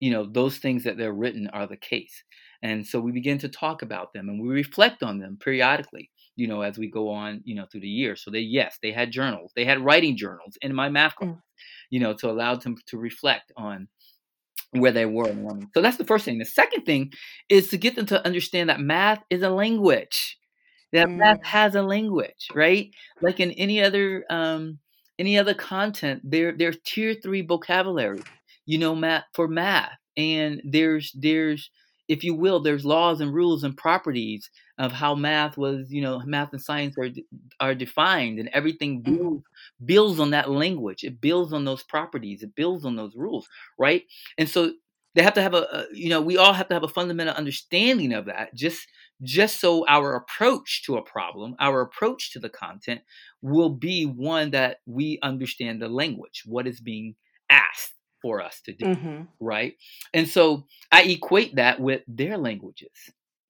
you 0.01 0.11
know 0.11 0.25
those 0.31 0.59
things 0.59 0.85
that 0.85 0.97
they're 0.97 1.13
written 1.13 1.49
are 1.53 1.67
the 1.67 1.77
case. 1.77 2.25
And 2.63 2.87
so 2.87 3.01
we 3.01 3.13
begin 3.13 3.39
to 3.39 3.49
talk 3.49 3.81
about 3.83 4.13
them 4.13 4.29
and 4.29 4.41
we 4.43 4.49
reflect 4.49 5.03
on 5.03 5.19
them 5.19 5.39
periodically 5.41 6.11
you 6.37 6.47
know 6.47 6.61
as 6.63 6.79
we 6.79 6.89
go 6.91 7.11
on 7.11 7.41
you 7.45 7.55
know 7.55 7.67
through 7.71 7.81
the 7.81 7.89
year 7.89 8.15
so 8.17 8.31
they 8.31 8.41
yes 8.41 8.79
they 8.83 8.93
had 8.93 9.11
journals. 9.11 9.53
They 9.57 9.65
had 9.65 9.81
writing 9.85 10.17
journals 10.17 10.57
in 10.63 10.75
my 10.75 10.89
math 10.89 11.15
class 11.17 11.31
Mm. 11.31 11.41
you 11.91 12.01
know 12.01 12.15
to 12.15 12.31
allow 12.31 12.55
them 12.57 12.77
to 12.87 12.99
reflect 12.99 13.53
on 13.57 13.89
where 14.73 14.93
they 14.93 15.07
were 15.07 15.33
so 15.75 15.81
that's 15.83 15.97
the 15.97 16.05
first 16.05 16.25
thing. 16.25 16.39
The 16.39 16.45
second 16.45 16.83
thing 16.85 17.13
is 17.49 17.69
to 17.71 17.77
get 17.79 17.97
them 17.97 18.07
to 18.07 18.25
understand 18.25 18.69
that 18.71 18.81
math 18.81 19.23
is 19.31 19.43
a 19.43 19.51
language 19.51 20.39
that 20.93 21.09
math 21.11 21.41
Mm. 21.41 21.45
has 21.45 21.75
a 21.75 21.83
language 21.83 22.49
right? 22.55 22.91
Like 23.21 23.41
in 23.41 23.51
any 23.53 23.83
other 23.83 24.25
um 24.31 24.79
any 25.19 25.39
other 25.39 25.55
content 25.55 26.21
there 26.25 26.53
there's 26.57 26.79
tier 26.85 27.15
three 27.15 27.43
vocabulary 27.43 28.23
you 28.71 28.79
know 28.79 28.95
math 28.95 29.25
for 29.35 29.49
math 29.49 29.93
and 30.16 30.61
there's 30.64 31.12
there's 31.14 31.71
if 32.09 32.25
you 32.25 32.35
will 32.35 32.61
there's 32.61 32.85
laws 32.85 33.21
and 33.21 33.33
rules 33.33 33.62
and 33.64 33.77
properties 33.77 34.51
of 34.79 34.93
how 34.93 35.14
math 35.14 35.57
was 35.57 35.91
you 35.91 36.03
know 36.03 36.21
math 36.27 36.53
and 36.53 36.62
science 36.62 36.97
are 36.99 37.09
are 37.61 37.75
defined 37.75 38.39
and 38.39 38.49
everything 38.53 39.03
Mhm. 39.03 39.16
builds 39.18 39.45
builds 39.85 40.21
on 40.21 40.31
that 40.31 40.51
language. 40.51 41.05
It 41.05 41.21
builds 41.21 41.53
on 41.53 41.64
those 41.64 41.83
properties. 41.83 42.43
It 42.43 42.55
builds 42.55 42.85
on 42.85 42.97
those 42.97 43.14
rules 43.16 43.49
right? 43.79 44.05
And 44.39 44.49
so 44.49 44.73
they 45.14 45.23
have 45.23 45.35
to 45.35 45.43
have 45.43 45.55
a, 45.55 45.62
a 45.73 45.85
you 45.93 46.09
know 46.09 46.21
we 46.21 46.37
all 46.37 46.53
have 46.53 46.68
to 46.68 46.75
have 46.75 46.85
a 46.85 46.89
fundamental 46.89 47.35
understanding 47.35 48.12
of 48.12 48.27
that 48.27 48.55
just 48.55 48.87
just 49.23 49.61
so 49.61 49.85
our 49.89 50.14
approach 50.14 50.83
to 50.87 50.97
a 50.97 51.03
problem 51.03 51.55
our 51.59 51.81
approach 51.83 52.33
to 52.33 52.39
the 52.39 52.49
content 52.49 53.01
will 53.43 53.71
be 53.71 54.05
one 54.07 54.51
that 54.53 54.79
we 54.87 55.18
understand 55.23 55.83
the 55.83 55.89
language 55.89 56.43
what 56.47 56.66
is 56.66 56.81
being 56.81 57.14
asked 57.51 57.93
for 58.23 58.41
us 58.43 58.61
to 58.66 58.73
do 58.73 58.85
Mhm. 58.87 59.29
right 59.41 59.75
and 60.14 60.29
so 60.29 60.66
i 60.93 61.03
equate 61.03 61.55
that 61.57 61.81
with 61.81 62.03
their 62.07 62.37
languages 62.39 62.93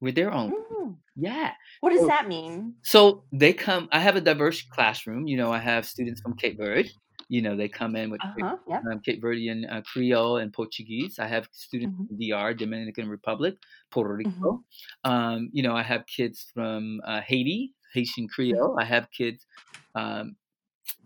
with 0.01 0.14
their 0.14 0.33
own 0.33 0.53
Mm. 0.53 0.97
yeah 1.16 1.53
What 1.81 1.91
does 1.91 2.01
So- 2.01 2.07
that 2.09 2.27
mean? 2.29 2.75
so 2.83 3.25
they 3.33 3.53
come 3.53 3.89
i 3.93 4.01
have 4.01 4.16
a 4.16 4.21
diverse 4.21 4.62
classroom 4.62 5.27
you 5.27 5.37
know 5.37 5.51
i 5.53 5.59
have 5.59 5.85
students 5.87 6.21
from 6.23 6.35
cape 6.37 6.57
verde 6.59 6.91
you 7.29 7.43
know 7.43 7.55
they 7.57 7.68
come 7.68 7.95
in 7.97 8.11
with 8.11 8.21
Uh 8.25 8.33
huh. 8.41 8.57
Yep. 8.66 8.83
um, 8.91 9.01
Cape 9.07 9.21
Verdean 9.23 9.61
uh, 9.73 9.83
Creole 9.83 10.39
and 10.43 10.53
Portuguese. 10.53 11.21
I 11.21 11.29
have 11.29 11.47
students 11.53 11.95
Mhm. 11.95 12.07
from 12.09 12.16
DR, 12.18 12.55
Dominican 12.55 13.09
Republic, 13.09 13.55
Puerto 13.93 14.14
Rico. 14.14 14.64
Um, 15.05 15.49
you 15.53 15.62
know, 15.62 15.75
I 15.77 15.85
have 15.93 16.03
kids 16.16 16.51
from 16.55 17.01
uh, 17.11 17.21
Haiti, 17.21 17.73
Haitian 17.95 18.27
Creole. 18.27 18.75
I 18.83 18.85
have 18.85 19.07
kids 19.12 19.47
um, 19.95 20.35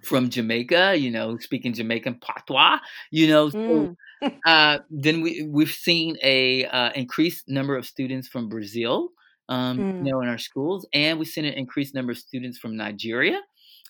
from 0.04 0.30
Jamaica, 0.30 0.96
you 0.96 1.10
know, 1.10 1.38
speaking 1.38 1.72
Jamaican 1.74 2.20
patois. 2.20 2.78
You 3.10 3.28
know, 3.28 3.50
so 3.50 3.54
Mm. 3.54 3.94
uh, 4.46 4.78
then 4.90 5.20
we 5.22 5.44
we've 5.50 5.70
seen 5.70 6.18
a 6.22 6.66
uh, 6.66 6.92
increased 6.94 7.48
number 7.48 7.76
of 7.76 7.86
students 7.86 8.28
from 8.28 8.48
Brazil, 8.48 9.10
um, 9.48 9.78
Mm. 9.78 9.90
you 9.98 10.12
know, 10.12 10.20
in 10.20 10.28
our 10.28 10.38
schools, 10.38 10.86
and 10.92 11.18
we've 11.18 11.28
seen 11.28 11.44
an 11.46 11.54
increased 11.54 11.94
number 11.94 12.12
of 12.12 12.18
students 12.18 12.58
from 12.58 12.76
Nigeria, 12.76 13.40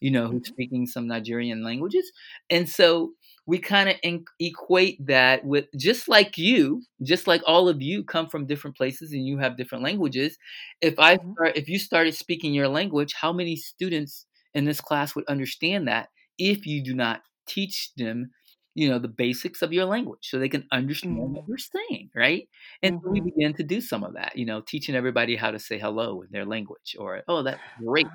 you 0.01 0.11
know, 0.11 0.29
who's 0.29 0.41
Mhm. 0.41 0.49
speaking 0.49 0.87
some 0.87 1.07
Nigerian 1.07 1.65
languages, 1.65 2.11
and 2.51 2.69
so 2.69 3.13
we 3.47 3.59
kind 3.59 3.89
of 3.91 3.97
in- 4.03 4.25
equate 4.41 5.05
that 5.07 5.45
with 5.45 5.67
just 5.77 6.09
like 6.09 6.39
you, 6.39 6.83
just 7.03 7.27
like 7.27 7.43
all 7.47 7.69
of 7.69 7.83
you 7.83 8.03
come 8.05 8.27
from 8.29 8.47
different 8.47 8.77
places 8.77 9.13
and 9.13 9.27
you 9.27 9.37
have 9.39 9.57
different 9.59 9.85
languages. 9.85 10.39
If 10.81 10.99
I 10.99 11.17
Mhm. 11.17 11.37
start, 11.37 11.57
if 11.57 11.69
you 11.69 11.79
started 11.79 12.15
speaking 12.15 12.55
your 12.55 12.69
language, 12.69 13.13
how 13.15 13.33
many 13.35 13.57
students 13.57 14.27
in 14.55 14.65
this 14.65 14.81
class 14.81 15.15
would 15.15 15.27
understand 15.29 15.89
that 15.89 16.09
if 16.39 16.67
you 16.67 16.83
do 16.83 16.95
not 16.95 17.23
teach 17.47 17.93
them 17.97 18.31
you 18.75 18.89
know 18.89 18.99
the 18.99 19.09
basics 19.09 19.63
of 19.63 19.73
your 19.73 19.85
language 19.85 20.29
so 20.29 20.39
they 20.39 20.49
can 20.49 20.67
understand 20.73 21.11
what 21.33 21.43
Mm. 21.43 21.47
you're 21.47 21.59
saying 21.59 22.11
right? 22.15 22.49
And 22.83 22.93
so 23.03 23.11
we 23.11 23.21
begin 23.21 23.55
to 23.55 23.63
do 23.65 23.81
some 23.81 24.05
of 24.05 24.15
that 24.15 24.37
you 24.37 24.47
know 24.47 24.61
teaching 24.61 24.95
everybody 24.97 25.37
how 25.37 25.51
to 25.51 25.59
say 25.59 25.79
hello 25.79 26.23
in 26.23 26.29
their 26.33 26.45
language 26.47 26.97
or 26.99 27.23
oh 27.29 27.43
that's 27.43 27.63
great 27.85 28.09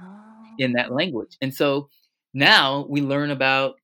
in 0.58 0.74
that 0.74 0.92
Oh. 0.92 0.94
language. 0.94 1.38
And 1.42 1.54
so 1.54 1.90
now 2.34 2.86
we 2.90 3.02
learn 3.02 3.32
about 3.32 3.76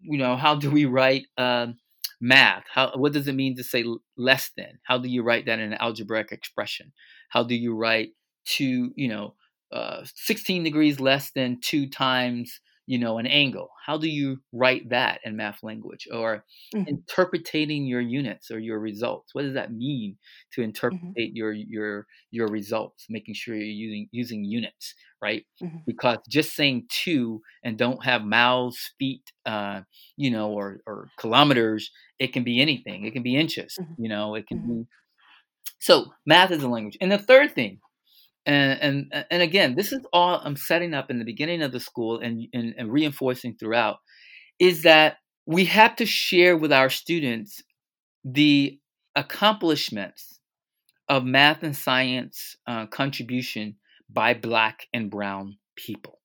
you 0.00 0.18
know 0.18 0.36
how 0.36 0.54
do 0.56 0.70
we 0.70 0.84
write 0.86 1.26
um, 1.36 1.78
math? 2.20 2.64
How 2.72 2.92
what 2.96 3.12
does 3.12 3.28
it 3.28 3.34
mean 3.34 3.56
to 3.56 3.64
say 3.64 3.84
less 4.16 4.50
than? 4.56 4.78
How 4.84 4.98
do 4.98 5.08
you 5.08 5.22
write 5.22 5.46
that 5.46 5.58
in 5.60 5.72
an 5.72 5.78
algebraic 5.80 6.32
expression? 6.32 6.92
How 7.30 7.44
do 7.44 7.54
you 7.54 7.74
write 7.74 8.10
two 8.44 8.92
you 8.96 9.08
know 9.08 9.34
uh, 9.72 10.04
16 10.14 10.64
degrees 10.64 11.00
less 11.00 11.32
than 11.32 11.60
two 11.60 11.88
times 11.88 12.60
you 12.86 12.98
know 12.98 13.18
an 13.18 13.26
angle 13.26 13.68
how 13.86 13.98
do 13.98 14.08
you 14.08 14.38
write 14.52 14.88
that 14.90 15.20
in 15.24 15.36
math 15.36 15.62
language 15.62 16.06
or 16.12 16.44
Mhm. 16.72 16.98
interpreting 17.08 17.86
your 17.86 18.00
units 18.00 18.50
or 18.50 18.58
your 18.58 18.78
results 18.80 19.34
what 19.34 19.42
does 19.42 19.54
that 19.54 19.72
mean 19.72 20.16
to 20.52 20.62
interpret 20.62 20.90
Mhm. 20.90 21.18
your 21.34 21.52
your 21.52 22.06
your 22.30 22.48
results 22.48 23.06
making 23.10 23.34
sure 23.34 23.54
you're 23.54 23.64
using 23.66 24.08
using 24.12 24.44
units 24.44 24.94
right 25.22 25.44
Mhm. 25.60 25.86
because 25.86 26.18
just 26.28 26.54
saying 26.54 26.86
two 26.90 27.40
and 27.64 27.78
don't 27.78 28.04
have 28.04 28.24
miles 28.24 28.78
feet 28.98 29.22
uh 29.46 29.82
you 30.16 30.30
know 30.30 30.50
or 30.52 30.80
or 30.86 31.10
kilometers 31.18 31.90
it 32.18 32.32
can 32.32 32.44
be 32.44 32.60
anything 32.60 33.04
it 33.04 33.12
can 33.12 33.22
be 33.22 33.36
inches 33.36 33.78
Mhm. 33.78 33.96
you 33.96 34.08
know 34.08 34.34
it 34.34 34.46
can 34.46 34.58
Mhm. 34.58 34.66
be 34.66 34.84
so 35.80 36.12
math 36.26 36.50
is 36.50 36.62
a 36.62 36.68
language 36.68 36.96
and 37.00 37.12
the 37.12 37.18
third 37.18 37.52
thing 37.54 37.80
and 38.48 38.80
and 39.12 39.26
and 39.30 39.42
again 39.42 39.76
this 39.76 39.92
is 39.92 40.00
all 40.12 40.40
i'm 40.44 40.56
setting 40.56 40.94
up 40.94 41.10
in 41.10 41.18
the 41.20 41.26
beginning 41.26 41.62
of 41.62 41.72
the 41.72 41.80
school 41.80 42.18
and 42.20 42.48
and, 42.54 42.74
and 42.78 42.92
reinforcing 42.92 43.56
throughout 43.58 43.98
is 44.60 44.82
that 44.84 45.18
we 45.46 45.66
have 45.66 45.96
to 45.96 46.06
share 46.06 46.56
with 46.56 46.72
our 46.72 46.90
students 46.90 47.62
the 48.24 48.78
accomplishments 49.16 50.40
of 51.08 51.24
math 51.24 51.62
and 51.62 51.76
science 51.76 52.56
uh, 52.66 52.86
contribution 52.86 53.76
by 54.10 54.34
black 54.34 54.86
and 54.94 55.10
brown 55.10 55.58
people 55.76 56.20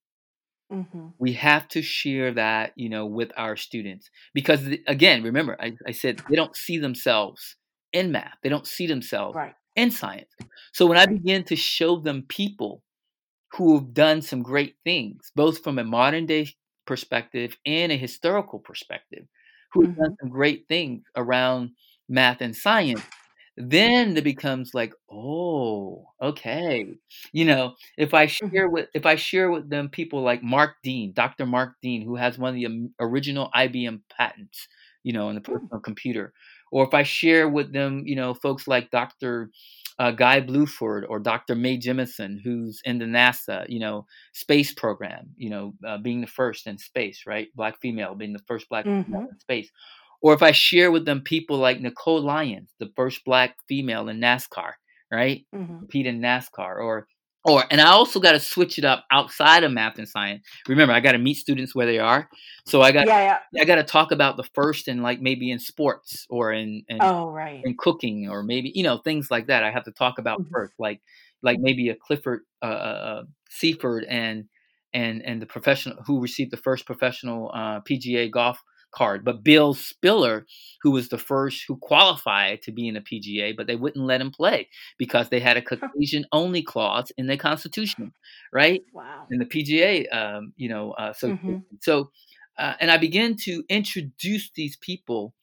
Mhm. 0.71 1.13
we 1.19 1.33
have 1.33 1.67
to 1.69 1.81
share 1.81 2.33
that 2.33 2.73
you 2.75 2.89
know 2.89 3.05
with 3.05 3.31
our 3.37 3.55
students 3.55 4.09
because 4.33 4.67
again 4.87 5.23
remember 5.23 5.55
I, 5.61 5.73
I 5.87 5.91
said 5.91 6.21
they 6.29 6.35
don't 6.35 6.55
see 6.55 6.79
themselves 6.79 7.57
in 7.91 8.11
math 8.11 8.37
they 8.43 8.49
don't 8.49 8.67
see 8.67 8.87
themselves 8.87 9.35
Right. 9.35 9.55
In 9.75 9.91
science 9.91 10.29
so 10.71 10.85
when 10.85 10.97
i 10.97 11.05
begin 11.05 11.43
to 11.43 11.55
show 11.55 11.97
them 11.97 12.23
people 12.27 12.81
who 13.53 13.75
have 13.75 13.93
done 13.93 14.21
some 14.21 14.41
great 14.41 14.75
things 14.83 15.31
both 15.35 15.63
from 15.63 15.79
a 15.79 15.83
modern 15.83 16.25
day 16.25 16.47
perspective 16.85 17.57
and 17.65 17.91
a 17.91 17.97
historical 17.97 18.59
perspective 18.59 19.25
who've 19.71 19.89
mm-hmm. 19.89 20.01
done 20.01 20.15
some 20.19 20.29
great 20.29 20.65
things 20.67 21.03
around 21.15 21.71
math 22.09 22.41
and 22.41 22.55
science 22.55 23.01
then 23.55 24.17
it 24.17 24.23
becomes 24.23 24.73
like 24.73 24.93
oh 25.11 26.05
okay 26.21 26.87
you 27.31 27.45
know 27.45 27.73
if 27.97 28.13
i 28.13 28.25
mm-hmm. 28.25 28.49
share 28.49 28.69
with 28.69 28.87
if 28.93 29.05
i 29.05 29.15
share 29.15 29.51
with 29.51 29.69
them 29.69 29.89
people 29.89 30.21
like 30.21 30.41
mark 30.41 30.75
dean 30.83 31.13
dr 31.13 31.45
mark 31.45 31.73
dean 31.81 32.01
who 32.01 32.15
has 32.15 32.37
one 32.37 32.49
of 32.49 32.55
the 32.55 32.89
original 32.99 33.49
ibm 33.55 34.01
patents 34.17 34.67
you 35.03 35.13
know 35.13 35.29
in 35.29 35.35
the 35.35 35.41
hmm. 35.41 35.53
personal 35.53 35.79
computer 35.79 36.33
or 36.73 36.85
if 36.85 36.93
i 36.93 37.03
share 37.03 37.47
with 37.47 37.71
them 37.71 38.03
you 38.05 38.15
know 38.15 38.33
folks 38.33 38.67
like 38.67 38.89
dr 38.91 39.49
uh, 39.99 40.11
Guy 40.11 40.41
Bluford 40.41 41.03
or 41.07 41.19
Dr. 41.19 41.55
Mae 41.55 41.77
Jemison, 41.77 42.39
who's 42.43 42.81
in 42.83 42.97
the 42.97 43.05
NASA, 43.05 43.65
you 43.69 43.79
know, 43.79 44.05
space 44.33 44.73
program, 44.73 45.29
you 45.37 45.49
know, 45.49 45.73
uh, 45.87 45.97
being 45.97 46.21
the 46.21 46.27
first 46.27 46.67
in 46.67 46.77
space, 46.77 47.23
right? 47.27 47.49
Black 47.55 47.79
female 47.79 48.15
being 48.15 48.33
the 48.33 48.43
first 48.47 48.67
black 48.69 48.85
mm-hmm. 48.85 49.03
female 49.03 49.27
in 49.31 49.39
space. 49.39 49.69
Or 50.21 50.33
if 50.33 50.41
I 50.41 50.51
share 50.51 50.91
with 50.91 51.05
them 51.05 51.21
people 51.21 51.57
like 51.57 51.81
Nicole 51.81 52.21
Lyons, 52.21 52.73
the 52.79 52.91
first 52.95 53.23
black 53.25 53.57
female 53.67 54.07
in 54.09 54.19
NASCAR, 54.19 54.71
right? 55.11 55.45
Mm-hmm. 55.53 55.79
Compete 55.79 56.07
in 56.07 56.21
NASCAR, 56.21 56.77
or 56.77 57.07
or 57.45 57.63
and 57.69 57.81
I 57.81 57.89
also 57.89 58.19
got 58.19 58.33
to 58.33 58.39
switch 58.39 58.77
it 58.77 58.85
up 58.85 59.05
outside 59.11 59.63
of 59.63 59.71
math 59.71 59.97
and 59.97 60.07
science. 60.07 60.45
Remember, 60.67 60.93
I 60.93 60.99
got 60.99 61.11
to 61.11 61.17
meet 61.17 61.35
students 61.35 61.75
where 61.75 61.85
they 61.85 61.99
are, 61.99 62.29
so 62.65 62.81
I 62.81 62.91
got 62.91 63.07
yeah, 63.07 63.39
yeah. 63.51 63.61
I 63.61 63.65
got 63.65 63.75
to 63.75 63.83
talk 63.83 64.11
about 64.11 64.37
the 64.37 64.43
first 64.53 64.87
and 64.87 65.03
like 65.03 65.21
maybe 65.21 65.51
in 65.51 65.59
sports 65.59 66.25
or 66.29 66.53
in, 66.53 66.83
in 66.87 66.99
oh 67.01 67.29
right 67.29 67.61
in 67.63 67.75
cooking 67.77 68.29
or 68.29 68.43
maybe 68.43 68.71
you 68.73 68.83
know 68.83 68.97
things 68.97 69.29
like 69.29 69.47
that. 69.47 69.63
I 69.63 69.71
have 69.71 69.83
to 69.85 69.91
talk 69.91 70.19
about 70.19 70.41
mm-hmm. 70.41 70.51
first, 70.53 70.73
like 70.79 71.01
like 71.41 71.59
maybe 71.59 71.89
a 71.89 71.95
Clifford 71.95 72.41
uh, 72.61 72.65
uh, 72.65 72.69
uh, 72.69 73.23
Sifford 73.51 74.05
and 74.07 74.45
and 74.93 75.21
and 75.23 75.41
the 75.41 75.45
professional 75.45 75.97
who 76.05 76.21
received 76.21 76.51
the 76.51 76.57
first 76.57 76.85
professional 76.85 77.51
uh, 77.53 77.81
PGA 77.81 78.31
golf 78.31 78.63
card. 78.93 79.25
But 79.25 79.43
Bill 79.43 79.73
Spiller, 79.73 80.45
who 80.81 80.91
was 80.91 81.09
the 81.09 81.17
first 81.17 81.65
who 81.67 81.77
qualified 81.77 82.61
to 82.63 82.71
be 82.71 82.87
in 82.87 82.93
the 82.93 83.01
PGA, 83.01 83.55
but 83.55 83.67
they 83.67 83.75
wouldn't 83.75 84.05
let 84.05 84.21
him 84.21 84.31
play 84.31 84.69
because 84.97 85.29
they 85.29 85.39
had 85.39 85.57
a 85.57 85.61
Caucasian 85.61 86.25
only 86.31 86.61
clause 86.61 87.11
in 87.17 87.27
the 87.27 87.37
Constitution, 87.37 88.13
right? 88.51 88.81
Wow. 88.93 89.27
In 89.31 89.39
the 89.39 89.45
PGA, 89.45 90.13
um, 90.15 90.53
you 90.55 90.69
know, 90.69 90.91
uh, 90.91 91.13
so 91.13 91.29
mm-hmm. 91.29 91.57
so, 91.81 92.11
uh, 92.57 92.73
and 92.79 92.91
I 92.91 92.97
began 92.97 93.35
to 93.43 93.63
introduce 93.69 94.51
these 94.55 94.77
people 94.77 95.33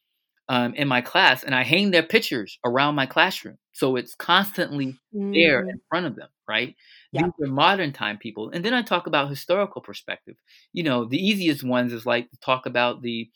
um, 0.50 0.74
in 0.74 0.88
my 0.88 1.00
class, 1.00 1.44
and 1.44 1.54
I 1.54 1.62
hang 1.62 1.92
their 1.92 2.02
pictures 2.02 2.58
around 2.64 2.96
my 2.96 3.06
classroom, 3.06 3.56
so 3.70 3.94
it's 3.94 4.16
constantly 4.16 4.98
mm-hmm. 5.14 5.30
there 5.32 5.60
in 5.60 5.80
front 5.88 6.06
of 6.06 6.16
them, 6.16 6.28
right? 6.48 6.74
Yeah. 7.12 7.22
These 7.22 7.46
are 7.46 7.52
modern 7.52 7.92
time 7.92 8.18
people. 8.18 8.50
And 8.50 8.64
then 8.64 8.74
I 8.74 8.82
talk 8.82 9.06
about 9.06 9.30
historical 9.30 9.80
perspective. 9.80 10.34
You 10.72 10.82
know, 10.82 11.04
the 11.04 11.24
easiest 11.24 11.62
ones 11.62 11.92
is 11.92 12.04
like 12.04 12.28
to 12.32 12.36
talk 12.40 12.66
about 12.66 13.00
the 13.00 13.30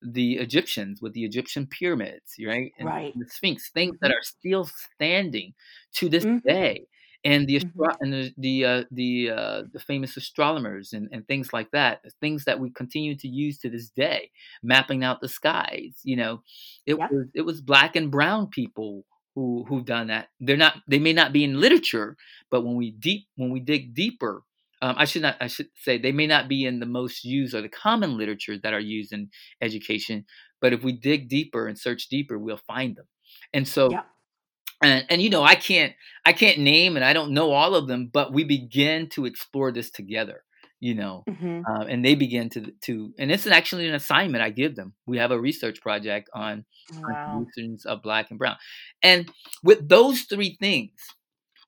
the 0.00 0.34
Egyptians 0.34 1.02
with 1.02 1.12
the 1.12 1.24
Egyptian 1.24 1.66
pyramids, 1.66 2.36
right? 2.46 2.70
And 2.78 2.88
right. 2.88 3.12
the 3.18 3.26
Sphinx, 3.28 3.70
things 3.70 3.96
mm-hmm. 3.96 4.06
that 4.06 4.12
are 4.12 4.22
still 4.22 4.70
standing 4.94 5.54
to 5.96 6.08
this 6.08 6.24
mm-hmm. 6.24 6.48
day. 6.48 6.86
And 7.22 7.46
the 7.46 7.60
mm-hmm. 7.60 7.82
and 8.00 8.12
the 8.12 8.32
the 8.38 8.64
uh, 8.64 8.84
the, 8.90 9.30
uh, 9.30 9.62
the 9.72 9.80
famous 9.80 10.16
astronomers 10.16 10.94
and, 10.94 11.08
and 11.12 11.26
things 11.26 11.52
like 11.52 11.70
that, 11.72 12.00
things 12.20 12.44
that 12.44 12.58
we 12.58 12.70
continue 12.70 13.14
to 13.16 13.28
use 13.28 13.58
to 13.58 13.68
this 13.68 13.90
day, 13.90 14.30
mapping 14.62 15.04
out 15.04 15.20
the 15.20 15.28
skies. 15.28 16.00
You 16.02 16.16
know, 16.16 16.42
it 16.86 16.96
yeah. 16.96 17.08
was 17.10 17.26
it 17.34 17.42
was 17.42 17.60
black 17.60 17.94
and 17.94 18.10
brown 18.10 18.46
people 18.46 19.04
who 19.34 19.64
who've 19.68 19.84
done 19.84 20.06
that. 20.06 20.28
They're 20.40 20.56
not 20.56 20.76
they 20.88 20.98
may 20.98 21.12
not 21.12 21.32
be 21.32 21.44
in 21.44 21.60
literature, 21.60 22.16
but 22.50 22.64
when 22.64 22.76
we 22.76 22.90
deep 22.92 23.26
when 23.36 23.50
we 23.50 23.60
dig 23.60 23.94
deeper, 23.94 24.42
um, 24.82 24.94
I 24.96 25.04
should 25.04 25.22
not 25.22 25.36
I 25.40 25.46
should 25.46 25.68
say 25.76 25.98
they 25.98 26.12
may 26.12 26.26
not 26.26 26.48
be 26.48 26.64
in 26.64 26.80
the 26.80 26.86
most 26.86 27.24
used 27.24 27.54
or 27.54 27.60
the 27.60 27.68
common 27.68 28.16
literature 28.16 28.56
that 28.58 28.72
are 28.72 28.80
used 28.80 29.12
in 29.12 29.30
education, 29.60 30.24
but 30.60 30.72
if 30.72 30.82
we 30.82 30.92
dig 30.92 31.28
deeper 31.28 31.66
and 31.66 31.78
search 31.78 32.08
deeper, 32.08 32.38
we'll 32.38 32.56
find 32.66 32.96
them. 32.96 33.06
And 33.52 33.66
so 33.66 33.90
yeah. 33.90 34.02
And 34.82 35.04
and 35.08 35.22
you 35.22 35.30
know, 35.30 35.42
I 35.42 35.54
can't 35.54 35.94
I 36.24 36.32
can't 36.32 36.58
name 36.58 36.96
and 36.96 37.04
I 37.04 37.12
don't 37.12 37.32
know 37.32 37.52
all 37.52 37.74
of 37.74 37.88
them, 37.88 38.10
but 38.12 38.32
we 38.32 38.44
begin 38.44 39.08
to 39.10 39.26
explore 39.26 39.72
this 39.72 39.90
together 39.90 40.42
you 40.80 40.94
know 40.94 41.22
mm-hmm. 41.28 41.60
uh, 41.70 41.84
and 41.84 42.04
they 42.04 42.14
begin 42.14 42.48
to 42.48 42.72
to 42.80 43.12
and 43.18 43.30
it's 43.30 43.46
actually 43.46 43.86
an 43.86 43.94
assignment 43.94 44.42
i 44.42 44.50
give 44.50 44.74
them 44.74 44.94
we 45.06 45.18
have 45.18 45.30
a 45.30 45.38
research 45.38 45.80
project 45.80 46.28
on 46.34 46.64
wow. 46.94 47.46
of 47.86 48.02
black 48.02 48.30
and 48.30 48.38
brown 48.38 48.56
and 49.02 49.30
with 49.62 49.88
those 49.88 50.22
three 50.22 50.56
things 50.58 50.90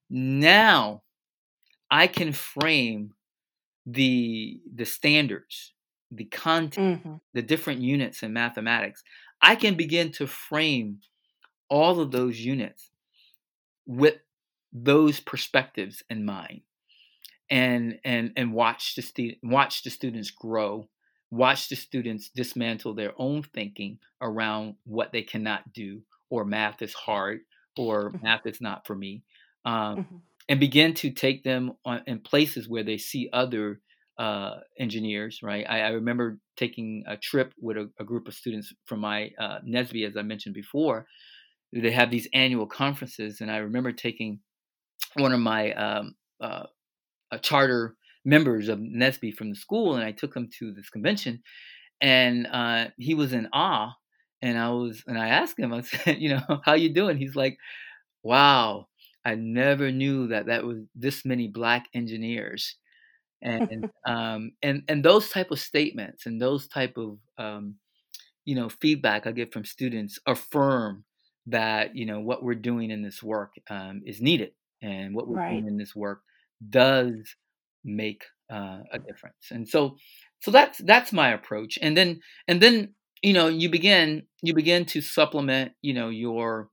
now 0.09 1.03
i 1.89 2.07
can 2.07 2.33
frame 2.33 3.13
the 3.85 4.59
the 4.73 4.85
standards 4.85 5.73
the 6.11 6.25
content 6.25 6.99
mm-hmm. 6.99 7.15
the 7.33 7.41
different 7.41 7.81
units 7.81 8.23
in 8.23 8.33
mathematics 8.33 9.03
i 9.41 9.55
can 9.55 9.75
begin 9.75 10.11
to 10.11 10.25
frame 10.25 10.97
all 11.69 11.99
of 11.99 12.11
those 12.11 12.39
units 12.39 12.89
with 13.85 14.15
those 14.71 15.19
perspectives 15.19 16.03
in 16.09 16.25
mind 16.25 16.61
and 17.49 17.99
and 18.03 18.31
and 18.35 18.53
watch 18.53 18.95
the 18.95 19.01
stu- 19.01 19.35
watch 19.43 19.83
the 19.83 19.89
students 19.89 20.31
grow 20.31 20.87
watch 21.29 21.69
the 21.69 21.75
students 21.75 22.29
dismantle 22.29 22.93
their 22.93 23.13
own 23.17 23.43
thinking 23.43 23.99
around 24.21 24.75
what 24.85 25.11
they 25.11 25.21
cannot 25.21 25.73
do 25.73 26.01
or 26.29 26.45
math 26.45 26.81
is 26.81 26.93
hard 26.93 27.41
or 27.77 28.09
mm-hmm. 28.09 28.23
math 28.23 28.45
is 28.45 28.61
not 28.61 28.85
for 28.87 28.95
me 28.95 29.23
um, 29.65 29.97
mm-hmm. 29.97 30.15
and 30.49 30.59
begin 30.59 30.93
to 30.93 31.09
take 31.11 31.43
them 31.43 31.73
on, 31.85 32.01
in 32.07 32.19
places 32.19 32.67
where 32.67 32.83
they 32.83 32.97
see 32.97 33.29
other 33.33 33.81
uh, 34.17 34.57
engineers 34.79 35.39
right 35.43 35.65
I, 35.67 35.81
I, 35.81 35.89
remember 35.89 36.37
taking 36.55 37.03
a 37.07 37.17
trip 37.17 37.51
with 37.59 37.77
a, 37.77 37.89
a 37.99 38.03
group 38.03 38.27
of 38.27 38.35
students 38.35 38.71
from 38.85 38.99
my 38.99 39.31
uh, 39.39 39.57
NSBE 39.67 40.07
as 40.07 40.15
i 40.15 40.21
mentioned 40.21 40.53
before 40.53 41.07
they 41.81 41.91
have 41.91 42.11
these 42.11 42.27
annual 42.33 42.67
conferences 42.67 43.41
and 43.41 43.51
i 43.51 43.57
remember 43.57 43.91
taking 43.91 44.39
one 45.15 45.33
of 45.33 45.39
my 45.39 45.71
um, 45.73 46.15
uh, 46.41 46.63
uh, 47.31 47.37
charter 47.39 47.95
members 48.25 48.69
of 48.69 48.79
NSBE 48.79 49.35
from 49.35 49.49
the 49.49 49.55
school, 49.55 49.95
and 49.95 50.03
I 50.03 50.11
took 50.11 50.35
him 50.35 50.49
to 50.59 50.71
this 50.71 50.89
convention, 50.89 51.41
and 52.01 52.47
uh, 52.47 52.87
he 52.97 53.13
was 53.13 53.33
in 53.33 53.49
awe. 53.53 53.93
And 54.41 54.57
I 54.57 54.71
was, 54.71 55.03
and 55.07 55.17
I 55.17 55.29
asked 55.29 55.57
him, 55.57 55.73
I 55.73 55.81
said, 55.81 56.19
you 56.19 56.29
know, 56.29 56.61
how 56.63 56.73
you 56.73 56.93
doing? 56.93 57.17
He's 57.17 57.35
like, 57.35 57.57
wow, 58.23 58.87
I 59.23 59.35
never 59.35 59.91
knew 59.91 60.27
that 60.27 60.47
that 60.47 60.65
was 60.65 60.79
this 60.95 61.23
many 61.25 61.47
black 61.47 61.87
engineers, 61.93 62.75
and 63.41 63.89
um, 64.07 64.51
and 64.61 64.83
and 64.87 65.03
those 65.03 65.29
type 65.29 65.51
of 65.51 65.59
statements 65.59 66.25
and 66.25 66.41
those 66.41 66.67
type 66.67 66.97
of 66.97 67.17
um, 67.37 67.75
you 68.45 68.55
know 68.55 68.69
feedback 68.69 69.25
I 69.25 69.31
get 69.31 69.53
from 69.53 69.65
students 69.65 70.19
affirm 70.27 71.05
that 71.47 71.95
you 71.95 72.05
know 72.05 72.19
what 72.19 72.43
we're 72.43 72.55
doing 72.55 72.91
in 72.91 73.01
this 73.01 73.21
work 73.21 73.53
um, 73.69 74.01
is 74.05 74.21
needed, 74.21 74.51
and 74.81 75.15
what 75.15 75.27
we're 75.27 75.37
right. 75.37 75.51
doing 75.51 75.67
in 75.67 75.77
this 75.77 75.95
work 75.95 76.21
does 76.69 77.35
make 77.83 78.23
uh, 78.51 78.79
a 78.91 78.99
difference. 78.99 79.51
And 79.51 79.67
so, 79.67 79.97
so 80.41 80.51
that's 80.51 80.77
that's 80.79 81.11
my 81.11 81.29
approach. 81.29 81.77
And 81.81 81.97
then 81.97 82.21
and 82.47 82.61
then 82.61 82.93
you 83.21 83.33
know 83.33 83.47
you 83.47 83.69
begin 83.69 84.23
you 84.41 84.53
begin 84.53 84.85
to 84.85 85.01
supplement 85.01 85.73
you 85.81 85.93
know 85.93 86.09
your 86.09 86.69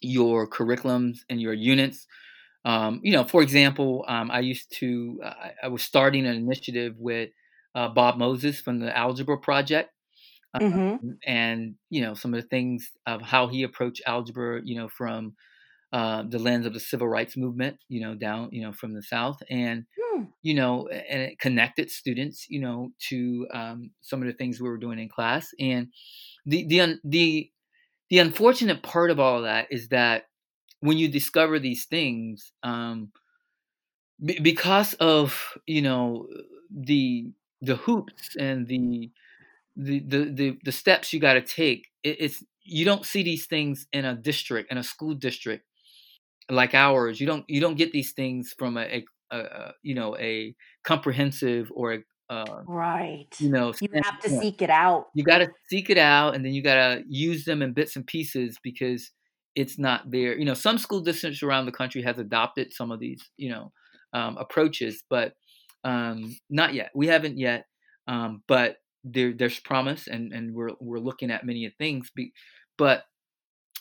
your 0.00 0.48
curriculums 0.48 1.18
and 1.28 1.40
your 1.40 1.54
units. 1.54 2.06
Um, 2.64 3.00
you 3.04 3.12
know, 3.12 3.24
for 3.24 3.42
example, 3.42 4.04
um, 4.08 4.30
I 4.30 4.40
used 4.40 4.72
to 4.78 5.20
uh, 5.24 5.48
I 5.62 5.68
was 5.68 5.82
starting 5.82 6.26
an 6.26 6.34
initiative 6.34 6.94
with 6.98 7.30
uh, 7.74 7.88
Bob 7.88 8.18
Moses 8.18 8.60
from 8.60 8.80
the 8.80 8.96
Algebra 8.96 9.38
Project. 9.38 9.90
Um, 10.60 10.72
mm-hmm. 10.72 11.08
and 11.26 11.74
you 11.90 12.02
know 12.02 12.14
some 12.14 12.34
of 12.34 12.42
the 12.42 12.48
things 12.48 12.90
of 13.06 13.22
how 13.22 13.48
he 13.48 13.62
approached 13.62 14.02
algebra 14.06 14.60
you 14.64 14.76
know 14.76 14.88
from 14.88 15.34
uh, 15.92 16.24
the 16.28 16.38
lens 16.38 16.66
of 16.66 16.74
the 16.74 16.80
civil 16.80 17.08
rights 17.08 17.36
movement, 17.36 17.78
you 17.88 18.00
know, 18.00 18.14
down, 18.14 18.48
you 18.52 18.60
know, 18.60 18.72
from 18.72 18.92
the 18.92 19.02
South, 19.02 19.40
and 19.48 19.86
hmm. 19.98 20.24
you 20.42 20.52
know, 20.52 20.88
and 20.88 21.22
it 21.22 21.38
connected 21.38 21.90
students, 21.90 22.46
you 22.48 22.60
know, 22.60 22.90
to 23.08 23.46
um, 23.54 23.90
some 24.00 24.20
of 24.20 24.26
the 24.26 24.34
things 24.34 24.60
we 24.60 24.68
were 24.68 24.78
doing 24.78 24.98
in 24.98 25.08
class. 25.08 25.48
And 25.60 25.88
the 26.44 26.66
the 26.66 26.98
the 27.04 27.50
the 28.10 28.18
unfortunate 28.18 28.82
part 28.82 29.10
of 29.10 29.20
all 29.20 29.38
of 29.38 29.44
that 29.44 29.68
is 29.70 29.88
that 29.88 30.24
when 30.80 30.98
you 30.98 31.08
discover 31.08 31.58
these 31.58 31.86
things, 31.86 32.52
um, 32.62 33.12
b- 34.22 34.40
because 34.40 34.94
of 34.94 35.56
you 35.66 35.82
know 35.82 36.26
the 36.70 37.30
the 37.62 37.76
hoops 37.76 38.36
and 38.36 38.66
the 38.66 39.10
the 39.76 40.00
the 40.00 40.24
the, 40.24 40.58
the 40.64 40.72
steps 40.72 41.12
you 41.12 41.20
got 41.20 41.34
to 41.34 41.42
take, 41.42 41.86
it, 42.02 42.16
it's 42.20 42.44
you 42.62 42.84
don't 42.84 43.06
see 43.06 43.22
these 43.22 43.46
things 43.46 43.86
in 43.92 44.04
a 44.04 44.14
district 44.14 44.72
in 44.72 44.78
a 44.78 44.82
school 44.82 45.14
district 45.14 45.64
like 46.50 46.74
ours, 46.74 47.20
you 47.20 47.26
don't 47.26 47.44
you 47.48 47.60
don't 47.60 47.76
get 47.76 47.92
these 47.92 48.12
things 48.12 48.54
from 48.56 48.76
a, 48.76 49.04
a, 49.32 49.36
a 49.36 49.72
you 49.82 49.94
know 49.94 50.16
a 50.16 50.54
comprehensive 50.84 51.70
or 51.74 51.94
a 51.94 51.98
uh, 52.28 52.62
right. 52.66 53.28
You 53.38 53.50
know, 53.50 53.72
you 53.80 53.88
have 54.02 54.18
to 54.20 54.28
seek 54.28 54.60
it 54.60 54.70
out. 54.70 55.06
You 55.14 55.22
got 55.22 55.38
to 55.38 55.48
seek 55.70 55.90
it 55.90 55.98
out, 55.98 56.34
and 56.34 56.44
then 56.44 56.52
you 56.52 56.62
got 56.62 56.74
to 56.74 57.04
use 57.08 57.44
them 57.44 57.62
in 57.62 57.72
bits 57.72 57.94
and 57.94 58.04
pieces 58.04 58.58
because 58.64 59.12
it's 59.54 59.78
not 59.78 60.10
there. 60.10 60.36
You 60.36 60.44
know, 60.44 60.54
some 60.54 60.78
school 60.78 61.00
districts 61.00 61.42
around 61.44 61.66
the 61.66 61.72
country 61.72 62.02
has 62.02 62.18
adopted 62.18 62.72
some 62.72 62.90
of 62.90 62.98
these, 62.98 63.22
you 63.36 63.50
know, 63.50 63.72
um, 64.12 64.36
approaches, 64.38 65.04
but 65.08 65.34
um, 65.84 66.36
not 66.50 66.74
yet. 66.74 66.90
We 66.96 67.06
haven't 67.06 67.38
yet. 67.38 67.66
um, 68.08 68.42
but 68.48 68.76
there, 69.06 69.32
there's 69.34 69.60
promise, 69.60 70.08
and 70.08 70.32
and 70.32 70.54
we're 70.54 70.70
we're 70.80 70.98
looking 71.00 71.30
at 71.30 71.46
many 71.46 71.68
things. 71.78 72.10
But 72.78 73.04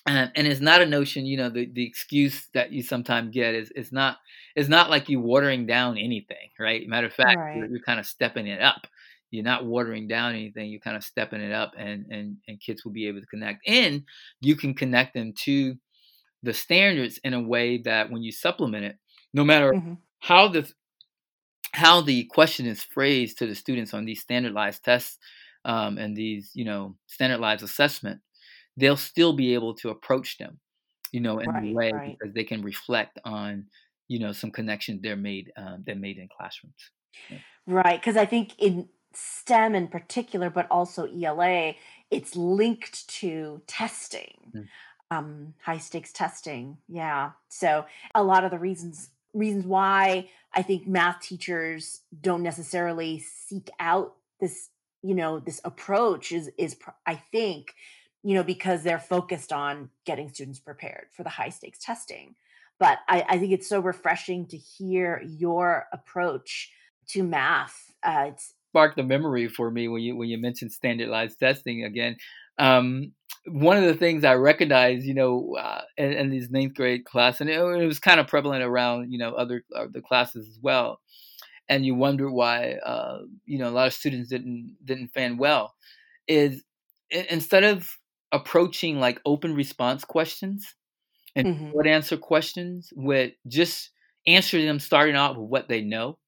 and, 0.08 0.32
and 0.36 0.48
it's 0.48 0.62
not 0.62 0.82
a 0.82 0.86
notion, 0.86 1.26
you 1.26 1.38
know, 1.38 1.50
the, 1.50 1.68
the 1.72 1.86
excuse 1.86 2.48
that 2.54 2.72
you 2.72 2.84
sometimes 2.84 3.32
get 3.34 3.56
is 3.56 3.72
it's 3.76 3.92
not 3.92 4.18
it's 4.56 4.70
not 4.70 4.90
like 4.90 5.10
you 5.10 5.20
watering 5.20 5.66
down 5.66 5.98
anything, 5.98 6.50
right? 6.60 6.88
Matter 6.88 7.08
of 7.08 7.14
fact, 7.14 7.38
Right. 7.38 7.54
you're, 7.54 7.70
you're 7.70 7.84
kind 7.84 8.00
of 8.00 8.06
stepping 8.06 8.48
it 8.48 8.62
up. 8.62 8.88
You're 9.32 9.44
not 9.44 9.66
watering 9.66 10.08
down 10.08 10.34
anything. 10.36 10.70
You're 10.70 10.80
kind 10.82 10.98
of 10.98 11.04
stepping 11.04 11.42
it 11.42 11.52
up, 11.52 11.74
and 11.78 12.06
and 12.12 12.38
and 12.48 12.62
kids 12.62 12.86
will 12.86 12.94
be 12.94 13.08
able 13.08 13.22
to 13.22 13.28
connect, 13.28 13.68
and 13.68 14.04
you 14.42 14.56
can 14.56 14.74
connect 14.76 15.14
them 15.16 15.34
to 15.44 15.76
the 16.44 16.54
standards 16.54 17.20
in 17.24 17.34
a 17.34 17.42
way 17.42 17.78
that 17.80 18.12
when 18.12 18.24
you 18.24 18.32
supplement 18.32 18.86
it, 18.86 18.98
no 19.34 19.44
matter 19.44 19.76
Mhm. 19.76 19.98
how 20.20 20.48
the 20.48 20.72
how 21.76 22.02
the 22.02 22.26
question 22.26 22.66
is 22.66 22.84
phrased 22.84 23.38
to 23.40 23.48
the 23.48 23.56
students 23.56 23.94
on 23.94 24.06
these 24.06 24.22
standardized 24.22 24.84
tests 24.84 25.18
um, 25.66 25.98
and 25.98 26.16
these 26.16 26.52
you 26.54 26.66
know 26.66 26.96
standardized 27.08 27.64
assessment 27.64 28.22
they'll 28.78 28.98
still 28.98 29.34
be 29.34 29.54
able 29.54 29.74
to 29.76 29.90
approach 29.90 30.38
them 30.38 30.60
you 31.12 31.22
know 31.22 31.40
in 31.40 31.56
a 31.56 31.60
Right, 31.60 31.76
way 31.76 31.92
right. 31.92 32.20
because 32.20 32.34
they 32.34 32.44
can 32.44 32.62
reflect 32.62 33.20
on 33.26 33.68
you 34.08 34.20
know 34.20 34.32
some 34.32 34.52
connections 34.52 35.02
they're 35.02 35.16
made 35.18 35.52
um, 35.58 35.84
they're 35.86 35.96
made 35.96 36.18
in 36.18 36.30
classrooms 36.38 36.92
Right, 37.68 38.00
because 38.00 38.18
I 38.18 38.26
think 38.26 38.54
in 38.60 38.90
STEM 39.14 39.76
in 39.76 39.88
particular, 39.88 40.50
but 40.50 40.68
also 40.70 41.08
ELA, 41.08 41.76
it's 42.12 42.36
linked 42.36 43.08
to 43.10 43.62
testing, 43.68 44.54
Mm. 44.54 44.70
um, 45.12 45.54
high 45.64 45.78
stakes 45.80 46.12
testing. 46.14 46.78
Yeah. 46.88 47.32
So 47.50 47.86
a 48.14 48.24
lot 48.24 48.44
of 48.44 48.52
the 48.52 48.60
reasons 48.60 49.10
reasons 49.36 49.66
why 49.66 50.30
I 50.54 50.62
think 50.62 50.88
math 50.88 51.22
teachers 51.22 52.02
don't 52.22 52.42
necessarily 52.42 53.20
seek 53.20 53.70
out 53.80 54.16
this, 54.40 54.70
you 55.04 55.14
know, 55.14 55.40
this 55.40 55.62
approach 55.64 56.32
is 56.32 56.50
is 56.58 56.76
I 57.06 57.16
think, 57.32 57.76
you 58.24 58.34
know, 58.34 58.44
because 58.44 58.84
they're 58.84 59.00
focused 59.00 59.52
on 59.52 59.90
getting 60.06 60.30
students 60.30 60.60
prepared 60.60 61.08
for 61.12 61.24
the 61.24 61.30
high 61.30 61.50
stakes 61.50 61.80
testing. 61.80 62.36
But 62.80 63.00
I, 63.08 63.26
I 63.30 63.38
think 63.38 63.54
it's 63.54 63.70
so 63.70 63.80
refreshing 63.80 64.48
to 64.48 64.58
hear 64.58 65.22
your 65.26 65.88
approach 65.94 66.72
to 67.10 67.24
math. 67.24 67.94
Uh, 68.04 68.30
it's 68.30 68.54
sparked 68.72 69.00
a 69.00 69.04
memory 69.04 69.48
for 69.48 69.70
me 69.70 69.88
when 69.88 70.02
you 70.02 70.16
when 70.16 70.30
you 70.30 70.38
mentioned 70.38 70.72
standardized 70.72 71.40
testing 71.40 71.84
again 71.84 72.18
um, 72.58 73.12
one 73.48 73.78
of 73.78 73.84
the 73.84 73.94
things 73.96 74.24
I 74.24 74.34
recognized, 74.36 75.06
you 75.06 75.14
know, 75.14 75.56
uh, 75.58 75.84
in, 75.98 76.12
in 76.14 76.30
these 76.30 76.50
ninth 76.52 76.74
grade 76.76 77.06
class, 77.06 77.42
and 77.42 77.50
it, 77.50 77.60
it 77.60 77.86
was 77.88 78.00
kind 78.00 78.20
of 78.20 78.28
prevalent 78.28 78.64
around, 78.64 79.12
you 79.12 79.18
know, 79.20 79.34
other 79.36 79.64
uh, 79.76 79.88
the 79.92 80.02
classes 80.02 80.48
as 80.50 80.60
well. 80.62 81.02
And 81.70 81.86
you 81.86 81.96
wonder 81.96 82.32
why, 82.32 82.74
uh, 82.86 83.22
you 83.46 83.58
know, 83.60 83.70
a 83.70 83.72
lot 83.72 83.88
of 83.88 83.94
students 83.94 84.30
didn't 84.30 84.78
didn't 84.86 85.10
fan 85.10 85.38
well. 85.38 85.76
Is 86.28 86.64
instead 87.12 87.64
of 87.66 87.90
approaching 88.32 89.00
like 89.00 89.22
open 89.26 89.56
response 89.56 90.06
questions 90.06 90.76
and 91.36 91.46
Mhm. 91.46 91.74
short 91.74 91.88
answer 91.88 92.18
questions 92.18 92.92
with 92.96 93.34
just 93.48 93.92
answering 94.28 94.66
them 94.66 94.80
starting 94.80 95.16
out 95.16 95.38
with 95.40 95.50
what 95.50 95.70
they 95.70 95.82
know. 95.82 96.20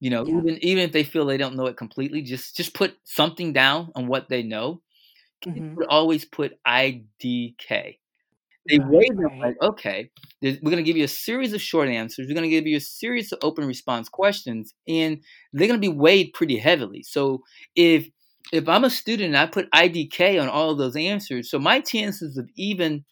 You 0.00 0.10
know, 0.10 0.26
Yeah. 0.26 0.40
even 0.40 0.58
even 0.64 0.84
if 0.84 0.92
they 0.92 1.04
feel 1.04 1.26
they 1.26 1.38
don't 1.38 1.56
know 1.56 1.66
it 1.66 1.76
completely, 1.78 2.22
just 2.22 2.56
just 2.56 2.74
put 2.74 2.98
something 3.04 3.52
down 3.52 3.92
on 3.96 4.06
what 4.08 4.28
they 4.28 4.42
know 4.42 4.82
kids 5.52 5.66
Mhm. 5.66 5.76
would 5.76 5.88
always 5.88 6.24
put 6.24 6.58
IDK. 6.64 7.98
They 8.68 8.78
Right, 8.78 8.88
weigh 8.88 9.08
them 9.10 9.28
like, 9.42 9.56
okay, 9.62 10.10
we're 10.42 10.56
going 10.62 10.76
to 10.78 10.82
give 10.82 10.96
you 10.96 11.04
a 11.04 11.08
series 11.08 11.52
of 11.52 11.60
short 11.60 11.88
answers. 11.88 12.28
We're 12.28 12.34
going 12.34 12.48
to 12.48 12.54
give 12.56 12.66
you 12.66 12.78
a 12.78 12.80
series 12.80 13.30
of 13.32 13.38
open 13.42 13.66
response 13.66 14.08
questions, 14.08 14.74
and 14.88 15.20
they're 15.52 15.68
going 15.68 15.80
to 15.80 15.90
be 15.90 15.94
weighed 15.94 16.32
pretty 16.34 16.56
heavily. 16.58 17.02
So 17.02 17.42
if 17.76 18.08
if 18.52 18.68
I'm 18.68 18.84
a 18.84 18.90
student 18.90 19.28
and 19.28 19.36
I 19.38 19.46
put 19.46 19.68
IDK 19.72 20.38
on 20.38 20.48
all 20.48 20.70
of 20.70 20.78
those 20.78 20.96
answers, 20.96 21.50
so 21.50 21.58
my 21.58 21.80
chances 21.80 22.36
of 22.38 22.48
even, 22.56 23.04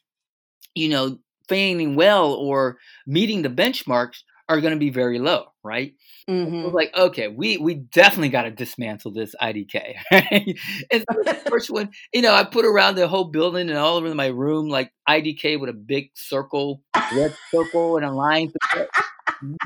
you 0.74 0.88
know, 0.88 1.18
failing 1.48 1.96
well 1.96 2.32
or 2.32 2.78
meeting 3.06 3.42
the 3.42 3.48
benchmarks 3.48 4.18
are 4.48 4.60
going 4.60 4.72
to 4.74 4.78
be 4.78 4.90
very 4.90 5.18
low, 5.18 5.46
right? 5.62 5.94
I 6.28 6.64
was 6.64 6.72
like, 6.74 6.94
okay, 6.96 7.28
we 7.28 7.58
we 7.58 7.74
definitely 7.74 8.28
got 8.28 8.42
to 8.42 8.50
dismantle 8.50 9.12
this 9.12 9.34
IDK. 9.40 9.94
Right? 10.12 10.58
and 10.92 11.04
so 11.10 11.22
the 11.24 11.34
first 11.50 11.70
one, 11.70 11.90
you 12.12 12.22
know, 12.22 12.34
I 12.34 12.44
put 12.44 12.64
around 12.64 12.94
the 12.96 13.08
whole 13.08 13.24
building 13.24 13.68
and 13.68 13.78
all 13.78 13.96
over 13.96 14.14
my 14.14 14.28
room 14.28 14.68
like 14.68 14.92
IDK 15.08 15.58
with 15.60 15.70
a 15.70 15.74
big 15.74 16.10
circle, 16.14 16.82
red 17.14 17.34
circle, 17.52 17.96
and 17.96 18.06
a 18.06 18.12
line. 18.12 18.52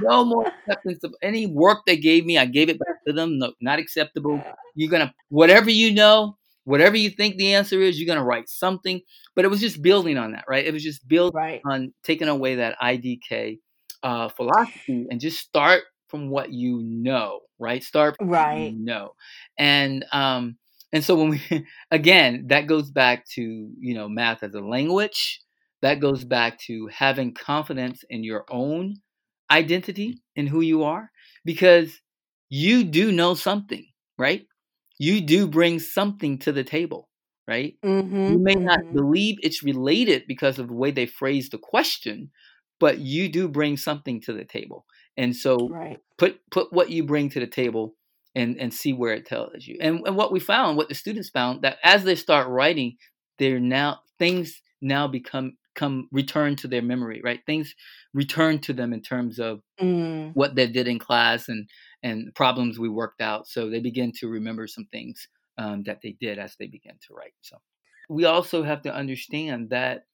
No 0.00 0.24
more 0.24 0.46
acceptance 0.46 1.04
of 1.04 1.14
any 1.22 1.46
work 1.46 1.80
they 1.86 1.96
gave 1.96 2.24
me. 2.24 2.38
I 2.38 2.46
gave 2.46 2.68
it 2.70 2.78
back 2.78 2.96
to 3.06 3.12
them. 3.12 3.38
No, 3.38 3.52
not 3.60 3.78
acceptable. 3.78 4.42
You're 4.74 4.90
gonna 4.90 5.12
whatever 5.28 5.70
you 5.70 5.92
know, 5.92 6.36
whatever 6.64 6.96
you 6.96 7.10
think 7.10 7.36
the 7.36 7.54
answer 7.54 7.80
is, 7.82 7.98
you're 8.00 8.06
gonna 8.06 8.24
write 8.24 8.48
something. 8.48 9.00
But 9.34 9.44
it 9.44 9.48
was 9.48 9.60
just 9.60 9.82
building 9.82 10.16
on 10.16 10.32
that, 10.32 10.44
right? 10.48 10.64
It 10.64 10.72
was 10.72 10.82
just 10.82 11.06
building 11.06 11.34
Right. 11.34 11.60
on 11.66 11.92
taking 12.04 12.28
away 12.28 12.56
that 12.56 12.76
IDK 12.80 13.58
uh, 14.02 14.28
philosophy 14.30 15.06
and 15.10 15.20
just 15.20 15.38
start 15.40 15.82
from 16.08 16.30
what 16.30 16.52
you 16.52 16.80
know, 16.82 17.40
right? 17.58 17.82
Start 17.82 18.16
from 18.18 18.28
what 18.36 18.48
Right. 18.48 18.76
you 18.76 18.84
know, 18.84 19.14
and 19.58 20.04
um, 20.12 20.58
and 20.92 21.04
so 21.04 21.16
when 21.16 21.30
we 21.30 21.42
again, 21.90 22.46
that 22.48 22.66
goes 22.66 22.90
back 22.90 23.26
to 23.34 23.42
you 23.42 23.94
know 23.94 24.08
math 24.08 24.42
as 24.42 24.54
a 24.54 24.60
language. 24.60 25.40
That 25.82 26.00
goes 26.00 26.24
back 26.24 26.58
to 26.62 26.88
having 26.88 27.34
confidence 27.34 28.02
in 28.08 28.24
your 28.24 28.44
own 28.50 28.96
identity 29.50 30.22
and 30.36 30.48
who 30.48 30.60
you 30.60 30.82
are, 30.84 31.10
because 31.44 32.00
you 32.48 32.84
do 32.84 33.12
know 33.12 33.34
something, 33.34 33.86
right? 34.18 34.46
You 34.98 35.20
do 35.20 35.46
bring 35.46 35.78
something 35.78 36.38
to 36.40 36.52
the 36.52 36.64
table, 36.64 37.08
right? 37.46 37.74
You 38.26 38.38
Mhm. 38.38 38.42
may 38.42 38.54
not 38.56 38.80
Mhm. 38.80 38.92
believe 38.92 39.36
it's 39.42 39.62
related 39.62 40.24
because 40.26 40.58
of 40.58 40.68
the 40.68 40.74
way 40.74 40.90
they 40.90 41.06
phrase 41.06 41.48
the 41.50 41.58
question, 41.58 42.30
but 42.80 42.98
you 42.98 43.28
do 43.28 43.48
bring 43.48 43.76
something 43.76 44.20
to 44.22 44.32
the 44.32 44.44
table. 44.44 44.86
And 45.16 45.34
so 45.34 45.68
Right. 45.68 46.00
put 46.18 46.40
put 46.50 46.72
what 46.72 46.90
you 46.90 47.04
bring 47.04 47.28
to 47.30 47.40
the 47.40 47.46
table 47.46 47.96
and 48.34 48.58
and 48.60 48.72
see 48.72 48.92
where 48.92 49.14
it 49.14 49.26
tells 49.26 49.66
you. 49.66 49.78
And 49.80 50.06
and 50.06 50.16
what 50.16 50.32
we 50.32 50.40
found, 50.40 50.76
what 50.76 50.88
the 50.88 50.94
students 50.94 51.30
found, 51.30 51.62
that 51.62 51.78
as 51.84 52.04
they 52.04 52.14
start 52.14 52.48
writing, 52.48 52.96
they're 53.38 53.60
now 53.60 54.00
things 54.18 54.60
now 54.80 55.06
become 55.08 55.56
come 55.74 56.08
return 56.12 56.56
to 56.56 56.68
their 56.68 56.82
memory, 56.82 57.20
right? 57.22 57.40
Things 57.46 57.74
return 58.14 58.60
to 58.60 58.72
them 58.72 58.92
in 58.92 59.02
terms 59.02 59.38
of 59.38 59.60
Mm. 59.80 60.32
what 60.34 60.54
they 60.54 60.66
did 60.66 60.88
in 60.88 60.98
class 60.98 61.48
and 61.48 61.68
and 62.02 62.34
problems 62.34 62.78
we 62.78 62.88
worked 62.88 63.20
out. 63.20 63.48
So 63.48 63.70
they 63.70 63.80
begin 63.80 64.12
to 64.20 64.28
remember 64.28 64.66
some 64.66 64.86
things 64.92 65.28
um, 65.58 65.82
that 65.84 66.00
they 66.02 66.16
did 66.20 66.38
as 66.38 66.56
they 66.58 66.66
began 66.66 66.98
to 67.08 67.14
write. 67.14 67.34
So 67.40 67.56
we 68.08 68.24
also 68.24 68.62
have 68.62 68.82
to 68.82 68.94
understand 68.94 69.70
that 69.70 70.04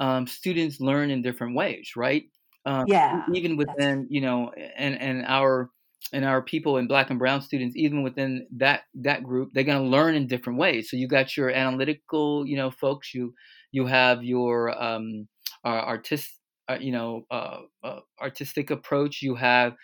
um, 0.00 0.26
students 0.26 0.80
learn 0.80 1.10
in 1.10 1.22
different 1.22 1.54
ways, 1.56 1.92
right? 1.96 2.24
Um, 2.68 2.84
Yeah. 2.84 3.22
even 3.26 3.56
within 3.56 4.06
you 4.10 4.20
know, 4.20 4.52
and 4.52 5.00
and 5.00 5.24
our 5.26 5.70
and 6.12 6.24
our 6.24 6.42
people 6.42 6.76
and 6.76 6.88
black 6.88 7.10
and 7.10 7.18
brown 7.18 7.42
students, 7.42 7.76
even 7.76 8.02
within 8.02 8.46
that 8.56 8.82
that 8.94 9.22
group, 9.24 9.50
they're 9.52 9.64
going 9.64 9.82
to 9.82 9.88
learn 9.88 10.14
in 10.14 10.26
different 10.26 10.58
ways. 10.58 10.90
So 10.90 10.96
you 10.96 11.08
got 11.08 11.36
your 11.36 11.50
analytical, 11.50 12.46
you 12.46 12.56
know, 12.56 12.70
folks. 12.70 13.14
You 13.14 13.34
you 13.72 13.86
have 13.86 14.24
your 14.24 14.70
um, 14.82 15.28
uh, 15.64 15.68
artist, 15.68 16.40
uh, 16.68 16.78
you 16.80 16.92
know, 16.92 17.24
uh, 17.30 17.62
uh, 17.82 18.00
artistic 18.20 18.70
approach. 18.70 19.22
You 19.22 19.34
have 19.36 19.74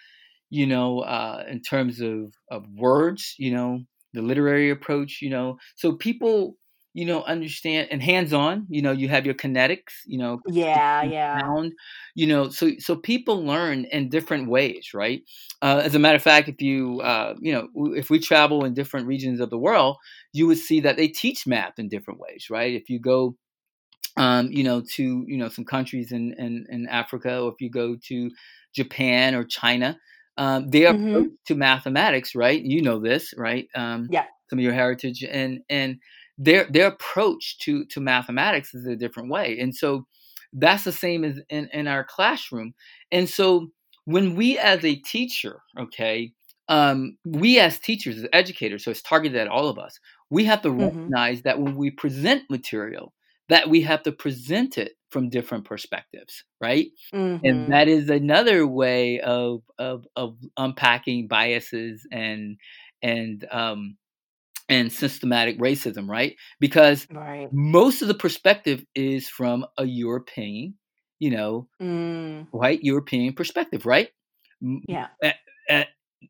you 0.50 0.66
know, 0.66 1.00
uh, 1.00 1.44
in 1.48 1.60
terms 1.60 2.00
of, 2.00 2.34
of 2.50 2.66
words, 2.74 3.34
you 3.38 3.52
know, 3.52 3.80
the 4.12 4.22
literary 4.22 4.70
approach, 4.70 5.18
you 5.20 5.30
know. 5.30 5.58
So 5.76 5.96
people, 5.96 6.56
you 6.94 7.04
know, 7.06 7.22
understand 7.24 7.88
and 7.90 8.02
hands 8.02 8.32
on, 8.32 8.66
you 8.70 8.82
know, 8.82 8.92
you 8.92 9.08
have 9.08 9.26
your 9.26 9.34
kinetics, 9.34 9.92
you 10.06 10.18
know, 10.18 10.42
yeah, 10.46 11.02
yeah. 11.02 11.40
sound, 11.40 11.72
you 12.14 12.26
know, 12.26 12.48
so 12.48 12.70
so 12.78 12.96
people 12.96 13.44
learn 13.44 13.84
in 13.86 14.08
different 14.08 14.48
ways, 14.48 14.94
right? 14.94 15.22
Uh, 15.62 15.80
as 15.84 15.94
a 15.94 15.98
matter 15.98 16.16
of 16.16 16.22
fact, 16.22 16.48
if 16.48 16.60
you, 16.62 17.00
uh, 17.00 17.34
you 17.40 17.52
know, 17.52 17.68
if 17.96 18.10
we 18.10 18.18
travel 18.20 18.64
in 18.64 18.74
different 18.74 19.06
regions 19.06 19.40
of 19.40 19.50
the 19.50 19.58
world, 19.58 19.96
you 20.32 20.46
would 20.46 20.58
see 20.58 20.80
that 20.80 20.96
they 20.96 21.08
teach 21.08 21.46
math 21.46 21.78
in 21.78 21.88
different 21.88 22.20
ways, 22.20 22.48
right? 22.50 22.74
If 22.74 22.88
you 22.90 23.00
go 23.00 23.36
um, 24.16 24.48
you 24.52 24.62
know, 24.64 24.80
to 24.94 25.24
you 25.26 25.36
know 25.36 25.48
some 25.48 25.64
countries 25.64 26.12
in, 26.12 26.34
in 26.38 26.66
in 26.70 26.86
Africa, 26.88 27.40
or 27.40 27.50
if 27.52 27.60
you 27.60 27.70
go 27.70 27.96
to 28.08 28.30
Japan 28.74 29.34
or 29.34 29.44
China, 29.44 29.98
um, 30.36 30.70
are 30.74 30.84
approach 30.86 31.26
Mhm. 31.26 31.36
to 31.46 31.54
mathematics, 31.54 32.34
right? 32.34 32.62
You 32.62 32.82
know 32.82 33.00
this, 33.00 33.34
right? 33.36 33.68
Um, 33.74 34.10
Yeah. 34.10 34.26
some 34.48 34.58
of 34.58 34.62
your 34.64 34.72
heritage 34.74 35.24
and 35.24 35.60
and 35.68 35.98
their 36.38 36.64
their 36.70 36.88
approach 36.88 37.58
to 37.60 37.84
to 37.86 38.00
mathematics 38.00 38.74
is 38.74 38.86
a 38.86 38.96
different 38.96 39.30
way, 39.30 39.58
and 39.58 39.74
so 39.74 40.06
that's 40.52 40.84
the 40.84 40.92
same 40.92 41.24
as 41.24 41.40
in 41.50 41.68
in 41.72 41.86
our 41.88 42.04
classroom. 42.04 42.74
And 43.12 43.28
so 43.28 43.68
when 44.04 44.34
we 44.36 44.58
as 44.58 44.84
a 44.84 44.96
teacher, 44.96 45.60
okay, 45.78 46.32
um, 46.68 47.16
we 47.24 47.58
as 47.60 47.78
teachers, 47.78 48.18
as 48.18 48.26
educators, 48.32 48.84
so 48.84 48.90
it's 48.90 49.02
targeted 49.02 49.38
at 49.38 49.48
all 49.48 49.68
of 49.68 49.78
us. 49.78 49.98
We 50.30 50.44
have 50.46 50.62
to 50.62 50.70
Mhm. 50.76 51.14
recognize 51.14 51.42
that 51.42 51.60
when 51.60 51.76
we 51.76 51.90
present 51.90 52.42
material, 52.50 53.14
that 53.48 53.68
we 53.68 53.80
have 53.82 54.02
to 54.04 54.12
present 54.12 54.78
it 54.78 54.92
from 55.10 55.28
different 55.30 55.64
perspectives, 55.64 56.44
right? 56.60 56.88
And 57.42 57.60
Mhm. 57.62 57.72
that 57.72 57.88
is 57.88 58.08
another 58.10 58.66
way 58.66 59.20
of 59.20 59.62
of 59.78 60.06
of 60.16 60.38
unpacking 60.56 61.28
biases 61.28 62.06
and 62.10 62.56
and 63.02 63.46
um 63.50 63.96
and 64.74 64.92
systematic 64.92 65.58
racism, 65.58 66.08
right? 66.08 66.36
Because 66.60 67.06
Right. 67.10 67.48
most 67.52 68.02
of 68.02 68.08
the 68.08 68.14
perspective 68.14 68.84
is 68.94 69.28
from 69.28 69.66
a 69.78 69.84
European, 69.84 70.74
you 71.18 71.30
know, 71.30 71.68
Mm, 71.80 72.48
white 72.50 72.82
European 72.82 73.34
perspective, 73.34 73.86
right? 73.86 74.08
Yeah. 74.88 75.08
at 75.68 75.88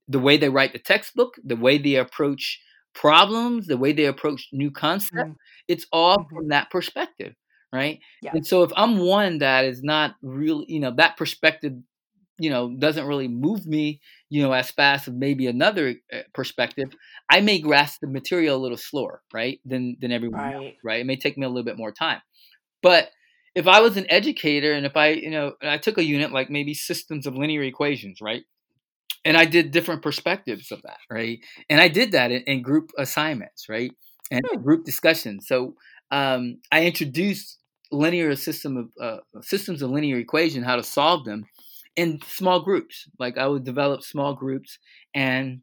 the 0.09 0.19
way 0.19 0.37
they 0.37 0.49
write 0.49 0.73
the 0.73 0.79
textbook, 0.79 1.35
the 1.45 1.57
way 1.57 1.79
they 1.79 1.97
approach 1.97 2.61
problems, 2.95 3.67
the 3.67 3.77
way 3.77 3.93
they 3.93 4.07
approach 4.07 4.49
new 4.53 4.71
concepts, 4.71 5.13
Mm, 5.15 5.37
it's 5.69 5.87
all 5.93 6.19
mhm. 6.19 6.29
from 6.31 6.49
that 6.49 6.71
perspective, 6.71 7.35
right? 7.73 8.01
Yeah. 8.23 8.33
And 8.35 8.47
so 8.47 8.63
if 8.65 8.73
I'm 8.77 8.99
one 8.99 9.39
that 9.39 9.65
is 9.65 9.83
not 9.83 10.17
really, 10.23 10.67
you 10.69 10.81
know, 10.81 10.93
that 10.97 11.17
perspective, 11.17 11.75
you 12.39 12.51
know, 12.51 12.75
doesn't 12.79 13.07
really 13.07 13.29
move 13.29 13.67
me, 13.67 14.01
you 14.31 14.43
know, 14.43 14.53
as 14.53 14.71
fast 14.71 15.09
as 15.09 15.15
maybe 15.15 15.47
another 15.47 15.95
uh, 16.13 16.21
perspective, 16.35 16.89
I 17.31 17.41
may 17.41 17.61
grasp 17.61 18.01
the 18.01 18.09
material 18.09 18.57
a 18.57 18.63
little 18.63 18.77
slower, 18.77 19.23
right? 19.33 19.61
Than 19.65 19.97
than 20.01 20.13
everyone 20.13 20.41
else, 20.45 20.55
Right. 20.55 20.75
right? 20.85 21.01
It 21.01 21.07
may 21.07 21.17
take 21.17 21.39
me 21.39 21.47
a 21.47 21.49
little 21.49 21.65
bit 21.65 21.79
more 21.79 21.93
time. 21.93 22.21
But 22.83 23.11
if 23.55 23.67
I 23.69 23.81
was 23.81 23.97
an 23.97 24.07
educator 24.11 24.73
and 24.73 24.87
if 24.87 24.97
I, 24.97 25.11
you 25.11 25.31
know, 25.31 25.55
I 25.63 25.79
took 25.79 25.99
a 25.99 26.05
unit 26.05 26.33
like 26.33 26.51
maybe 26.51 26.75
systems 26.75 27.27
of 27.27 27.37
linear 27.37 27.63
equations, 27.63 28.21
right? 28.21 28.43
and 29.25 29.37
I 29.37 29.45
did 29.45 29.71
different 29.71 30.03
perspectives 30.03 30.71
of 30.71 30.83
that, 30.83 30.99
right? 31.11 31.39
And 31.71 31.81
I 31.81 31.89
did 31.89 32.13
that 32.13 32.31
in, 32.31 32.43
in 32.43 32.63
group 32.63 32.91
assignments, 32.99 33.69
right? 33.69 33.91
And 34.31 34.43
Hmm. 34.53 34.63
group 34.63 34.85
discussions. 34.85 35.47
So 35.47 35.75
um, 36.11 36.59
I 36.73 36.85
introduced 36.85 37.59
linear 37.91 38.35
system 38.37 38.77
of 38.77 38.91
uh, 39.01 39.41
systems 39.43 39.83
of 39.83 39.91
linear 39.91 40.19
equation, 40.19 40.63
how 40.63 40.77
to 40.77 40.83
solve 40.83 41.25
them, 41.25 41.45
in 41.97 42.21
small 42.27 42.61
groups. 42.61 43.09
Like 43.19 43.39
I 43.39 43.47
would 43.47 43.65
develop 43.65 44.03
small 44.03 44.35
groups, 44.35 44.79
and 45.15 45.61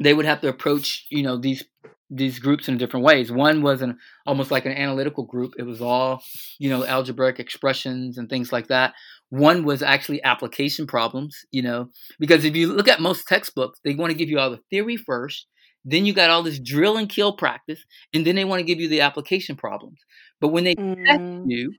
they 0.00 0.14
would 0.14 0.26
have 0.26 0.40
to 0.42 0.48
approach, 0.48 1.06
you 1.10 1.22
know, 1.22 1.36
these 1.36 1.64
these 2.10 2.38
groups 2.38 2.68
in 2.68 2.76
different 2.76 3.04
ways. 3.04 3.32
One 3.32 3.62
was 3.62 3.82
an 3.82 3.98
almost 4.26 4.50
like 4.50 4.66
an 4.66 4.72
analytical 4.72 5.24
group. 5.24 5.54
It 5.58 5.64
was 5.64 5.80
all, 5.80 6.22
you 6.58 6.68
know, 6.68 6.84
algebraic 6.84 7.40
expressions 7.40 8.18
and 8.18 8.28
things 8.28 8.52
like 8.52 8.68
that. 8.68 8.94
One 9.30 9.64
was 9.64 9.82
actually 9.82 10.22
application 10.22 10.86
problems, 10.86 11.36
you 11.50 11.62
know, 11.62 11.88
because 12.20 12.44
if 12.44 12.54
you 12.54 12.72
look 12.72 12.88
at 12.88 13.00
most 13.00 13.26
textbooks, 13.26 13.80
they 13.84 13.94
want 13.94 14.10
to 14.10 14.18
give 14.18 14.28
you 14.28 14.38
all 14.38 14.50
the 14.50 14.60
theory 14.70 14.96
first, 14.96 15.46
then 15.84 16.04
you 16.06 16.12
got 16.12 16.30
all 16.30 16.42
this 16.42 16.58
drill 16.60 16.96
and 16.98 17.08
kill 17.08 17.32
practice, 17.36 17.82
and 18.12 18.26
then 18.26 18.36
they 18.36 18.44
want 18.44 18.60
to 18.60 18.64
give 18.66 18.80
you 18.80 18.88
the 18.88 19.00
application 19.00 19.56
problems. 19.56 19.98
But 20.40 20.48
when 20.48 20.64
they 20.64 20.76
test 21.08 21.22
Mm, 21.22 21.44
you, 21.44 21.74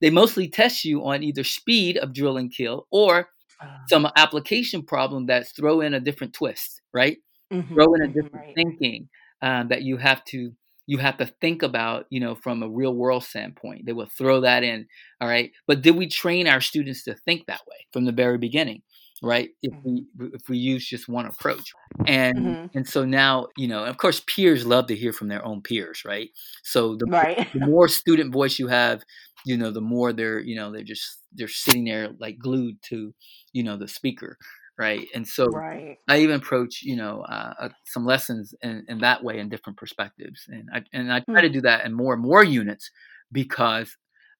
they 0.00 0.10
mostly 0.10 0.48
test 0.48 0.84
you 0.84 1.04
on 1.04 1.22
either 1.22 1.44
speed 1.44 1.96
of 1.98 2.12
drill 2.14 2.36
and 2.36 2.52
kill 2.54 2.86
or 2.90 3.28
uh, 3.60 3.66
some 3.88 4.08
application 4.16 4.82
problem 4.82 5.26
that's 5.26 5.52
throw 5.52 5.80
in 5.80 5.94
a 5.94 6.00
different 6.00 6.32
twist, 6.34 6.80
right? 6.92 7.18
mhm, 7.50 7.62
throw 7.74 7.94
in 7.94 8.02
a 8.02 8.08
mhm, 8.08 8.12
different 8.12 8.44
right. 8.44 8.56
thinking 8.56 9.08
um, 9.42 9.68
that 9.68 9.82
you 9.82 9.96
have 9.96 10.24
to 10.24 10.52
you 10.86 10.98
have 10.98 11.16
to 11.18 11.26
think 11.40 11.62
about 11.62 12.06
you 12.10 12.20
know 12.20 12.34
from 12.34 12.62
a 12.62 12.68
real 12.68 12.94
world 12.94 13.22
standpoint 13.24 13.86
they 13.86 13.92
will 13.92 14.08
throw 14.18 14.40
that 14.40 14.62
in 14.64 14.86
all 15.20 15.28
right 15.28 15.52
but 15.66 15.82
did 15.82 15.96
we 15.96 16.08
train 16.08 16.46
our 16.48 16.60
students 16.60 17.04
to 17.04 17.14
think 17.14 17.46
that 17.46 17.60
way 17.68 17.76
from 17.92 18.04
the 18.04 18.12
very 18.12 18.38
beginning 18.38 18.82
right 19.22 19.50
if 19.62 19.74
we 19.84 20.06
if 20.32 20.48
we 20.48 20.56
use 20.58 20.86
just 20.86 21.08
one 21.08 21.26
approach 21.26 21.74
and 22.06 22.56
Mhm. 22.56 22.70
and 22.74 22.88
so 22.88 23.04
now 23.04 23.46
you 23.56 23.68
know 23.68 23.84
of 23.84 23.98
course 23.98 24.22
peers 24.26 24.64
love 24.66 24.86
to 24.86 24.96
hear 24.96 25.12
from 25.12 25.28
their 25.28 25.44
own 25.44 25.60
peers 25.62 26.02
right 26.04 26.30
so 26.62 26.96
the, 26.96 27.06
Right. 27.06 27.38
the 27.52 27.60
more 27.60 27.88
student 27.88 28.32
voice 28.32 28.58
you 28.58 28.68
have 28.68 29.02
you 29.44 29.56
know 29.56 29.70
the 29.70 29.80
more 29.80 30.12
they're 30.12 30.40
you 30.40 30.56
know 30.56 30.72
they're 30.72 30.82
just 30.84 31.22
they're 31.32 31.48
sitting 31.48 31.84
there 31.84 32.10
like 32.18 32.38
glued 32.38 32.76
to 32.82 33.12
you 33.52 33.62
know 33.62 33.76
the 33.76 33.88
speaker 33.88 34.36
right 34.78 35.08
and 35.14 35.26
so 35.26 35.46
right. 35.52 35.98
I 36.08 36.18
even 36.20 36.36
approach, 36.36 36.82
you 36.82 36.96
know, 36.96 37.20
uh, 37.22 37.54
uh, 37.58 37.68
some 37.86 38.04
lessons 38.04 38.52
in, 38.62 38.84
in 38.88 38.98
that 38.98 39.22
way 39.22 39.38
in 39.38 39.48
different 39.48 39.78
perspectives, 39.78 40.44
and 40.48 40.68
I 40.74 40.82
and 40.92 41.12
I 41.12 41.22
try 41.32 41.42
Hmm. 41.42 41.42
to 41.42 41.48
do 41.48 41.60
that 41.60 41.84
in 41.84 41.92
more 41.92 42.14
and 42.14 42.22
more 42.22 42.42
units 42.42 42.90
because 43.30 43.96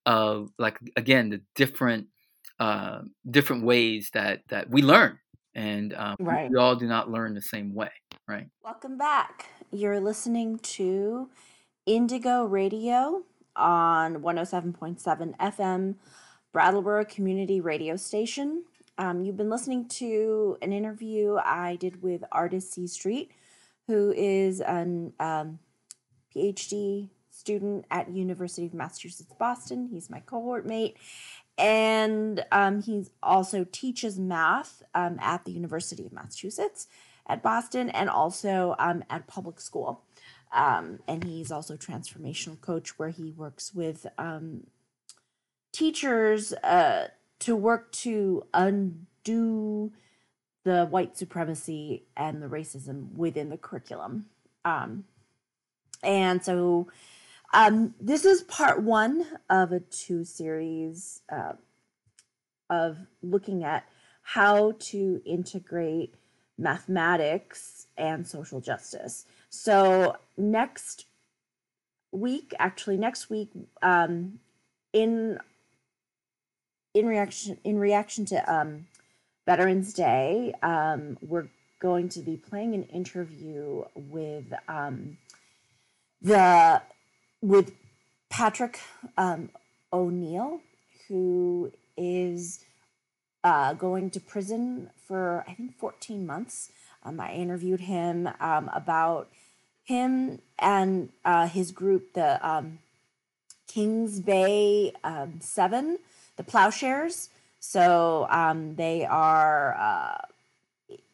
of 0.07 0.49
like 0.59 0.79
again 0.97 1.31
the 1.31 1.43
different 1.55 2.09
uh, 2.61 3.01
different 3.29 3.65
ways 3.65 4.11
that 4.13 4.43
that 4.49 4.71
we 4.71 4.83
learn, 4.83 5.19
and 5.55 5.93
um, 5.95 6.17
we- 6.21 6.27
Right. 6.27 6.51
we 6.51 6.57
all 6.57 6.77
do 6.77 6.87
not 6.87 7.11
learn 7.11 7.35
the 7.35 7.43
same 7.43 7.75
way, 7.75 7.91
right? 8.29 8.47
Welcome 8.63 8.97
back. 8.99 9.47
You're 9.73 9.99
listening 10.01 10.59
to 10.79 11.29
Indigo 11.87 12.45
Radio 12.45 13.25
on 13.57 14.23
107.7 14.23 15.35
FM, 15.39 15.97
Brattleboro 16.53 17.05
Community 17.07 17.61
Radio 17.61 17.97
Station. 17.97 18.65
Um, 18.99 19.25
you've 19.25 19.37
been 19.39 19.51
listening 19.51 19.89
to 19.89 20.59
an 20.61 20.73
interview 20.73 21.37
I 21.37 21.77
did 21.77 22.03
with 22.03 22.23
Artist 22.31 22.73
C 22.75 22.87
Street, 22.87 23.31
who 23.87 24.13
is 24.13 24.61
an 24.61 25.15
um, 25.19 25.59
PhD 26.37 27.09
student 27.31 27.87
at 27.91 28.11
University 28.11 28.67
of 28.67 28.75
Massachusetts 28.75 29.33
Boston. 29.39 29.89
He's 29.91 30.11
my 30.11 30.21
cohort 30.21 30.67
mate, 30.67 30.97
and 31.61 32.43
um, 32.51 32.83
he 32.83 33.05
also 33.23 33.67
teaches 33.71 34.19
math 34.19 34.83
um, 34.95 35.19
at 35.21 35.45
the 35.45 35.53
University 35.53 36.07
of 36.07 36.13
Massachusetts 36.13 36.89
at 37.27 37.43
Boston 37.43 37.91
and 37.91 38.09
also 38.09 38.75
um, 38.79 39.05
at 39.11 39.27
public 39.27 39.61
school. 39.61 40.03
Um, 40.53 41.01
and 41.07 41.23
he's 41.23 41.53
also 41.53 41.77
transformational 41.77 42.61
coach 42.61 42.99
where 42.99 43.11
he 43.11 43.31
works 43.31 43.75
with 43.75 44.07
um, 44.17 44.67
teachers 45.71 46.53
uh, 46.55 47.09
to 47.41 47.55
work 47.55 47.93
to 47.93 48.47
undo 48.55 49.93
the 50.65 50.87
white 50.87 51.17
supremacy 51.17 52.05
and 52.17 52.43
the 52.43 52.49
racism 52.49 53.13
within 53.15 53.51
the 53.51 53.59
curriculum. 53.59 54.27
Um, 54.65 55.05
and 56.03 56.43
so 56.43 56.89
um, 57.53 57.95
this 58.01 58.25
is 58.25 58.43
part 58.43 58.83
one 58.83 59.27
of 59.49 59.73
a 59.73 59.81
two 59.81 60.25
series 60.25 61.23
uh, 61.31 61.55
of 62.69 62.99
looking 63.23 63.65
at 63.65 63.85
how 64.23 64.73
to 64.79 65.21
integrate 65.25 66.15
mathematics 66.57 67.87
and 67.97 68.27
social 68.27 68.61
justice. 68.61 69.27
So 69.49 70.17
next 70.37 71.07
week, 72.13 72.55
actually 72.59 72.97
next 72.97 73.31
week, 73.31 73.51
um, 73.83 74.39
in 74.93 75.39
in 76.95 77.07
reaction 77.07 77.59
in 77.65 77.79
reaction 77.79 78.25
to 78.27 78.53
um, 78.53 78.87
Veterans 79.47 79.93
Day, 79.93 80.55
um, 80.63 81.19
we're 81.23 81.49
going 81.81 82.09
to 82.11 82.21
be 82.21 82.37
playing 82.37 82.75
an 82.75 82.85
interview 82.85 83.85
with 83.95 84.53
um, 84.69 85.17
the 86.21 86.83
with 87.43 87.73
Patrick 88.29 88.81
um, 89.17 89.51
O'Neill, 89.93 90.61
who 91.09 91.73
is 91.97 92.65
uh, 93.45 93.73
going 93.75 94.11
to 94.11 94.21
prison 94.21 94.91
for 95.07 95.45
I 95.49 95.55
think 95.55 95.77
14 95.77 96.27
months. 96.27 96.71
Um, 97.03 97.21
I 97.21 97.33
interviewed 97.33 97.81
him 97.81 98.29
um, 98.41 98.71
about 98.75 99.29
him 99.85 100.41
and 100.59 101.09
uh, 101.25 101.49
his 101.49 101.73
group, 101.73 102.13
the 102.13 102.47
um, 102.47 102.79
Kings 103.67 104.21
Bay 104.21 104.93
um, 105.03 105.41
Seven, 105.41 105.99
the 106.37 106.45
Plowshares. 106.45 107.31
So 107.59 108.27
um, 108.31 108.77
they 108.77 109.05
are 109.05 109.75
uh, 109.79 110.19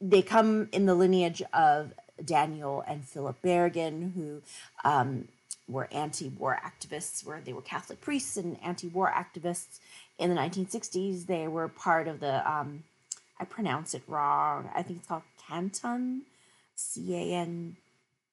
they 0.00 0.22
come 0.22 0.68
in 0.72 0.86
the 0.86 0.94
lineage 0.94 1.42
of 1.52 1.92
Daniel 2.24 2.82
and 2.86 3.04
Philip 3.04 3.40
Berrigan, 3.42 4.12
who 4.14 4.42
um, 4.84 5.28
were 5.68 5.88
anti-war 5.92 6.58
activists, 6.64 7.26
where 7.26 7.40
they 7.40 7.52
were 7.52 7.62
Catholic 7.62 8.00
priests 8.00 8.36
and 8.36 8.56
anti-war 8.62 9.12
activists 9.12 9.80
in 10.18 10.30
the 10.30 10.40
1960s. 10.40 11.26
They 11.26 11.48
were 11.48 11.68
part 11.68 12.08
of 12.08 12.20
the 12.20 12.48
um, 12.50 12.84
I 13.38 13.44
pronounce 13.44 13.94
it 13.94 14.02
wrong. 14.06 14.70
I 14.74 14.82
think 14.82 15.00
it's 15.00 15.08
called 15.08 15.22
Canton, 15.46 16.22
C 16.74 17.14
A 17.14 17.34
N 17.34 17.76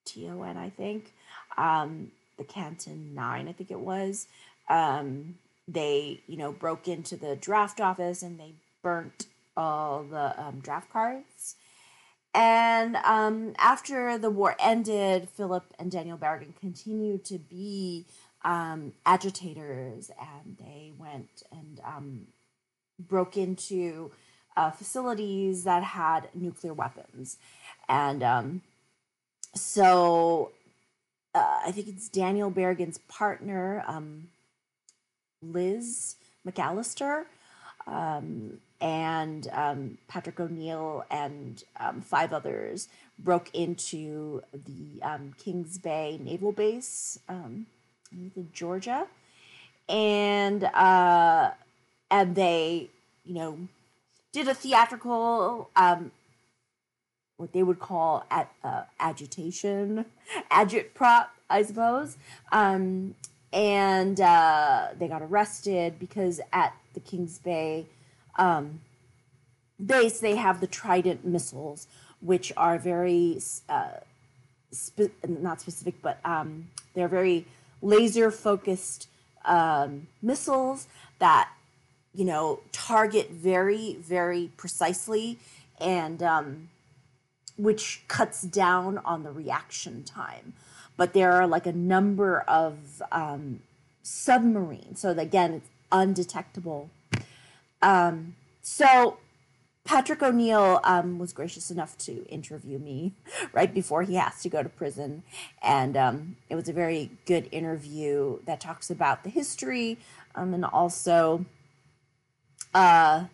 T 0.06 0.30
O 0.30 0.44
N. 0.44 0.58
I 0.58 0.70
think 0.70 1.14
um, 1.58 2.12
the 2.38 2.44
Canton 2.44 3.14
Nine. 3.14 3.48
I 3.48 3.52
think 3.52 3.72
it 3.72 3.80
was. 3.80 4.28
Um, 4.70 5.36
they 5.68 6.20
you 6.28 6.38
know 6.38 6.52
broke 6.52 6.88
into 6.88 7.16
the 7.16 7.36
draft 7.36 7.80
office 7.80 8.22
and 8.22 8.40
they 8.40 8.54
burnt 8.82 9.28
all 9.56 10.04
the 10.04 10.40
um, 10.42 10.60
draft 10.60 10.92
cards. 10.92 11.56
And 12.34 12.96
um, 12.98 13.54
after 13.60 14.18
the 14.18 14.32
war 14.32 14.56
ended, 14.60 15.30
Philip 15.30 15.66
and 15.78 15.92
Daniel 15.92 16.18
Berrigan 16.18 16.56
continued 16.60 17.24
to 17.26 17.38
be 17.38 18.06
um, 18.44 18.94
agitators, 19.06 20.10
and 20.20 20.58
they 20.58 20.92
went 20.98 21.44
and 21.52 21.80
um, 21.86 22.28
broke 23.00 23.38
into 23.38 24.12
uh, 24.58 24.72
facilities 24.72 25.64
that 25.64 25.84
had 25.84 26.30
nuclear 26.34 26.74
weapons. 26.74 27.38
And 27.88 28.24
um, 28.24 28.62
so 29.56 30.52
uh, 31.36 31.62
I 31.66 31.72
think 31.72 31.88
it's 31.88 32.10
Daniel 32.10 32.52
Berrigan's 32.52 33.00
partner, 33.08 33.84
um, 33.88 34.30
Liz 35.42 36.16
McAlister, 36.48 37.26
um, 37.88 38.60
and 38.84 39.48
um, 39.54 39.98
Patrick 40.10 40.38
O'Neill 40.42 41.06
and 41.10 41.64
um, 41.80 42.02
five 42.02 42.34
others 42.34 42.90
broke 43.18 43.50
into 43.56 44.44
the 44.52 45.02
um, 45.02 45.34
Kings 45.38 45.78
Bay 45.78 46.20
Naval 46.22 46.52
Base 46.52 47.18
um, 47.30 47.66
in 48.12 48.50
Georgia, 48.54 49.08
and 49.88 50.66
uh, 50.66 51.52
and 52.12 52.36
they, 52.36 52.90
you 53.24 53.36
know, 53.36 53.58
did 54.34 54.50
a 54.50 54.54
theatrical, 54.54 55.70
um, 55.78 56.12
what 57.38 57.54
they 57.54 57.64
would 57.64 57.80
call 57.80 58.26
at, 58.30 58.52
uh, 58.66 58.84
agitation, 59.00 60.04
agitprop, 60.52 61.28
I 61.50 61.64
suppose, 61.64 62.18
um, 62.52 63.16
and 63.54 64.20
uh, 64.20 64.88
they 65.00 65.08
got 65.08 65.22
arrested 65.22 66.00
because 66.00 66.42
at 66.52 66.76
the 66.94 67.00
Kings 67.00 67.40
Bay 67.40 67.86
um, 68.36 68.82
base 69.84 70.20
they 70.20 70.36
have 70.36 70.62
the 70.62 70.68
Trident 70.68 71.26
missiles, 71.26 71.88
which 72.22 72.52
are 72.58 72.78
very 72.78 73.40
uh, 73.70 73.98
spe- 74.72 75.12
not 75.28 75.62
specific, 75.62 76.02
but 76.02 76.20
um, 76.26 76.70
they're 76.94 77.08
very 77.08 77.46
laser 77.82 78.32
focused 78.32 79.08
um, 79.46 80.08
missiles 80.22 80.88
that 81.20 81.50
you 82.14 82.26
know 82.26 82.62
target 82.72 83.30
very 83.32 83.96
very 83.96 84.52
precisely 84.56 85.38
and 85.80 86.24
um, 86.24 86.70
which 87.58 88.04
cuts 88.08 88.42
down 88.44 89.00
on 89.00 89.24
the 89.24 89.32
reaction 89.32 90.04
time. 90.04 90.54
But 90.96 91.14
there 91.14 91.34
are 91.34 91.48
like 91.48 91.66
a 91.66 91.74
number 91.74 92.42
of 92.42 93.02
um, 93.12 93.62
submarines. 94.02 95.02
So 95.02 95.10
again 95.10 95.54
it's 95.54 95.70
undetectable 95.92 96.90
um, 97.84 98.36
so 98.62 99.18
Patrick 99.84 100.24
O'Neill 100.24 100.80
um, 100.86 101.20
was 101.20 101.34
gracious 101.34 101.70
enough 101.70 101.98
to 102.00 102.26
interview 102.28 102.80
me 102.80 103.14
right 103.54 103.74
before 103.74 104.04
he 104.04 104.16
has 104.16 104.42
to 104.42 104.50
go 104.50 104.64
to 104.64 104.70
prison. 104.70 105.24
And 105.62 105.98
um, 105.98 106.38
it 106.50 106.56
was 106.56 106.70
a 106.70 106.74
very 106.74 107.12
good 107.26 107.50
interview 107.52 108.40
that 108.46 108.62
talks 108.62 108.90
about 108.90 109.24
the 109.24 109.30
history 109.30 109.98
um, 110.36 110.54
and 110.54 110.64
also 110.64 111.46
uh, 112.74 113.26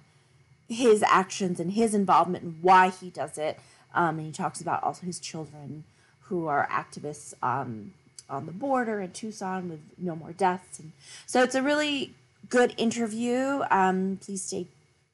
his 0.67 1.03
actions 1.03 1.59
and 1.59 1.73
his 1.73 1.93
involvement 1.93 2.43
and 2.43 2.63
why 2.63 2.89
he 2.89 3.11
does 3.11 3.37
it. 3.37 3.59
Um, 3.93 4.17
and 4.17 4.27
he 4.27 4.31
talks 4.31 4.59
about 4.59 4.81
also 4.83 5.05
his 5.05 5.19
children 5.19 5.83
who 6.21 6.47
are 6.47 6.67
activists 6.71 7.33
um, 7.43 7.93
on 8.27 8.47
the 8.47 8.51
border 8.51 9.01
in 9.01 9.11
Tucson 9.11 9.69
with 9.69 9.81
no 9.99 10.15
more 10.15 10.31
deaths. 10.31 10.79
And 10.79 10.93
so 11.27 11.43
it's 11.43 11.55
a 11.55 11.61
really 11.61 12.13
good 12.47 12.73
interview. 12.77 13.63
Um, 13.69 14.19
please 14.21 14.43
stay 14.43 14.67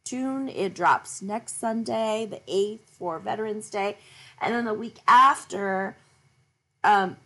tuned. 0.03 0.49
It 0.49 0.75
drops 0.75 1.21
next 1.21 1.59
Sunday, 1.59 2.27
the 2.29 2.41
8th, 2.51 2.79
for 2.97 3.19
Veterans 3.19 3.69
Day. 3.69 3.97
And 4.41 4.53
then 4.53 4.65
the 4.65 4.73
week 4.73 4.99
after, 5.07 5.95
um, 6.83 7.17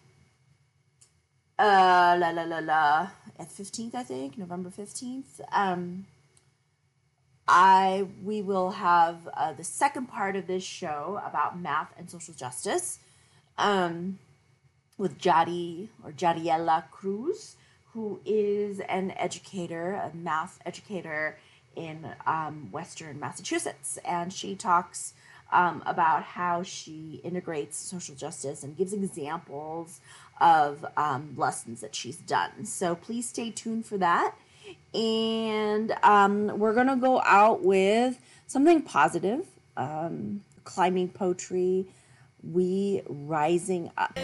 uh, 1.57 2.17
la 2.19 2.29
la 2.29 2.43
la 2.43 2.59
la, 2.59 3.09
at 3.37 3.49
15th, 3.49 3.95
I 3.95 4.03
think, 4.03 4.37
November 4.37 4.69
15th, 4.69 5.41
um, 5.51 6.05
I 7.49 8.05
we 8.23 8.43
will 8.43 8.69
have 8.71 9.27
uh, 9.35 9.53
the 9.53 9.63
second 9.63 10.05
part 10.05 10.35
of 10.35 10.45
this 10.45 10.63
show 10.63 11.19
about 11.25 11.59
math 11.59 11.91
and 11.97 12.07
social 12.07 12.35
justice 12.35 12.99
um, 13.57 14.19
with 14.99 15.17
Jadi 15.17 15.87
or 16.05 16.11
Jadiela 16.11 16.83
Cruz 16.91 17.55
who 17.99 18.21
is 18.25 18.79
an 18.81 19.11
educator, 19.17 19.91
a 19.91 20.15
math 20.15 20.57
educator 20.65 21.37
in 21.75 22.07
um, 22.25 22.69
Western 22.71 23.19
Massachusetts. 23.19 23.99
And 24.05 24.31
she 24.31 24.55
talks 24.55 25.13
um, 25.51 25.83
about 25.85 26.23
how 26.23 26.63
she 26.63 27.19
integrates 27.25 27.75
social 27.77 28.15
justice 28.15 28.63
and 28.63 28.77
gives 28.77 28.93
examples 28.93 29.99
of 30.39 30.85
um, 30.95 31.33
lessons 31.35 31.81
that 31.81 31.93
she's 31.93 32.15
done. 32.15 32.63
So 32.63 32.95
please 32.95 33.27
stay 33.27 33.51
tuned 33.51 33.85
for 33.85 33.97
that. 33.97 34.33
And 34.93 35.93
um, 36.01 36.57
we're 36.57 36.73
going 36.73 36.87
to 36.87 36.95
go 36.95 37.21
out 37.25 37.63
with 37.63 38.17
something 38.47 38.81
positive 38.81 39.45
um, 39.75 40.41
Climbing 40.63 41.09
PoeTree, 41.09 41.85
we 42.43 43.01
rising 43.07 43.91
up. 43.97 44.17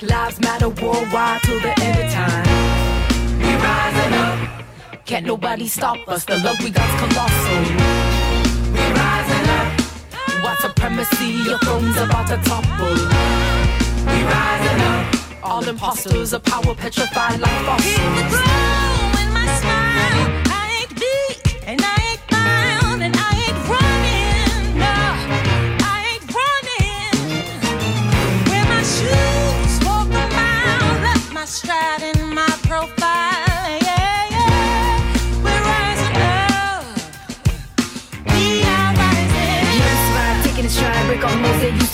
Black 0.00 0.10
lives 0.10 0.40
matter 0.40 0.68
worldwide 0.68 1.42
till 1.42 1.60
the 1.60 1.74
end 1.80 1.98
of 1.98 2.12
time. 2.12 3.38
We 3.38 3.52
rising 3.54 4.14
up. 4.14 4.64
Can't 5.04 5.26
nobody 5.26 5.66
stop 5.66 5.96
us. 6.08 6.24
The 6.24 6.38
love 6.38 6.58
we 6.62 6.70
got's 6.70 6.94
colossal. 7.00 7.62
We 8.72 8.84
rising 8.94 9.48
up. 9.58 9.80
White 10.44 10.58
supremacy, 10.60 11.26
your 11.46 11.58
throne's 11.58 11.96
about 11.96 12.28
to 12.28 12.36
topple. 12.48 12.94
We 14.06 14.22
rising 14.22 14.80
up. 14.82 15.14
All 15.42 15.68
imposters 15.68 16.32
of 16.32 16.44
power 16.44 16.74
petrified 16.74 17.40
like 17.40 17.64
fossils. 17.66 17.96
Keep 17.96 18.14
the 18.14 18.24
glow 18.28 19.22
in 19.22 19.32
my 19.32 19.46
smile. 19.60 20.28
I 20.46 20.80
ain't 20.80 20.94
beat 21.00 21.66
and 21.66 21.80
I 21.82 21.97